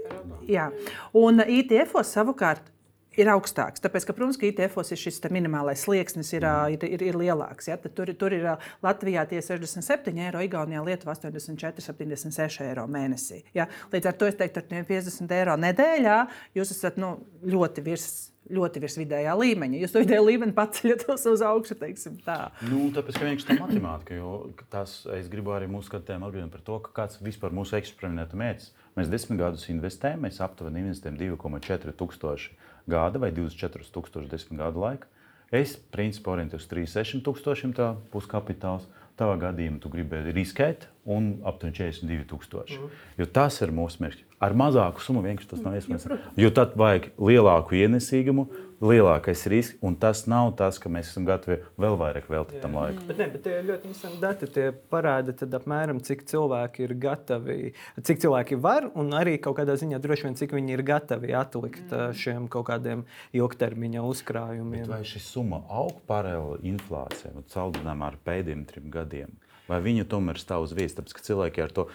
jā. 0.49 0.71
Un 1.19 1.45
ITF-os 1.45 2.17
savukārt 2.17 2.75
ir 3.19 3.31
augstāks. 3.33 3.83
Tāpēc, 3.83 4.07
ka, 4.09 4.15
protams, 4.17 4.39
ka 4.39 4.47
ITF-os 4.49 4.93
ir 4.95 5.01
šis 5.01 5.21
minimālais 5.35 5.83
slieksnis 5.85 6.31
ir, 6.37 6.47
ir, 6.75 6.87
ir, 6.87 7.05
ir 7.11 7.19
lielāks. 7.19 7.71
Ja? 7.71 7.79
Tad 7.81 7.95
tur, 7.97 8.13
tur 8.19 8.35
ir 8.35 8.47
Latvijā 8.85 9.25
tie 9.31 9.43
67 9.45 10.15
eiro, 10.29 10.43
Igaunijā 10.45 10.85
Lietuvā 10.87 11.17
84, 11.19 11.85
76 11.85 12.63
eiro 12.67 12.87
mēnesī. 12.91 13.43
Ja? 13.57 13.69
Līdz 13.93 14.13
ar 14.13 14.19
to 14.19 14.31
es 14.31 14.39
teiktu, 14.39 14.63
ar 14.63 14.89
50 14.93 15.39
eiro 15.41 15.59
nedēļā 15.59 16.19
jūs 16.59 16.75
esat 16.77 17.01
nu, 17.03 17.17
ļoti 17.47 17.87
virs 17.87 18.11
ļoti 18.55 18.83
virs 18.83 18.97
vidējā 19.01 19.35
līmeņa. 19.39 19.81
Jūs 19.83 19.95
to 19.95 20.03
vidējo 20.03 20.25
līmeni 20.27 20.55
paceļat 20.57 21.05
uz 21.17 21.45
augšu, 21.45 21.77
teiksim 21.81 22.19
tā. 22.25 22.39
Nu, 22.69 22.89
tāpēc, 22.95 23.19
ka 23.19 23.29
vienkārši 23.29 23.49
tā 23.51 23.59
matemātika, 23.61 24.19
jo 24.19 24.33
tas, 24.73 25.01
es 25.19 25.31
gribu 25.33 25.55
arī 25.57 25.69
mūsu 25.71 25.91
skatījumā 25.93 26.31
atgādināt 26.31 26.55
par 26.55 26.65
to, 26.67 26.79
ka 26.87 26.95
kāds 27.03 27.21
vispār 27.25 27.55
mūsu 27.57 27.79
eksperimentu 27.79 28.41
mērķis. 28.41 28.73
Mēs 28.99 29.13
desmit 29.13 29.39
gadus 29.39 29.69
investējam, 29.71 30.25
mēs 30.27 30.41
aptuveni 30.43 30.83
investējam 30.83 31.21
2,4 31.21 31.95
tūkstoši 32.01 32.57
gada 32.91 33.21
vai 33.23 33.31
24 33.37 33.93
tūkstoši 33.95 34.33
desmit 34.33 34.61
gadu 34.61 34.83
laikā. 34.83 35.11
Es 35.55 35.79
principā 35.95 36.35
orientējos 36.35 36.67
uz 36.67 36.73
3,6 36.73 37.25
tūkstošiem 37.25 37.75
tā 37.77 37.93
puskapitāls. 38.13 38.89
Tavā 39.19 39.35
gadījumā 39.41 39.81
tu 39.83 39.91
gribēji 39.91 40.31
riskēt 40.37 40.85
un 41.11 41.41
aptuveni 41.49 41.75
42,000. 41.75 42.77
Mm. 42.77 42.99
Jo 43.19 43.27
tas 43.35 43.57
ir 43.65 43.73
mūsu 43.75 44.05
mērķis. 44.05 44.28
Ar 44.39 44.55
mazāku 44.55 45.03
summu 45.03 45.25
vienkārši 45.25 45.51
tas 45.51 45.63
nav 45.65 45.75
iespējams. 45.75 46.07
Jo 46.39 46.51
tad 46.55 46.77
vajag 46.79 47.09
lielāku 47.19 47.75
ienesīgumu, 47.75 48.45
lielākais 48.79 49.41
risks, 49.51 49.79
un 49.83 49.97
tas 49.99 50.21
nav 50.31 50.53
tas, 50.59 50.79
ka 50.79 50.91
mēs 50.93 51.11
esam 51.11 51.27
gatavi 51.27 51.57
vēl 51.81 51.97
vairāk 51.99 52.29
veltīt 52.31 52.63
tam 52.63 52.77
laiku. 52.79 53.03
Bet, 53.09 53.19
ne, 53.19 53.27
bet 53.33 53.43
tie 53.47 53.57
ļoti 53.67 53.91
interesanti 53.91 54.21
dati. 54.23 54.51
Tie 54.55 54.69
parāda, 54.93 55.35
apmēram, 55.59 55.99
cik 56.07 56.23
cilvēki 56.31 56.87
ir 56.87 56.95
gatavi, 57.03 57.59
cik 58.07 58.23
cilvēki 58.23 58.61
var, 58.63 58.87
un 58.99 59.11
arī 59.19 59.35
kaut 59.43 59.59
kādā 59.59 59.75
ziņā 59.81 59.99
droši 60.05 60.29
vien, 60.29 60.39
cik 60.39 60.55
viņi 60.55 60.77
ir 60.77 60.85
gatavi 60.87 61.35
atlikt 61.35 61.91
mm. 61.91 62.15
šiem 62.23 62.47
kaut 62.53 62.69
kādiem 62.71 63.05
ilgtermiņa 63.35 64.07
uzkrājumiem. 64.07 64.87
Bet 64.87 64.95
vai 64.95 65.03
šī 65.09 65.25
summa 65.27 65.65
aug 65.67 65.99
paralēli 66.07 66.77
inflācijai, 66.77 67.35
salīdzinājumā 67.51 68.13
ar 68.13 68.23
pēdējiem 68.29 68.67
trim 68.71 68.91
gadiem? 68.95 69.35
Vai 69.69 69.81
viņa 69.85 70.07
tomēr 70.11 70.41
stāv 70.41 70.67
uz 70.67 70.75
vietas. 70.77 70.97
Tāpēc, 70.99 71.15
ka 71.17 71.25
cilvēki 71.29 71.65
ar 71.65 71.75
to, 71.75 71.87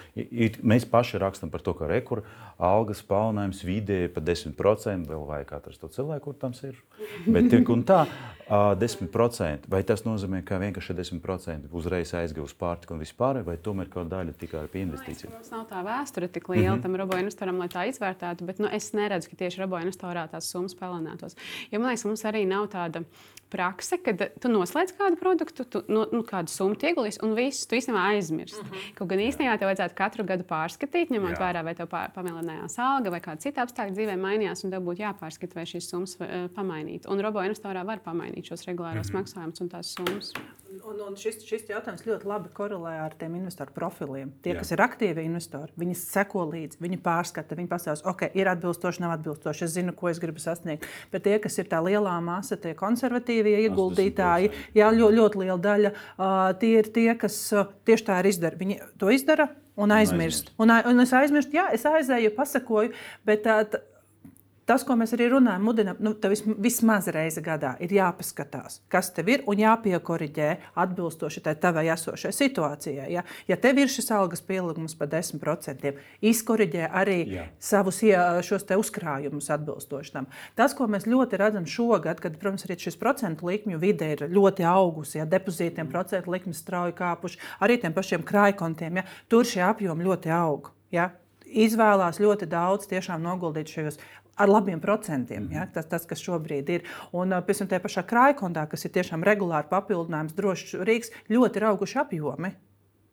mēs 0.61 0.85
paši 0.89 1.21
rakstām 1.21 1.51
par 1.53 1.65
to, 1.65 1.75
ka 1.77 1.89
rekur 1.89 2.23
algas 2.61 3.01
palielinājums 3.07 3.63
vidēji 3.65 4.11
pa 4.13 4.21
10%, 4.23 5.09
vēl 5.09 5.25
vajag 5.27 5.55
atrast 5.57 5.81
to 5.81 5.89
cilvēku, 5.91 6.29
kur 6.29 6.39
tam 6.39 6.53
ir. 6.63 6.77
Bet 7.25 7.49
tik 7.51 7.69
un 7.73 7.83
tā, 7.87 8.03
10%, 8.49 9.67
vai 9.71 9.81
tas 9.87 10.03
nozīmē, 10.05 10.43
ka 10.45 10.59
vienkārši 10.61 10.95
10% 10.99 11.73
uzreiz 11.73 12.13
aizgāja 12.17 12.45
uz 12.45 12.53
pārtiku 12.57 12.95
un 12.95 13.03
vispār, 13.03 13.41
vai 13.45 13.57
tomēr 13.57 13.89
kaut 13.91 14.11
daļa 14.11 14.35
tikai 14.39 14.65
pie 14.71 14.83
investīcijām? 14.85 15.33
Tas 15.39 15.53
nav 15.53 15.65
tā 15.71 15.83
vēsture 15.85 16.29
tik 16.29 16.49
liela 16.51 16.75
mm 16.75 16.79
-hmm. 16.79 16.83
tam 16.83 16.95
robo 17.01 17.17
investoram, 17.17 17.57
lai 17.57 17.69
tā 17.73 17.87
izvērtētu, 17.89 18.45
bet 18.45 18.59
nu, 18.59 18.67
es 18.71 18.93
neredzu, 18.93 19.29
ka 19.29 19.35
tieši 19.35 19.61
robo 19.61 19.79
investorā 19.79 20.27
tās 20.29 20.51
summas 20.51 20.75
palielinātos. 20.75 21.35
Jo 21.71 21.79
man 21.79 21.89
liekas, 21.89 22.05
mums 22.05 22.25
arī 22.25 22.45
nav 22.47 22.67
tāda 22.67 23.03
prakse, 23.53 23.97
kad 24.01 24.21
tu 24.41 24.49
noslēdz 24.49 24.95
kādu 24.97 25.19
produktu, 25.19 25.63
tu, 25.63 25.83
nu, 25.87 26.05
nu, 26.11 26.23
kādu 26.23 26.49
summu 26.49 26.75
ieguldīsi, 26.75 27.21
un 27.23 27.35
viss 27.37 27.62
tu 27.67 27.77
īstenībā 27.77 28.05
aizmirsti. 28.13 28.59
Uh 28.59 28.65
mhm. 28.65 28.73
-huh. 28.75 28.95
Kaut 28.97 29.09
gan 29.09 29.19
īstenībā 29.19 29.57
tev 29.59 29.69
vajadzētu 29.71 29.95
katru 29.95 30.23
gadu 30.23 30.43
pārskatīt, 30.49 31.13
ņemot 31.13 31.35
Jā. 31.35 31.41
vērā, 31.43 31.63
vai 31.63 31.75
tev 31.75 31.87
pamielinājās 32.15 32.79
alga 32.79 33.09
vai 33.09 33.19
kāda 33.19 33.39
cita 33.39 33.63
apstākļa 33.65 33.95
dzīvē 33.97 34.17
mainījās, 34.17 34.63
un 34.63 34.71
tev 34.71 34.81
būtu 34.81 35.03
jāpārskata, 35.05 35.55
vai 35.55 35.65
šīs 35.65 35.89
summas 35.89 36.17
uh, 36.19 36.49
pamainīt. 36.55 37.07
Un 37.07 37.19
robo 37.19 37.39
investorā 37.39 37.85
var 37.85 37.99
pamainīt 37.99 38.45
šos 38.45 38.67
regulāros 38.67 39.07
uh 39.07 39.13
mhm. 39.13 39.17
-huh. 39.17 39.21
maksājumus 39.21 39.61
un 39.61 39.69
tās 39.69 39.95
summas. 39.95 40.33
Un, 40.81 40.97
un 41.05 41.13
šis, 41.19 41.41
šis 41.45 41.67
jautājums 41.69 42.01
ļoti 42.07 42.25
labi 42.25 42.49
korelē 42.55 42.93
ar 43.03 43.13
tiem 43.19 43.35
investoru 43.37 43.73
profiliem. 43.75 44.31
Tie, 44.41 44.53
Jā. 44.55 44.61
kas 44.63 44.71
ir 44.73 44.81
aktīvi 44.81 45.25
investori, 45.27 45.69
viņi 45.77 45.95
seko 45.99 46.47
līdzi, 46.49 46.79
viņi 46.81 46.97
pārskata, 47.03 47.57
viņi 47.59 47.69
pasakās, 47.69 48.01
ok, 48.09 48.25
ir 48.39 48.49
atbilstoši, 48.49 49.03
nav 49.03 49.13
atbilstoši. 49.19 49.67
Es 49.67 49.75
zinu, 49.75 49.93
ko 49.97 50.09
es 50.09 50.21
gribu 50.23 50.41
sasniegt. 50.41 50.87
Bet 51.13 51.27
tie, 51.27 51.35
kas 51.43 51.59
ir 51.61 51.69
tā 51.69 51.83
lielā 51.85 52.15
masa, 52.25 52.57
tie 52.57 52.73
konservatīvie 52.79 53.59
ieguldītāji, 53.67 54.49
jā, 54.79 54.89
ļoti, 54.97 55.19
ļoti 55.19 55.43
liela 55.43 55.59
daļa, 55.67 55.93
uh, 55.93 56.33
tie 56.63 56.73
ir 56.81 56.89
tie, 56.95 57.09
kas 57.21 57.37
uh, 57.53 57.69
tieši 57.85 58.09
tā 58.09 58.21
ir 58.23 58.33
izdarījuši. 58.33 58.63
Viņi 58.65 58.81
to 59.03 59.13
izdara. 59.13 59.51
Un 59.73 59.89
aizmirst. 59.89 60.51
Un, 60.61 60.69
un 60.69 61.01
es 61.01 61.13
aizmirstu, 61.17 61.57
jā, 61.57 61.63
es 61.73 61.81
aizēju, 61.89 62.33
pasakoju, 62.37 62.93
bet 63.25 63.47
uh, 63.49 63.63
Tas, 64.69 64.85
ko 64.87 64.95
mēs 64.95 65.11
arī 65.15 65.25
runājam, 65.33 65.63
mudinām, 65.67 65.97
nu, 66.03 66.13
tev 66.15 66.31
vismaz 66.63 67.09
reizi 67.11 67.41
gadā 67.43 67.73
ir 67.83 67.91
jāpaskatās, 67.97 68.79
kas 68.91 69.09
tev 69.11 69.31
ir 69.33 69.41
un 69.51 69.59
jāpiekoriģē 69.59 70.49
atbilstoši 70.79 71.41
tai 71.43 71.55
tavai 71.59 71.89
esošajai 71.91 72.37
situācijai. 72.37 73.07
Ja, 73.11 73.25
ja 73.49 73.57
tev 73.59 73.81
ir 73.83 73.91
šis 73.91 74.07
algas 74.15 74.39
pielikums 74.45 74.95
par 74.95 75.09
10%, 75.11 75.91
izkoriģē 76.31 76.87
arī 77.01 77.17
Jā. 77.33 77.47
savus 77.59 77.99
šos 78.47 78.63
uzkrājumus 78.77 79.49
atbilstoši 79.53 80.15
tam. 80.15 80.29
Tas, 80.55 80.75
ko 80.77 80.87
mēs 80.87 81.09
ļoti 81.11 81.41
redzam 81.41 81.67
šogad, 81.67 82.21
kad, 82.23 82.37
protams, 82.39 82.63
arī 82.67 82.77
šis 82.79 82.99
procentu 82.99 83.49
likmju 83.51 83.81
vide 83.81 84.13
ir 84.15 84.23
ļoti 84.31 84.67
augusi, 84.69 85.19
ja 85.19 85.27
depozītiem 85.27 85.91
procentu 85.91 86.31
likmes 86.31 86.63
strauji 86.63 86.95
kāpuši, 87.01 87.41
arī 87.59 87.81
tiem 87.83 87.95
pašiem 87.95 88.23
krājkontiem, 88.27 89.01
ja, 89.01 89.05
tur 89.27 89.43
šie 89.47 89.65
apjomi 89.67 90.07
ļoti 90.07 90.31
aug. 90.37 90.71
Ja 90.93 91.11
izvēlās 91.53 92.19
ļoti 92.21 92.47
daudz 92.49 92.87
tiešām 92.89 93.21
noguldīt 93.23 93.71
šajos 93.71 93.99
ar 94.35 94.49
labiem 94.49 94.81
procentiem. 94.81 95.47
Ja? 95.53 95.67
Tas, 95.73 95.87
tas, 95.89 96.07
kas 96.09 96.23
šobrīd 96.23 96.71
ir. 96.73 96.87
Un 97.15 97.35
tam 97.35 97.69
tajā 97.69 97.81
pašā 97.83 98.05
krājkondā, 98.09 98.65
kas 98.71 98.85
ir 98.85 98.93
tiešām 98.97 99.25
regulāri 99.27 99.69
papildinājums, 99.71 100.35
drošs 100.37 100.75
rīks, 100.87 101.13
ļoti 101.31 101.61
ir 101.61 101.67
auguši 101.69 102.01
apjomi. 102.03 102.53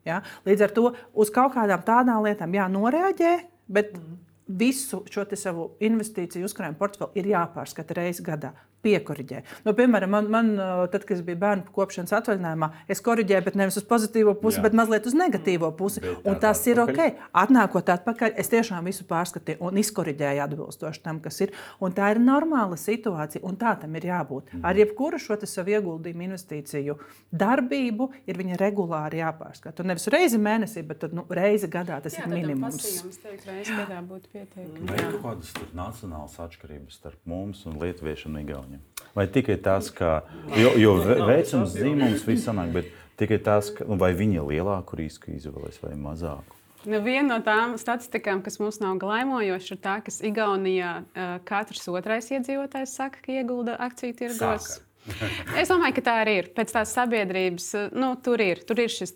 Ja? 0.07 0.21
Līdz 0.47 0.65
ar 0.65 0.75
to 0.75 0.87
uz 1.13 1.33
kaut 1.33 1.55
kādām 1.57 1.85
tādām 1.85 2.25
lietām 2.25 2.57
jānoreaģē, 2.57 3.35
bet 3.71 3.93
mm. 3.97 4.19
visu 4.61 5.03
šo 5.11 5.27
savu 5.37 5.71
investīciju 5.83 6.49
uzkrājumu 6.49 6.79
portfeli 6.79 7.21
ir 7.21 7.33
jāpārskata 7.35 8.01
reizes 8.01 8.25
gadā 8.25 8.55
piekoriģē. 8.85 9.41
Nu, 9.65 9.73
piemēram, 9.77 10.11
man, 10.15 10.29
man, 10.33 10.51
tad, 10.91 11.05
kad 11.05 11.17
es 11.17 11.23
biju 11.25 11.39
bērnu 11.41 11.73
kopšanas 11.75 12.13
atvaļinājumā, 12.19 12.71
es 12.91 13.03
korģēju, 13.05 13.45
bet 13.45 13.57
nevis 13.59 13.79
uz 13.81 13.85
pozitīvo 13.87 14.33
pusi, 14.41 14.59
Jā. 14.59 14.65
bet 14.65 14.77
mazliet 14.77 15.07
uz 15.09 15.15
negatīvo 15.17 15.71
pusi. 15.77 16.03
Bet 16.03 16.27
un 16.27 16.39
tas 16.41 16.61
ir 16.69 16.81
ok. 16.83 17.01
Atnākot 17.43 17.91
atpakaļ, 17.95 18.35
es 18.41 18.51
tiešām 18.51 18.87
visu 18.89 19.05
pārskatīju 19.09 19.61
un 19.67 19.79
izkorģēju 19.81 20.43
atbilstoši 20.45 21.03
tam, 21.05 21.21
kas 21.23 21.41
ir. 21.45 21.55
Un 21.83 21.95
tā 21.97 22.11
ir 22.15 22.21
normāla 22.23 22.77
situācija, 22.79 23.43
un 23.47 23.57
tā 23.61 23.75
tam 23.81 23.95
ir 23.99 24.07
jābūt. 24.09 24.51
Mm. 24.51 24.65
Ar 24.67 24.81
jebkuru 24.81 25.19
šo 25.21 25.37
savu 25.41 25.73
ieguldījumu, 25.75 26.27
investīciju 26.27 26.97
darbību 27.31 28.09
ir 28.29 28.39
viņa 28.41 28.59
regulāri 28.61 29.21
jāpārskata. 29.21 29.83
Un 29.83 29.91
nevis 29.93 30.07
reizi 30.11 30.39
mēnesī, 30.41 30.83
bet 30.87 31.01
tad, 31.03 31.15
nu, 31.17 31.25
reizi 31.29 31.69
gadā 31.71 31.99
tas 32.03 32.17
Jā, 32.17 32.25
ir 32.25 32.33
minimums. 32.35 32.85
Teikt, 33.21 33.47
reizi 33.49 33.75
gadā 33.77 34.01
būtu 34.05 34.31
pietiekami. 34.33 34.87
Vai 34.89 34.99
ir 35.01 35.17
kādas 35.23 35.53
nacionālas 35.77 36.37
atšķirības 36.45 36.99
starp 37.01 37.19
mums 37.29 37.65
un 37.69 37.79
lietuviešiem 37.81 38.35
un 38.35 38.43
igauniem? 38.43 38.70
Vai 39.15 39.27
tikai 39.27 39.57
tas, 39.59 39.89
ka 39.91 40.21
jo, 40.55 40.71
jo 40.79 40.95
veicams 41.27 41.75
zīmums 41.75 42.23
viss 42.27 42.47
sanāk, 42.47 42.71
bet 42.75 42.91
tikai 43.19 43.41
tas, 43.43 43.71
ka, 43.75 43.85
nu, 43.89 43.97
vai 43.99 44.13
viņi 44.15 44.43
lielāku 44.47 44.99
risku 44.99 45.33
izvēlēs 45.35 45.81
vai 45.83 45.97
mazāku? 45.99 46.57
Nu, 46.81 46.97
viena 47.05 47.35
no 47.35 47.41
tām 47.45 47.75
statistikām, 47.77 48.39
kas 48.41 48.57
mums 48.57 48.79
nav 48.81 48.95
glaimojoša, 49.01 49.75
ir 49.75 49.81
tā, 49.83 49.97
ka 50.01 50.13
Igaunijā 50.25 50.93
uh, 51.01 51.33
katrs 51.45 51.83
otrais 51.91 52.31
iedzīvotājs 52.33 52.95
saka, 52.97 53.21
ka 53.21 53.35
iegulda 53.35 53.75
akciju 53.85 54.15
tirgos. 54.17 54.79
es 55.61 55.69
domāju, 55.69 55.97
ka 55.99 56.05
tā 56.07 56.15
arī 56.23 56.37
ir. 56.39 56.49
Pēc 56.55 56.73
tās 56.73 56.95
sabiedrības, 56.95 57.67
nu, 57.93 58.15
tur 58.25 58.41
ir, 58.41 58.63
tur 58.65 58.81
ir 58.81 58.89
šis 58.93 59.13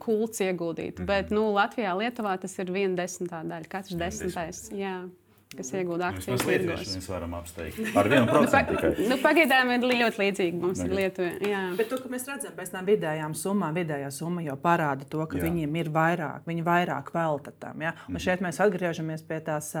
kults 0.00 0.40
ieguldīt. 0.44 1.02
Bet 1.04 1.34
nu, 1.34 1.50
Latvijā, 1.56 1.92
Lietuvā 1.98 2.38
tas 2.40 2.56
ir 2.62 2.72
viena 2.72 3.02
desmitā 3.02 3.42
daļa, 3.50 3.70
katrs 3.72 4.00
desmitais. 4.00 4.64
Jā 4.72 5.02
kas 5.58 5.70
iegūda 5.74 6.10
akciju 6.12 6.38
tirgos. 6.42 6.94
Mēs 6.96 7.08
varam 7.10 7.36
apsteigt 7.38 7.96
ar 8.00 8.10
vienu 8.12 8.28
procentu 8.30 8.76
tikai. 8.76 9.06
nu, 9.10 9.18
pagaidām 9.22 9.72
ir 9.74 9.86
ļoti 9.90 10.22
līdzīgi 10.22 10.60
mums 10.62 10.82
ir 10.84 10.96
Lietuvā. 10.98 11.60
Bet 11.78 11.90
to, 11.92 12.00
ka 12.02 12.10
mēs 12.12 12.26
redzam 12.30 12.56
pēc 12.56 12.74
tam 12.74 12.88
vidējām 12.88 13.36
summām, 13.38 13.76
vidējā 13.76 14.10
summa 14.14 14.44
jau 14.46 14.56
parāda 14.60 15.08
to, 15.10 15.22
ka 15.30 15.38
jā. 15.40 15.46
viņiem 15.46 15.78
ir 15.82 15.92
vairāk, 15.94 16.44
viņi 16.48 16.66
vairāk 16.66 17.14
velta 17.14 17.54
tam. 17.66 17.86
Ja? 17.86 17.94
Un 18.08 18.16
mm. 18.16 18.24
šeit 18.26 18.44
mēs 18.44 18.60
atgriežamies 18.64 19.24
pie 19.28 19.40
tās 19.44 19.72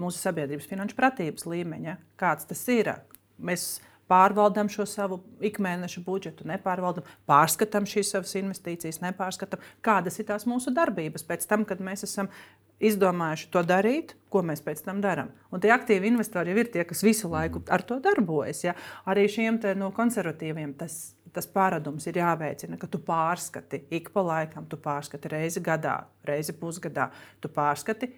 mūsu 0.00 0.20
sabiedrības 0.20 0.68
finanšu 0.70 0.98
pratības 0.98 1.46
līmeņa. 1.50 1.96
Kāds 2.20 2.48
tas 2.50 2.66
ir? 2.72 2.94
Mēs 3.40 3.78
pārvaldām 4.10 4.70
šo 4.72 4.86
savu 4.88 5.20
ikmēneša 5.44 6.02
budžetu, 6.06 6.46
nepārvaldām, 6.50 7.06
pārskatām 7.30 7.86
šīs 7.88 8.12
savas 8.14 8.34
investīcijas, 8.40 9.00
nepārskatām, 9.04 9.62
kādas 9.86 10.18
ir 10.18 10.28
tās 10.32 10.46
mūsu 10.50 10.74
darbības 10.74 11.26
pēc 11.28 11.46
tam, 11.50 11.66
kad 11.68 11.82
mēs 11.84 12.04
esam 12.08 12.30
izdomājuši 12.80 13.48
to 13.52 13.62
darīt, 13.66 14.14
ko 14.30 14.42
mēs 14.46 14.62
pēc 14.64 14.82
tam 14.86 15.02
darām. 15.04 15.30
Un 15.52 15.62
tie 15.62 15.72
aktīvi 15.74 16.08
investori 16.10 16.52
jau 16.52 16.60
ir 16.62 16.70
tie, 16.72 16.84
kas 16.88 17.02
visu 17.04 17.30
laiku 17.30 17.62
ar 17.68 17.84
to 17.86 17.98
darbojas. 18.02 18.64
Ja? 18.64 18.76
Arī 19.10 19.26
šiem 19.30 19.60
no 19.78 19.90
konservatīviem 19.96 20.74
tas, 20.78 21.14
tas 21.34 21.48
paradums 21.50 22.06
ir 22.06 22.20
jāveicina, 22.22 22.78
ka 22.80 22.88
tu 22.90 23.02
pārskati 23.04 23.84
ik 23.90 24.10
pa 24.14 24.24
laikam, 24.24 24.66
tu 24.70 24.78
pārskati 24.80 25.30
reizi 25.32 25.62
gadā, 25.64 26.00
reizi 26.26 26.56
pusgadā, 26.56 27.10
tu 27.40 27.52
pārskati 27.52 28.10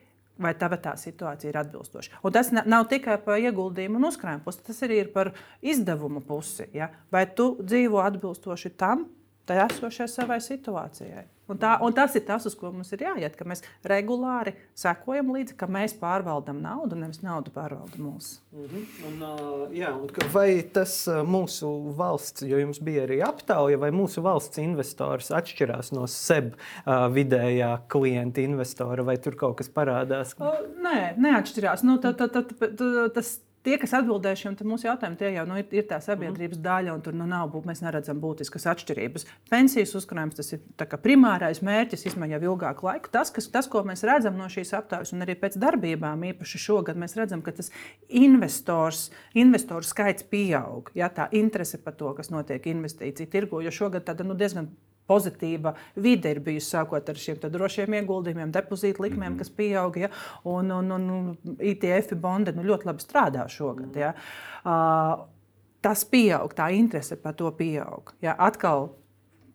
vai 0.42 0.54
tava 0.58 0.78
tā 0.80 0.94
situācija 0.98 1.50
ir 1.50 1.58
atbilstoša. 1.60 2.20
Un 2.24 2.34
tas 2.34 2.50
nav 2.52 2.86
tikai 2.90 3.18
par 3.24 3.40
ieguldījumu 3.42 4.00
un 4.00 4.08
uzkrājumu 4.08 4.44
pusi, 4.46 4.64
tas 4.66 4.80
arī 4.86 5.02
ir 5.02 5.12
par 5.14 5.32
izdevumu 5.60 6.22
pusi. 6.24 6.68
Ja? 6.76 6.90
Vai 7.12 7.26
tu 7.36 7.54
dzīvo 7.60 8.00
atbilstoši 8.04 8.72
tam, 8.80 9.06
tai 9.46 9.60
esošai 9.66 10.08
savai 10.10 10.40
situācijai? 10.42 11.26
Un, 11.52 11.58
tā, 11.60 11.74
un 11.84 11.92
tas 11.96 12.14
ir 12.16 12.24
tas, 12.24 12.46
uz 12.48 12.56
ko 12.56 12.70
mums 12.72 12.92
ir 12.96 13.04
jāiet, 13.04 13.36
ka 13.36 13.44
mēs 13.48 13.60
regulāri 13.88 14.54
sekojam 14.78 15.32
līdzi, 15.34 15.56
ka 15.60 15.68
mēs 15.68 15.94
pārvaldam 16.00 16.62
naudu, 16.64 16.96
nevis 16.96 17.20
naudu 17.24 17.52
pārvalda 17.52 18.00
mūs. 18.00 18.38
Mm 18.52 18.66
-hmm. 18.70 18.86
un, 19.08 19.22
uh, 19.28 19.74
jā, 19.76 19.92
un 19.92 20.32
vai 20.32 20.62
tas 20.62 20.94
mūsu 21.28 21.70
valsts, 21.96 22.42
jo 22.48 22.58
jums 22.58 22.80
bija 22.80 23.06
arī 23.06 23.20
aptauja, 23.26 23.78
vai 23.78 23.90
mūsu 23.90 24.24
valsts 24.24 24.58
investors 24.58 25.30
atšķirās 25.30 25.92
no 25.92 26.06
SEB 26.06 26.54
uh, 26.54 27.08
vidējā 27.12 27.72
klienta 27.88 28.40
investora, 28.40 29.04
vai 29.04 29.16
tur 29.16 29.36
kaut 29.36 29.58
kas 29.60 29.68
parādās? 29.68 30.34
Uh, 30.40 30.64
nē, 30.82 31.14
neatšķirās. 31.16 31.82
Nu, 31.82 31.98
tā, 31.98 32.14
tā, 32.16 32.28
tā, 32.28 32.44
tā, 32.48 33.08
tas, 33.14 33.40
Tie, 33.62 33.76
kas 33.78 33.92
atbildēs 33.94 34.40
šiem 34.42 34.56
mūsu 34.66 34.88
jautājumiem, 34.88 35.16
tie 35.20 35.28
jau 35.36 35.44
nu, 35.46 35.54
ir, 35.60 35.68
ir 35.70 35.84
tā 35.86 36.00
sabiedrības 36.02 36.58
mm. 36.58 36.64
daļa, 36.64 36.94
un 36.96 37.04
tur 37.04 37.14
nu, 37.14 37.28
nav, 37.30 37.52
mēs 37.68 37.82
neredzam 37.84 38.18
būtiskas 38.22 38.66
atšķirības. 38.72 39.26
Pensijas 39.52 39.94
uzkrājums 39.98 40.34
tas 40.40 40.50
ir 40.56 40.64
primārais 41.04 41.62
mērķis, 41.62 42.08
izmaiņā 42.10 42.40
jau 42.40 42.56
ilgāku 42.56 42.88
laiku. 42.88 43.12
Tas, 43.14 43.30
kas, 43.34 43.46
tas, 43.54 43.70
ko 43.70 43.84
mēs 43.86 44.02
redzam 44.08 44.34
no 44.40 44.50
šīs 44.50 44.74
aptaujas, 44.80 45.14
un 45.14 45.22
arī 45.22 45.38
pēc 45.38 45.60
darbībām, 45.62 46.26
īpaši 46.32 46.62
šogad, 46.64 46.98
mēs 46.98 47.14
redzam, 47.20 47.44
ka 47.46 47.54
tas 47.54 47.70
investors, 48.10 49.12
investoru 49.38 49.86
skaits 49.86 50.26
pieaug. 50.26 50.90
Ja, 50.98 51.12
tā 51.14 51.30
interese 51.30 51.78
par 51.78 51.94
to, 51.94 52.10
kas 52.18 52.34
notiek 52.34 52.66
investīciju 52.74 53.30
tirgu, 53.30 53.62
jo 53.62 53.70
šogad 53.70 54.10
tāda 54.10 54.26
nu, 54.26 54.34
diezgan 54.38 54.72
pozitīva 55.08 55.74
vide 55.96 56.30
ir 56.30 56.40
bijusi 56.44 56.74
sākot 56.76 57.08
ar 57.08 57.18
šiem 57.18 57.40
drošiem 57.42 57.98
ieguldījumiem, 58.00 58.52
depozītu 58.54 59.02
likmēm, 59.02 59.32
mm 59.32 59.34
-hmm. 59.34 59.38
kas 59.38 59.50
pieauga. 59.50 60.00
Ja? 60.00 60.10
Un, 60.44 60.70
un, 60.70 60.92
un 60.92 61.36
ITF 61.58 62.14
bondi 62.14 62.52
nu, 62.56 62.62
ļoti 62.62 62.86
labi 62.86 63.04
strādā 63.04 63.48
šogad. 63.48 63.96
Ja? 63.96 64.14
Uh, 64.64 65.26
tas 65.82 66.04
pieaug, 66.04 66.54
tā 66.54 66.70
interese 66.72 67.16
par 67.16 67.34
to 67.34 67.50
pieaug. 67.50 68.14
Ja? 68.22 68.36
Atkal 68.38 68.90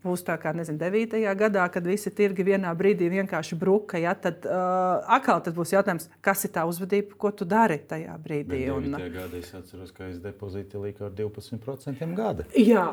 būs 0.07 0.23
tā 0.27 0.37
kā 0.41 0.53
nezinu, 0.55 0.79
9. 0.81 1.19
gadā, 1.39 1.65
kad 1.73 1.85
visi 1.87 2.11
tirgi 2.15 2.45
vienā 2.47 2.71
brīdī 2.77 3.09
vienkārši 3.11 3.57
bruka, 3.59 3.99
ja, 4.01 4.13
tad 4.15 4.45
uh, 4.47 5.03
atkal 5.17 5.41
tad 5.45 5.55
būs 5.57 5.73
jautājums, 5.75 6.07
kas 6.23 6.45
ir 6.47 6.53
tā 6.55 6.63
uzvedība, 6.69 7.17
ko 7.19 7.31
tu 7.35 7.47
dari 7.47 7.79
tajā 7.89 8.15
brīdī. 8.23 8.47
Bet 8.47 8.63
9. 8.71 8.77
Un, 8.77 8.97
gadā 9.17 9.41
es 9.41 9.51
atceros, 9.57 9.91
ka 9.95 10.07
es 10.07 10.21
depozītu 10.23 10.81
liku 10.83 11.07
ar 11.07 11.13
12% 11.17 12.15
gada. 12.17 12.47
Jā, 12.57 12.85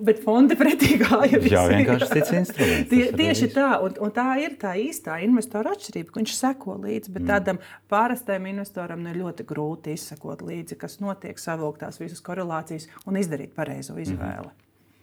bet 0.00 0.22
fondi 0.24 0.58
pretī 0.58 0.96
gāja. 1.02 1.42
Jā, 1.52 1.66
vienkārši 1.70 2.10
cits 2.12 2.34
instruments. 2.40 2.90
Tie, 2.92 3.04
tieši 3.18 3.50
tā, 3.54 3.68
un, 3.84 3.96
un 4.02 4.14
tā 4.14 4.26
ir 4.42 4.56
tā 4.60 4.74
īstā 4.80 5.18
investora 5.26 5.76
atšķirība, 5.76 6.12
ka 6.12 6.22
viņš 6.22 6.34
seko 6.38 6.78
līdzi, 6.82 7.12
bet 7.12 7.24
mm. 7.24 7.30
tādam 7.30 7.62
pārastajam 7.92 8.48
investoram 8.52 9.06
ir 9.10 9.20
ļoti 9.22 9.46
grūti 9.48 9.96
izsekot 9.96 10.44
līdzi, 10.46 10.80
kas 10.80 10.98
notiek, 11.04 11.40
savilkt 11.40 11.82
tās 11.84 12.00
visas 12.02 12.22
korelācijas 12.24 12.88
un 13.06 13.20
izdarīt 13.20 13.54
pareizo 13.56 13.98
izvēli. 14.00 14.52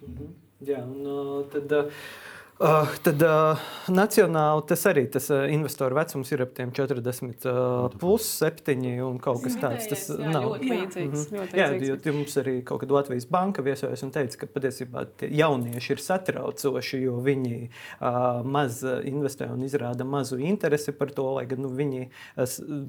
Mm 0.01 0.13
-hmm. 0.13 0.48
Jā, 0.67 0.81
un 0.83 1.05
uh, 1.07 1.45
tad. 1.51 1.71
Uh, 2.59 2.89
tad 2.99 3.21
uh, 3.23 3.59
nacionāli 3.95 4.65
tas 4.67 4.81
arī 4.89 5.05
tas 5.07 5.29
uh, 5.31 5.45
investoru 5.47 5.95
vecums 5.95 6.27
ir 6.35 6.41
ap 6.43 6.57
40, 6.57 7.45
uh, 7.47 7.85
plus 8.01 8.25
7 8.41 8.73
un 9.05 9.21
kaut 9.23 9.39
kas 9.45 9.53
tāds. 9.61 9.85
Tas 9.87 10.01
jā, 10.11 10.17
nav 10.27 10.49
ļoti 10.49 10.67
līdzīgs. 10.73 11.21
Mm 11.31 11.37
-hmm. 11.37 11.55
Jā, 11.55 11.67
jo 11.87 11.95
jums 12.03 12.35
arī 12.41 12.57
kaut 12.67 12.81
kad 12.81 12.91
Latvijas 12.91 13.29
banka 13.31 13.63
viesojas 13.63 14.03
un 14.03 14.11
teica, 14.11 14.37
ka 14.37 14.47
patiesībā 14.59 15.05
jaunieši 15.21 15.93
ir 15.93 16.01
satraucoši, 16.03 16.99
jo 17.01 17.21
viņi 17.23 17.69
uh, 18.01 18.43
maz 18.43 18.83
investē 18.83 19.47
un 19.53 19.63
izrāda 19.63 20.03
mazu 20.03 20.37
interesi 20.37 20.91
par 20.91 21.11
to, 21.11 21.33
lai 21.35 21.45
gan 21.45 21.61
nu, 21.61 21.69
viņi 21.69 22.09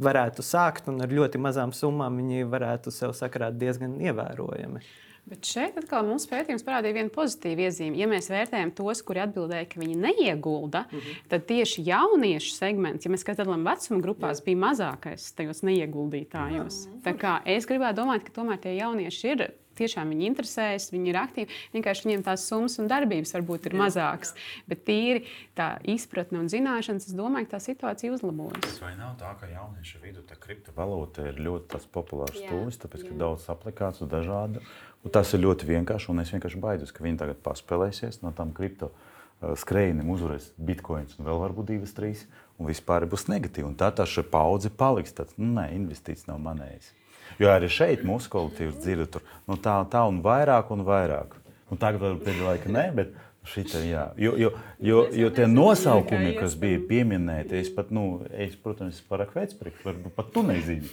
varētu 0.02 0.42
sākt 0.42 0.88
un 0.88 1.00
ar 1.00 1.08
ļoti 1.08 1.38
mazām 1.38 1.72
summām 1.72 2.16
viņi 2.16 2.50
varētu 2.50 2.90
sev 2.90 3.12
sakrāt 3.12 3.54
diezgan 3.54 4.00
ievērojami. 4.00 4.80
Bet 5.28 5.46
šeit 5.46 5.76
atkal 5.78 6.06
mums 6.08 6.26
pētījums 6.30 6.64
parādīja 6.66 6.96
vienu 6.96 7.12
pozitīvu 7.14 7.66
iezīmi. 7.66 8.00
Ja 8.00 8.08
mēs 8.10 8.30
vērtējam 8.32 8.72
tos, 8.74 9.02
kuri 9.06 9.22
atbildēja, 9.24 9.68
ka 9.70 9.80
viņi 9.82 9.98
neiegulda, 10.00 10.86
mm 10.88 10.98
-hmm. 10.98 11.20
tad 11.30 11.46
tieši 11.46 11.84
jauniešu 11.86 12.54
segments, 12.56 13.06
ja 13.06 13.12
mēs 13.12 13.24
skatāmies 13.26 13.64
vecuma 13.66 14.00
grupās, 14.00 14.40
Jā. 14.40 14.44
bija 14.44 14.62
mazākais 14.66 15.30
tajos 15.36 15.62
neieguldītājos. 15.62 16.86
Jā. 16.86 17.00
Tā 17.04 17.14
kā 17.18 17.40
es 17.44 17.66
gribētu 17.66 18.00
domāt, 18.02 18.24
ka 18.24 18.34
tomēr 18.40 18.58
tie 18.58 18.76
jaunieši 18.76 19.28
ir 19.34 19.46
tiešām 19.80 20.12
viņi 20.14 20.28
interesējas, 20.30 20.90
viņi 20.94 21.12
ir 21.12 21.18
aktīvi. 21.20 21.58
Vienkārši 21.74 22.06
viņiem 22.06 22.24
tās 22.26 22.46
summas 22.48 22.78
un 22.82 22.90
darbības 22.90 23.34
varbūt 23.36 23.70
ir 23.70 23.76
jā, 23.76 23.80
mazākas. 23.82 24.34
Jā. 24.34 24.64
Bet 24.70 24.84
tīri 24.88 25.24
tā 25.58 25.70
izpratne 25.90 26.40
un 26.42 26.50
zināšanas, 26.52 27.08
es 27.10 27.16
domāju, 27.16 27.48
ka 27.48 27.56
tā 27.56 27.64
situācija 27.70 28.14
uzlabojas. 28.16 28.78
Vai 28.84 28.94
nav 29.00 29.16
tā, 29.20 29.32
ka 29.40 29.50
jauniešu 29.50 30.02
vidū 30.04 30.24
tā 30.28 30.38
kriptovalūta 30.40 31.30
ir 31.30 31.42
ļoti 31.42 31.84
populārs 31.94 32.38
tūlis, 32.38 32.80
tāpēc 32.80 33.06
jā. 33.06 33.12
ka 33.12 33.20
daudz 33.24 33.48
aplikāciju 33.52 34.10
dažādu. 34.10 34.64
Un 35.00 35.14
tas 35.14 35.30
ir 35.32 35.40
ļoti 35.40 35.68
vienkārši, 35.68 36.10
un 36.12 36.20
es 36.20 36.32
vienkārši 36.34 36.60
baidos, 36.60 36.92
ka 36.92 37.04
viņi 37.04 37.22
tagad 37.22 37.40
paspēlēsies 37.44 38.20
no 38.20 38.34
tām 38.36 38.52
kripto 38.56 38.90
skrejiem, 39.40 40.04
uzvarēs 40.12 40.50
bitkoins 40.60 41.16
un 41.16 41.24
vēl 41.28 41.40
varbūt 41.40 41.70
divas, 41.72 41.94
trīs, 41.96 42.26
un 42.60 42.68
vispār 42.68 43.06
būs 43.08 43.28
negatīvi. 43.32 43.70
Un 43.70 43.76
tā 43.80 43.88
tā 43.96 44.04
šī 44.04 44.26
paudze 44.28 44.68
paliks 44.68 45.16
tāds, 45.16 45.36
nu, 45.40 45.48
nē, 45.56 45.70
investīcijas 45.78 46.28
nav 46.28 46.42
manējis. 46.44 46.92
Jo 47.40 47.54
arī 47.54 47.70
šeit 47.72 48.04
mūsu 48.04 48.28
kolektīvs 48.32 48.82
dzird 48.82 49.10
tur 49.14 49.24
nu, 49.48 49.56
tā, 49.56 49.78
tā 49.90 50.04
un 50.08 50.20
vairāk 50.24 50.70
un 50.74 50.84
vairāk. 50.84 51.38
Nu, 51.70 51.78
tagad 51.80 52.02
vēl 52.02 52.20
pēdējā 52.20 52.46
laikā 52.46 52.72
nē, 52.74 52.86
bet 52.98 53.14
šita, 53.50 53.80
jā. 53.86 54.02
Jo, 54.20 54.34
jo, 54.36 54.50
jo, 54.84 54.98
jo 55.16 55.28
tie 55.34 55.46
nosaukumi, 55.48 56.34
kas 56.36 56.54
bija 56.60 56.80
pieminēti, 56.88 57.56
es 57.62 57.70
pat, 57.72 57.88
nu, 57.94 58.20
es, 58.36 58.52
protams, 58.60 58.98
pārāk 59.08 59.32
vecprieks, 59.34 59.80
varbūt 59.86 60.14
pat 60.16 60.28
tu 60.34 60.42
nezini. 60.46 60.90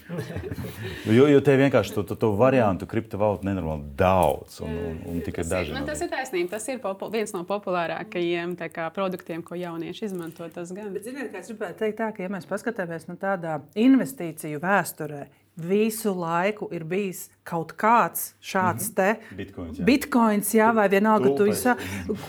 jo, 1.18 1.28
jo 1.28 1.42
te 1.44 1.58
vienkārši 1.60 1.96
to, 1.98 2.06
to, 2.08 2.18
to 2.22 2.30
variantu 2.40 2.88
kriptovalūtu 2.90 3.50
nenormāli 3.50 3.92
daudz 4.00 4.62
un, 4.66 4.78
un, 4.92 5.02
un 5.12 5.20
tikai 5.26 5.46
daži. 5.50 5.76
Nu, 5.76 5.84
tas 5.90 6.02
ir 6.06 6.12
taisnība, 6.14 6.54
tas 6.56 6.70
ir 6.72 6.80
viens 7.14 7.36
no 7.36 7.44
populārākajiem 7.50 8.56
kā, 8.72 8.88
produktiem, 8.96 9.44
ko 9.46 9.60
jaunieši 9.60 10.08
izmanto. 10.08 10.48
Tas 10.54 10.72
gan. 10.72 10.94
Bet, 10.96 11.04
ziniet, 11.10 11.34
kā 11.34 11.44
es 11.44 11.52
gribētu 11.52 11.84
teikt 11.84 12.00
tā, 12.00 12.14
ka, 12.16 12.24
ja 12.24 12.32
mēs 12.32 12.48
paskatāmies 12.50 13.10
no 13.12 13.20
tādā 13.20 13.60
investīciju 13.76 14.64
vēsturē, 14.64 15.26
visu 15.58 16.14
laiku 16.14 16.70
ir 16.72 16.84
bijis 16.86 17.28
kaut 17.48 17.72
kāds 17.80 18.34
šāds 18.44 18.90
mm 18.90 18.96
-hmm. 18.96 19.36
bitkoins, 19.38 19.80
jā. 19.80 19.86
bitkoins, 19.86 20.54
jā, 20.54 20.74
vai 20.76 20.90
vienalga, 20.90 21.30
tu 21.36 21.46
esi, 21.46 21.70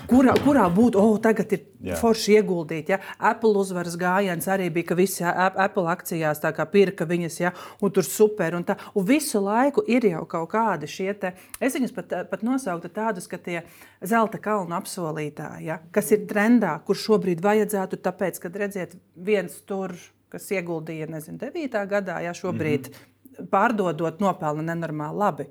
kurā, 0.07 0.33
kurā 0.45 0.65
būtu, 0.75 0.95
oh, 0.95 1.19
tagad 1.19 1.51
ir 1.53 1.65
jā. 1.83 1.95
forši 1.95 2.33
ieguldīt. 2.39 2.89
Ja? 2.89 2.99
Apple 3.19 3.49
uzvaras 3.59 3.97
gājiens 3.97 4.47
arī 4.47 4.69
bija, 4.69 4.85
ka 4.85 4.95
visi 4.95 5.23
Apple 5.23 5.87
akcijās 5.91 6.41
pirka 6.71 7.05
viņas, 7.05 7.39
ja? 7.39 7.51
un 7.81 7.91
tur 7.91 8.03
super. 8.03 8.55
Un, 8.55 8.63
tā, 8.63 8.77
un 8.95 9.05
visu 9.05 9.41
laiku 9.41 9.83
ir 9.87 10.05
jau 10.05 10.25
kaut 10.25 10.49
kādi 10.49 10.87
šie, 10.87 11.13
te, 11.13 11.33
es 11.59 11.73
viņus 11.73 11.93
pat, 11.93 12.29
pat 12.29 12.41
nosauktu 12.41 12.89
tādus, 12.89 13.27
ka 13.27 13.37
tie 13.37 13.63
zelta 14.01 14.37
kalnu 14.37 14.75
apsolītāji, 14.75 15.65
ja? 15.65 15.79
kas 15.91 16.11
ir 16.11 16.25
trendā, 16.25 16.79
kur 16.85 16.95
šobrīd 16.95 17.41
vajadzētu, 17.41 17.97
tāpēc, 17.97 18.39
kad 18.39 18.55
redziet, 18.55 18.95
viens 19.15 19.61
tur 19.61 19.93
kas 20.29 20.51
ieguldīja, 20.51 21.07
nezinu, 21.09 21.37
9. 21.37 21.87
gadā, 21.89 22.19
ja 22.21 22.33
šobrīd 22.33 22.89
mm 22.89 22.93
-hmm 22.93 23.18
pārdodot, 23.51 24.19
nopelna 24.23 24.71
nenormāli 24.71 25.23
labi. 25.23 25.47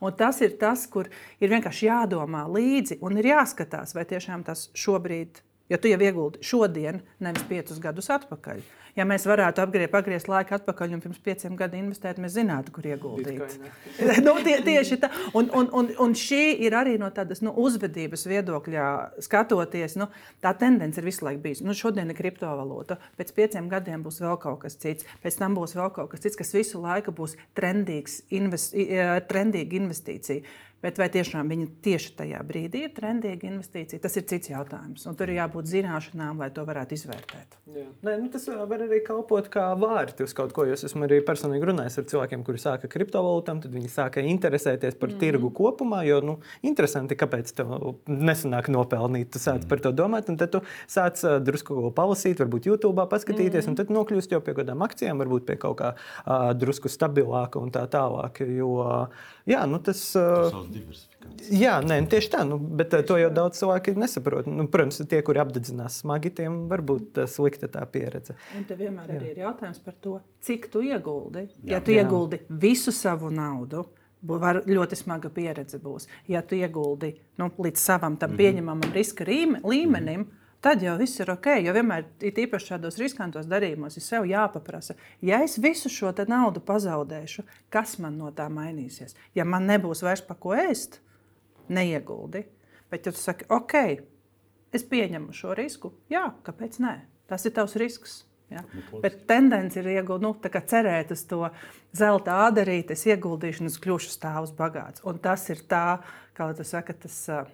Un 0.00 0.14
tas 0.16 0.40
ir 0.42 0.56
tas, 0.60 0.86
kur 0.90 1.10
ir 1.42 1.52
vienkārši 1.52 1.90
jādomā 1.90 2.46
līdzi 2.50 2.98
un 3.04 3.20
ir 3.20 3.30
jāskatās, 3.32 3.94
vai 3.94 4.06
tiešām 4.08 4.42
tas 4.46 4.68
šobrīd, 4.78 5.42
ja 5.68 5.78
tu 5.78 5.92
jau 5.92 6.00
ieguldi 6.00 6.42
šodien, 6.44 7.02
nevis 7.22 7.44
piecus 7.50 7.80
gadus 7.82 8.08
atpakaļ, 8.14 8.62
ja 8.98 9.06
mēs 9.08 9.26
varētu 9.28 9.62
apgriezt, 9.62 9.92
pagriezt 9.92 10.30
laiku 10.30 10.56
atpakaļ 10.56 10.96
un 10.96 11.02
pirms 11.04 11.20
pieciem 11.24 11.56
gadiem 11.58 11.86
investēt, 11.86 12.18
mēs 12.22 12.34
zinātu, 12.36 12.72
kur 12.74 12.88
ieguldīt. 12.90 13.58
nu, 14.26 14.34
tie, 14.44 14.58
tieši 14.66 15.00
tā. 15.02 15.10
Un, 15.38 15.50
un, 15.56 15.70
un, 15.80 15.90
un 16.04 16.16
šī 16.18 16.42
ir 16.66 16.76
arī 16.78 16.96
no 17.00 17.10
tādas 17.14 17.42
nu, 17.44 17.54
uzvedības 17.62 18.26
viedokļa 18.30 18.86
skatoties. 19.24 19.98
Nu, 20.00 20.10
tā 20.44 20.54
tendence 20.58 21.00
ir 21.00 21.08
visu 21.08 21.26
laiku 21.26 21.44
bijusi. 21.46 21.66
Nu, 21.66 21.76
šodien 21.78 22.10
ir 22.10 22.18
kriptovalūta, 22.18 22.98
pēc 23.18 23.34
pieciem 23.36 23.70
gadiem 23.72 24.04
būs 24.06 24.22
vēl 24.24 24.38
kaut 24.42 24.62
kas 24.64 24.78
cits, 24.80 25.06
pēc 25.24 25.40
tam 25.40 25.58
būs 25.58 25.76
vēl 25.78 25.92
kaut 25.94 26.12
kas 26.12 26.24
cits, 26.26 26.38
kas 26.38 26.54
visu 26.56 26.82
laiku 26.82 27.14
būs 27.14 27.38
trendīgs, 27.58 28.22
invest, 28.34 28.76
trendīga 29.30 29.82
investīcija 29.82 30.66
Bet 30.78 30.98
vai 31.00 31.08
tiešām 31.10 31.48
viņa 31.50 31.64
tieši 31.82 32.12
tajā 32.20 32.38
brīdī 32.46 32.84
ir 32.86 32.92
trendīga 32.94 33.48
investīcija, 33.48 33.98
tas 33.98 34.14
ir 34.14 34.22
cits 34.30 34.52
jautājums. 34.52 35.02
Un 35.10 35.16
tur 35.18 35.26
ir 35.32 35.40
jābūt 35.40 35.66
zināšanām, 35.66 36.38
lai 36.38 36.52
to 36.54 36.62
varētu 36.68 36.94
izvērtēt. 36.94 37.56
Jā. 37.74 37.86
Nē, 38.06 38.12
nu 38.22 38.28
tas 38.30 38.46
var 38.46 38.84
arī 38.84 39.00
kalpot 39.02 39.48
kā 39.50 39.64
vārti 39.74 40.22
uz 40.22 40.34
kaut 40.38 40.54
ko. 40.54 40.62
Es 40.70 40.86
esmu 40.86 41.08
arī 41.08 41.18
personīgi 41.26 41.66
runājis 41.66 41.98
ar 41.98 42.06
cilvēkiem, 42.12 42.44
kuri 42.46 42.62
sāka 42.62 42.90
kriptovalūtām, 42.92 43.62
tad 43.64 43.74
viņi 43.74 43.90
sāka 43.90 44.22
interesēties 44.22 44.94
par 45.00 45.10
mm. 45.10 45.18
tirgu 45.24 45.50
kopumā. 45.58 46.04
Jo, 46.06 46.20
nu, 46.22 46.36
interesanti, 46.62 47.18
kāpēc 47.18 47.50
tev 47.58 47.74
nesanāk 48.06 48.70
nopelnīt. 48.70 49.32
Tu 49.34 49.42
sāc 49.42 49.64
mm. 49.64 49.70
par 49.72 49.82
to 49.82 49.92
domāt, 49.98 50.30
un 50.30 50.38
tad 50.38 50.54
tu 50.54 50.62
sāc 50.86 51.18
drusku 51.42 51.90
palasīt, 51.98 52.38
varbūt 52.44 52.70
YouTube, 52.70 53.08
paskatīties, 53.10 53.64
mm. 53.66 53.74
un 53.74 53.80
tad 53.82 53.90
nokļūst 53.98 54.36
jau 54.36 54.42
pie 54.44 54.54
kaut 54.54 54.62
kādām 54.62 54.86
akcijām, 54.86 55.26
varbūt 55.26 55.50
pie 55.50 55.58
kaut 55.58 55.80
kā 55.82 55.92
uh, 55.98 56.48
drusku 56.54 56.86
stabilāka 56.92 57.58
un 57.58 57.74
tā 57.74 57.82
tālāk. 57.90 58.44
Jo, 58.46 58.72
uh, 58.86 59.28
jā, 59.50 59.66
nu 59.66 59.82
tas. 59.82 60.06
Uh, 60.14 60.67
Jā, 61.54 61.78
nē, 61.84 62.00
nu, 62.04 62.10
tieši 62.10 62.30
tā, 62.32 62.42
nu, 62.48 62.58
bet 62.58 62.94
to 63.08 63.18
jau 63.20 63.28
daudz 63.34 63.60
cilvēku 63.60 63.94
nesaprot. 63.98 64.48
Nu, 64.50 64.66
protams, 64.70 65.00
tie, 65.10 65.20
kuri 65.26 65.42
apdedzinās 65.42 66.00
smagi, 66.02 66.32
tiem 66.40 66.64
var 66.70 66.82
būt 66.86 67.22
slikta 67.30 67.70
tā 67.72 67.84
pieredze. 67.90 68.36
Un 68.58 68.66
te 68.68 68.78
vienmēr 68.78 69.14
jā. 69.14 69.20
ir 69.30 69.44
jautājums 69.44 69.78
par 69.84 69.96
to, 70.02 70.16
cik 70.44 70.68
tu 70.72 70.82
ieguldi. 70.86 71.46
Jā. 71.62 71.76
Ja 71.76 71.84
tu 71.84 71.94
jā. 71.94 72.02
ieguldi 72.02 72.42
visu 72.48 72.94
savu 72.94 73.30
naudu, 73.34 73.86
var 74.28 74.64
ļoti 74.66 74.98
smaga 74.98 75.30
pieredze 75.30 75.78
būs. 75.82 76.08
Ja 76.28 76.42
tu 76.42 76.58
ieguldi 76.58 77.14
nu, 77.38 77.52
līdz 77.54 77.78
savam 77.78 78.18
tam 78.18 78.34
mhm. 78.34 78.42
pieņemamam 78.42 78.92
riska 78.96 79.28
līmenim, 79.28 80.20
mm 80.20 80.26
-hmm 80.26 80.44
tad 80.64 80.82
jau 80.82 80.96
viss 80.98 81.20
ir 81.20 81.30
ok. 81.32 81.50
Jo 81.62 81.74
vienmēr, 81.76 82.06
it 82.24 82.38
īpaši 82.42 82.72
šādos 82.72 82.98
riskantos 83.00 83.48
darījumos, 83.50 83.98
ir 83.98 84.04
sev 84.04 84.28
jāpaprasa, 84.28 84.96
ja 85.24 85.40
es 85.44 85.58
visu 85.62 85.90
šo 85.92 86.12
naudu 86.28 86.62
pazaudēšu, 86.64 87.44
kas 87.70 87.98
man 88.02 88.18
no 88.18 88.32
tā 88.34 88.48
mainīsies? 88.52 89.16
Ja 89.34 89.44
man 89.44 89.68
nebūs 89.70 90.02
vairs 90.06 90.24
pa 90.24 90.34
ko 90.38 90.56
ēst, 90.58 91.00
neieguldi. 91.68 92.46
Bet, 92.90 93.06
ja 93.06 93.12
tu 93.12 93.20
saki, 93.20 93.44
ok, 93.52 93.74
es 94.72 94.86
pieņemu 94.88 95.34
šo 95.36 95.52
risku, 95.56 95.92
jā, 96.12 96.24
kāpēc 96.46 96.80
nē? 96.80 96.94
Tas 97.28 97.44
ir 97.44 97.52
tavs 97.56 97.76
risks. 97.76 98.22
Ja? 98.48 98.62
Nu, 98.72 99.02
Bet 99.04 99.26
tendence 99.28 99.76
ir 99.80 99.90
iegūt, 99.92 100.22
nu, 100.24 100.32
cerēt 100.40 101.12
uz 101.12 101.24
to 101.28 101.42
zelta 101.96 102.38
ādarīti, 102.46 102.96
es 102.96 103.04
ieguldīšu, 103.10 103.64
un 103.64 103.68
es 103.68 103.76
kļūšu 103.84 104.14
stāvus 104.14 104.54
bagāts. 104.56 105.04
Un 105.04 105.20
tas 105.20 105.44
ir 105.52 105.60
tā, 105.68 106.00
kā 106.36 106.48
tu 106.56 106.64
saki, 106.64 106.96
tas 107.04 107.18
uh, 107.28 107.50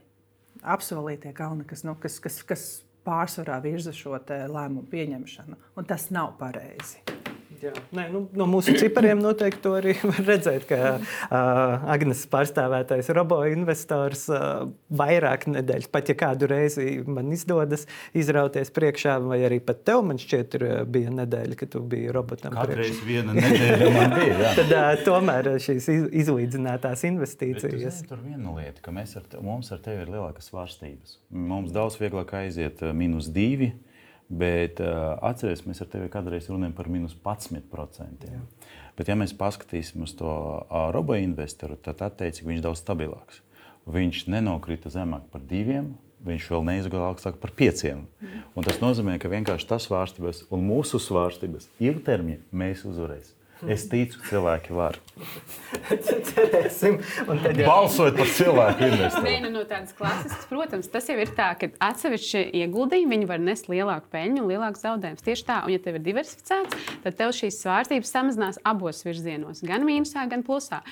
apsolītie 0.63 1.35
kalni, 1.35 1.67
kas, 1.67 1.83
nu, 1.83 1.97
kas, 1.99 2.21
kas, 2.23 2.43
kas 2.47 2.84
pārsvarā 3.05 3.61
virza 3.65 3.93
šo 3.95 4.17
lēmumu 4.19 4.87
pieņemšanu. 4.91 5.61
Un 5.77 5.89
tas 5.91 6.11
nav 6.15 6.37
pareizi. 6.41 7.24
Jā. 7.63 7.73
Nē, 7.95 8.07
nu, 8.13 8.25
no 8.37 8.47
mūsu 8.51 8.75
cipariem 8.79 9.21
noteikti 9.23 9.63
to 9.65 9.75
arī 9.79 9.95
var 10.11 10.21
redzēt, 10.27 10.67
ka 10.69 10.79
uh, 10.97 11.87
Agnēs 11.95 12.25
pārstāvētais 12.33 13.11
robo-investors 13.17 14.27
uh, 14.33 14.67
vairāk 14.95 15.47
nedēļas, 15.53 15.91
pat 15.93 16.11
ja 16.13 16.17
kādu 16.19 16.49
reizi 16.51 16.99
man 17.07 17.31
izdodas 17.35 17.87
izrauties 18.17 18.73
priekšā, 18.75 19.17
vai 19.25 19.41
arī 19.47 19.61
pat 19.65 19.85
tev, 19.87 20.03
man 20.09 20.21
šķiet, 20.21 20.59
ir, 20.59 20.67
bija 20.91 21.15
nedēļa, 21.15 21.59
kad 21.61 21.73
tu 21.75 21.85
biji 21.95 22.13
robotam. 22.15 22.57
Katru 22.57 22.81
reizi 22.83 23.07
viena 23.07 23.37
nedēļa 23.39 23.91
man 23.95 24.17
bija. 24.19 24.37
Jā. 24.43 24.53
Tad 24.61 24.77
uh, 24.77 24.91
tomēr 25.07 25.51
šīs 25.65 25.89
izlīdzinātās 26.25 27.07
investīcijas. 27.09 28.01
Zini, 28.03 28.11
tur 28.11 28.23
viena 28.25 28.59
lieta, 28.59 28.85
ka 28.85 28.95
ar 28.95 29.27
te, 29.31 29.41
mums 29.45 29.73
ar 29.75 29.83
tevi 29.85 30.05
ir 30.05 30.15
lielākas 30.17 30.51
svārstības. 30.51 31.19
Mums 31.35 31.75
daudz 31.75 31.99
vieglāk 32.01 32.37
aiziet 32.43 32.83
minus 32.97 33.31
divi 33.33 33.73
Bet 34.29 34.81
uh, 34.81 35.15
atcerieties, 35.29 35.67
mēs 35.69 35.83
ar 35.85 35.91
tevi 35.93 36.09
kādreiz 36.13 36.49
runājam 36.49 36.73
par 36.77 36.89
minus 36.89 37.13
11%. 37.17 38.25
Jā. 38.25 38.41
Bet, 38.97 39.11
ja 39.11 39.17
mēs 39.19 39.35
paskatīsimies 39.37 40.15
uz 40.15 40.17
to 40.17 40.31
uh, 40.31 40.89
robo 40.95 41.19
investoru, 41.19 41.77
tad 41.77 42.01
atteicis, 42.07 42.47
viņš 42.47 42.63
ir 42.63 42.65
daudz 42.65 42.81
stabilāks. 42.81 43.43
Viņš 43.85 44.25
nenokrita 44.33 44.89
zemāk 44.93 45.27
par 45.33 45.45
diviem, 45.45 45.93
viņš 46.25 46.49
vēl 46.55 46.65
neizgāja 46.71 47.11
augstāk 47.11 47.37
par 47.43 47.53
pieciem. 47.57 48.07
Mm. 48.23 48.45
Un 48.57 48.67
tas 48.67 48.81
nozīmē, 48.81 49.19
ka 49.21 49.29
vienkārši 49.29 49.69
tas 49.69 49.89
svārstības 49.91 50.47
un 50.55 50.65
mūsu 50.71 51.01
svārstības 51.03 51.69
ilgtermiņā 51.85 52.49
mēs 52.65 52.87
uzvarēsim. 52.89 53.37
Es 53.71 53.87
ticu, 53.91 54.21
cilvēki 54.29 54.75
var. 54.77 54.99
Cerēsim. 56.35 56.97
Tad, 57.29 57.59
jā. 57.59 57.67
Balsojot 57.69 58.17
par 58.19 58.31
cilvēku 58.35 58.85
investīciju. 58.89 59.43
Nu, 59.45 59.51
no 59.55 59.63
tādas 59.69 59.95
klasiskas, 59.97 60.47
protams, 60.51 60.89
tas 60.91 61.07
jau 61.11 61.17
ir 61.21 61.31
tā, 61.37 61.53
ka 61.61 61.69
atsevišķi 61.87 62.43
ieguldījumi 62.63 63.29
var 63.29 63.43
nest 63.43 63.69
lielāku 63.71 64.11
peļņu 64.13 64.43
un 64.43 64.51
lielāku 64.51 64.81
zaudējumu. 64.81 65.23
Tieši 65.25 65.47
tā, 65.49 65.61
un 65.67 65.75
ja 65.75 65.81
tev 65.83 65.99
ir 66.01 66.05
diversificēts, 66.09 66.91
tad 67.05 67.19
tev 67.21 67.35
šīs 67.37 67.61
svārstības 67.63 68.13
samazinās 68.17 68.61
abos 68.67 69.05
virzienos, 69.07 69.63
gan 69.67 69.87
mīnusā, 69.87 70.27
gan 70.31 70.45
plusā. 70.47 70.83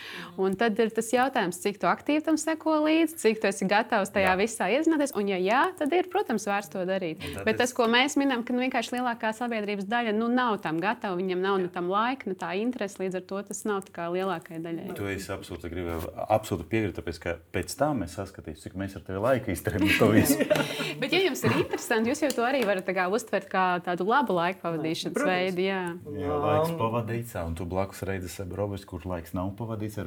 Un 0.41 0.57
tad 0.61 0.79
ir 0.83 0.93
tas 0.95 1.11
jautājums, 1.13 1.61
cik 1.63 1.83
tu 1.83 1.91
aktīvi 1.91 2.25
tam 2.29 2.39
seko 2.41 2.79
līdzi, 2.87 3.19
cik 3.25 3.43
tu 3.43 3.51
esi 3.51 3.69
gatavs 3.71 4.15
tajā 4.15 4.33
jā. 4.33 4.39
visā 4.41 4.71
iedzināties. 4.77 5.17
Un, 5.19 5.29
ja 5.35 5.41
jā, 5.43 5.65
tad 5.79 5.93
ir, 5.97 6.09
protams, 6.13 6.47
vērts 6.49 6.73
to 6.73 6.87
darīt. 6.89 7.27
Bet 7.47 7.59
tas, 7.61 7.75
ko 7.77 7.89
mēs 7.91 8.17
minam, 8.21 8.47
ka 8.47 8.55
nu, 8.55 8.63
vienkārši 8.65 8.97
lielākā 8.97 9.35
sabiedrības 9.37 9.89
daļa 9.91 10.15
nu, 10.17 10.31
nav 10.33 10.61
tam 10.65 10.79
gatava, 10.83 11.19
viņam 11.19 11.43
nav 11.43 11.61
ne 11.65 11.71
tam 11.73 11.91
laika, 11.93 12.31
ne 12.31 12.39
tā 12.39 12.55
interesi. 12.63 13.01
Līdz 13.03 13.21
ar 13.21 13.27
to 13.31 13.43
tas 13.51 13.63
nav 13.69 13.87
lielākajai 13.93 14.63
daļai. 14.65 14.89
Tu 14.99 15.09
esi 15.13 15.33
absolūti, 15.35 15.71
gribu, 15.73 15.99
absolūti 16.27 16.69
piekrīt, 16.71 16.97
tāpēc 16.99 17.21
ka 17.23 17.37
pēc 17.55 17.77
tam 17.79 18.03
mēs 18.03 18.17
saskatīsim, 18.19 18.63
cik 18.63 18.79
mēs 18.79 18.97
ar 18.99 19.07
tevi 19.07 19.23
laika 19.23 19.53
izturējam 19.55 19.89
to 19.99 20.11
visu. 20.15 20.39
Bet, 21.03 21.13
ja 21.13 21.23
jums 21.25 21.43
ir 21.47 21.57
interesanti, 21.61 22.13
jūs 22.13 22.25
jau 22.27 22.33
to 22.37 22.47
arī 22.47 22.63
varat 22.69 22.89
kā, 22.95 23.09
uztvert 23.13 23.49
kā 23.53 23.67
tādu 23.85 24.07
labu 24.09 24.37
laika 24.37 24.63
pavadīšanas 24.65 25.27
veidu. 25.27 25.65
Jā, 25.67 25.83
jā 26.19 26.39
laiks 26.45 26.75
pavadīts, 26.79 27.37
un 27.43 27.57
tu 27.59 27.67
blakus 27.69 28.05
reizes 28.09 28.33
esi 28.33 28.57
robots, 28.57 28.85
kur 28.89 29.05
laiks 29.09 29.35
nav 29.37 29.53
pavadīts. 29.59 29.99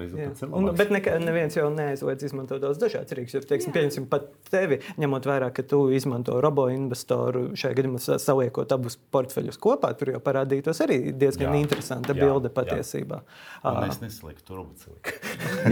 Un, 0.49 0.69
bet 0.77 0.91
ne, 0.93 1.01
neviens 1.23 1.55
jau 1.57 1.67
neaizliedz 1.73 2.27
izmantot 2.29 2.61
daudz 2.63 2.79
dažādas 2.81 3.15
rīks. 3.17 3.35
Jo, 3.35 3.41
teiksim, 3.45 3.73
pieņemsim 3.75 4.07
pat 4.11 4.27
tevi, 4.51 4.79
ņemot 5.01 5.27
vērā, 5.29 5.51
ka 5.55 5.65
tu 5.67 5.85
izmanto 5.95 6.37
robo 6.43 6.67
investoru, 6.73 7.47
šajā 7.57 7.79
gadījumā 7.79 8.01
saliekot 8.21 8.73
abus 8.75 8.97
portfeļus 9.13 9.59
kopā, 9.61 9.91
tur 9.99 10.15
jau 10.15 10.21
parādītos 10.23 10.81
arī 10.85 10.99
diezgan 11.15 11.53
jā. 11.53 11.63
interesanta 11.65 12.15
jā. 12.15 12.21
bilde 12.23 12.44
patiesībā. 12.53 13.21
Un 13.65 13.87
es 13.87 13.99
nesliku, 14.01 14.43
tur 14.45 14.61
robots. 14.61 14.87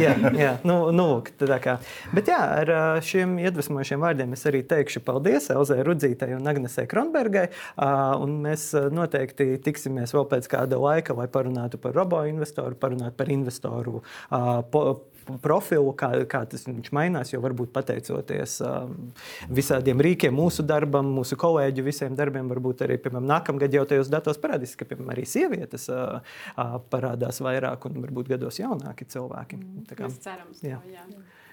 jā, 0.04 0.14
jā, 0.38 0.54
nu, 0.68 0.78
nu, 0.96 1.08
tā 1.40 1.60
kā. 1.64 1.78
Bet 2.16 2.32
jā, 2.32 2.40
ar 2.64 2.74
šiem 3.06 3.36
iedvesmojošiem 3.44 4.04
vārdiem 4.04 4.34
es 4.38 4.46
arī 4.50 4.64
teikšu 4.70 5.04
paldies 5.06 5.50
Elzai 5.54 5.82
Rudzītai 5.86 6.34
un 6.38 6.50
Agnesei 6.50 6.90
Kronbergai. 6.90 7.48
Un 8.24 8.40
mēs 8.46 8.72
noteikti 8.94 9.54
tiksimies 9.64 10.16
vēl 10.16 10.28
pēc 10.32 10.50
kāda 10.52 10.80
laika, 10.82 11.16
lai 11.18 11.30
parunātu 11.32 11.82
par 11.82 11.96
robo 11.98 12.24
investoru, 12.30 12.78
parunātu 12.80 13.18
par 13.20 13.32
investoru 13.34 14.02
po, 14.74 14.84
profilu, 15.44 15.94
kā, 15.98 16.12
kā 16.30 16.44
tas 16.50 16.66
mainās. 16.96 17.34
Jo 17.34 17.42
varbūt 17.44 17.74
pateicoties 17.76 18.58
um, 18.66 18.96
visādiem 19.54 20.02
rīkiem, 20.04 20.36
mūsu 20.36 20.66
darbam, 20.68 21.10
mūsu 21.20 21.38
kolēģu 21.40 21.86
visiem 21.86 22.18
darbiem, 22.20 22.50
varbūt 22.52 22.86
arī 22.88 23.00
piemēram, 23.04 23.30
nākamgad 23.34 23.76
jau 23.76 23.86
tajos 23.90 24.12
datos 24.14 24.42
parādīs, 24.44 24.76
ka 24.80 24.88
piemēram, 24.90 25.14
arī 25.16 25.28
sievietes 25.30 25.90
uh, 25.94 26.20
uh, 26.56 26.76
parādās 26.94 27.42
vairāk 27.44 27.90
un 27.90 28.02
varbūt 28.06 28.34
gados 28.36 28.60
jaunāki 28.62 29.08
cilvēki. 29.14 29.60
Mm, 29.60 29.88
mēs 30.04 30.20
cerams, 30.24 30.64
jā. 30.66 30.82
jā. 30.92 31.08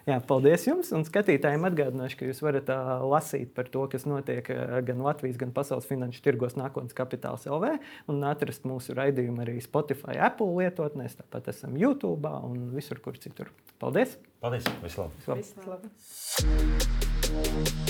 Jā, 0.08 0.16
paldies 0.24 0.64
jums! 0.64 0.90
Un 0.96 1.04
skatītājiem 1.04 1.66
atgādināšu, 1.68 2.16
ka 2.20 2.28
jūs 2.28 2.40
varat 2.44 2.70
uh, 2.72 3.02
lasīt 3.10 3.52
par 3.56 3.68
to, 3.72 3.84
kas 3.92 4.06
notiek 4.08 4.46
uh, 4.54 4.78
gan 4.86 5.02
Latvijas, 5.04 5.38
gan 5.40 5.52
pasaules 5.56 5.88
finanšu 5.90 6.22
tirgos 6.24 6.56
nākotnes 6.56 6.96
kapitāls 6.96 7.44
LV 7.50 7.74
un 8.12 8.24
atrast 8.30 8.64
mūsu 8.68 8.96
raidījumu 8.96 9.44
arī 9.44 9.58
Spotify, 9.64 10.16
Apple 10.30 10.52
lietotnēs, 10.56 11.18
tāpat 11.20 11.52
esam 11.52 11.76
YouTube 11.80 12.32
un 12.48 12.70
visur, 12.76 13.02
kur 13.04 13.20
citur. 13.20 13.52
Paldies! 13.82 14.16
Paldies! 14.40 14.64
Vislabāk! 14.84 15.12
Vislabāk. 15.20 15.84
Vislabāk. 17.20 17.89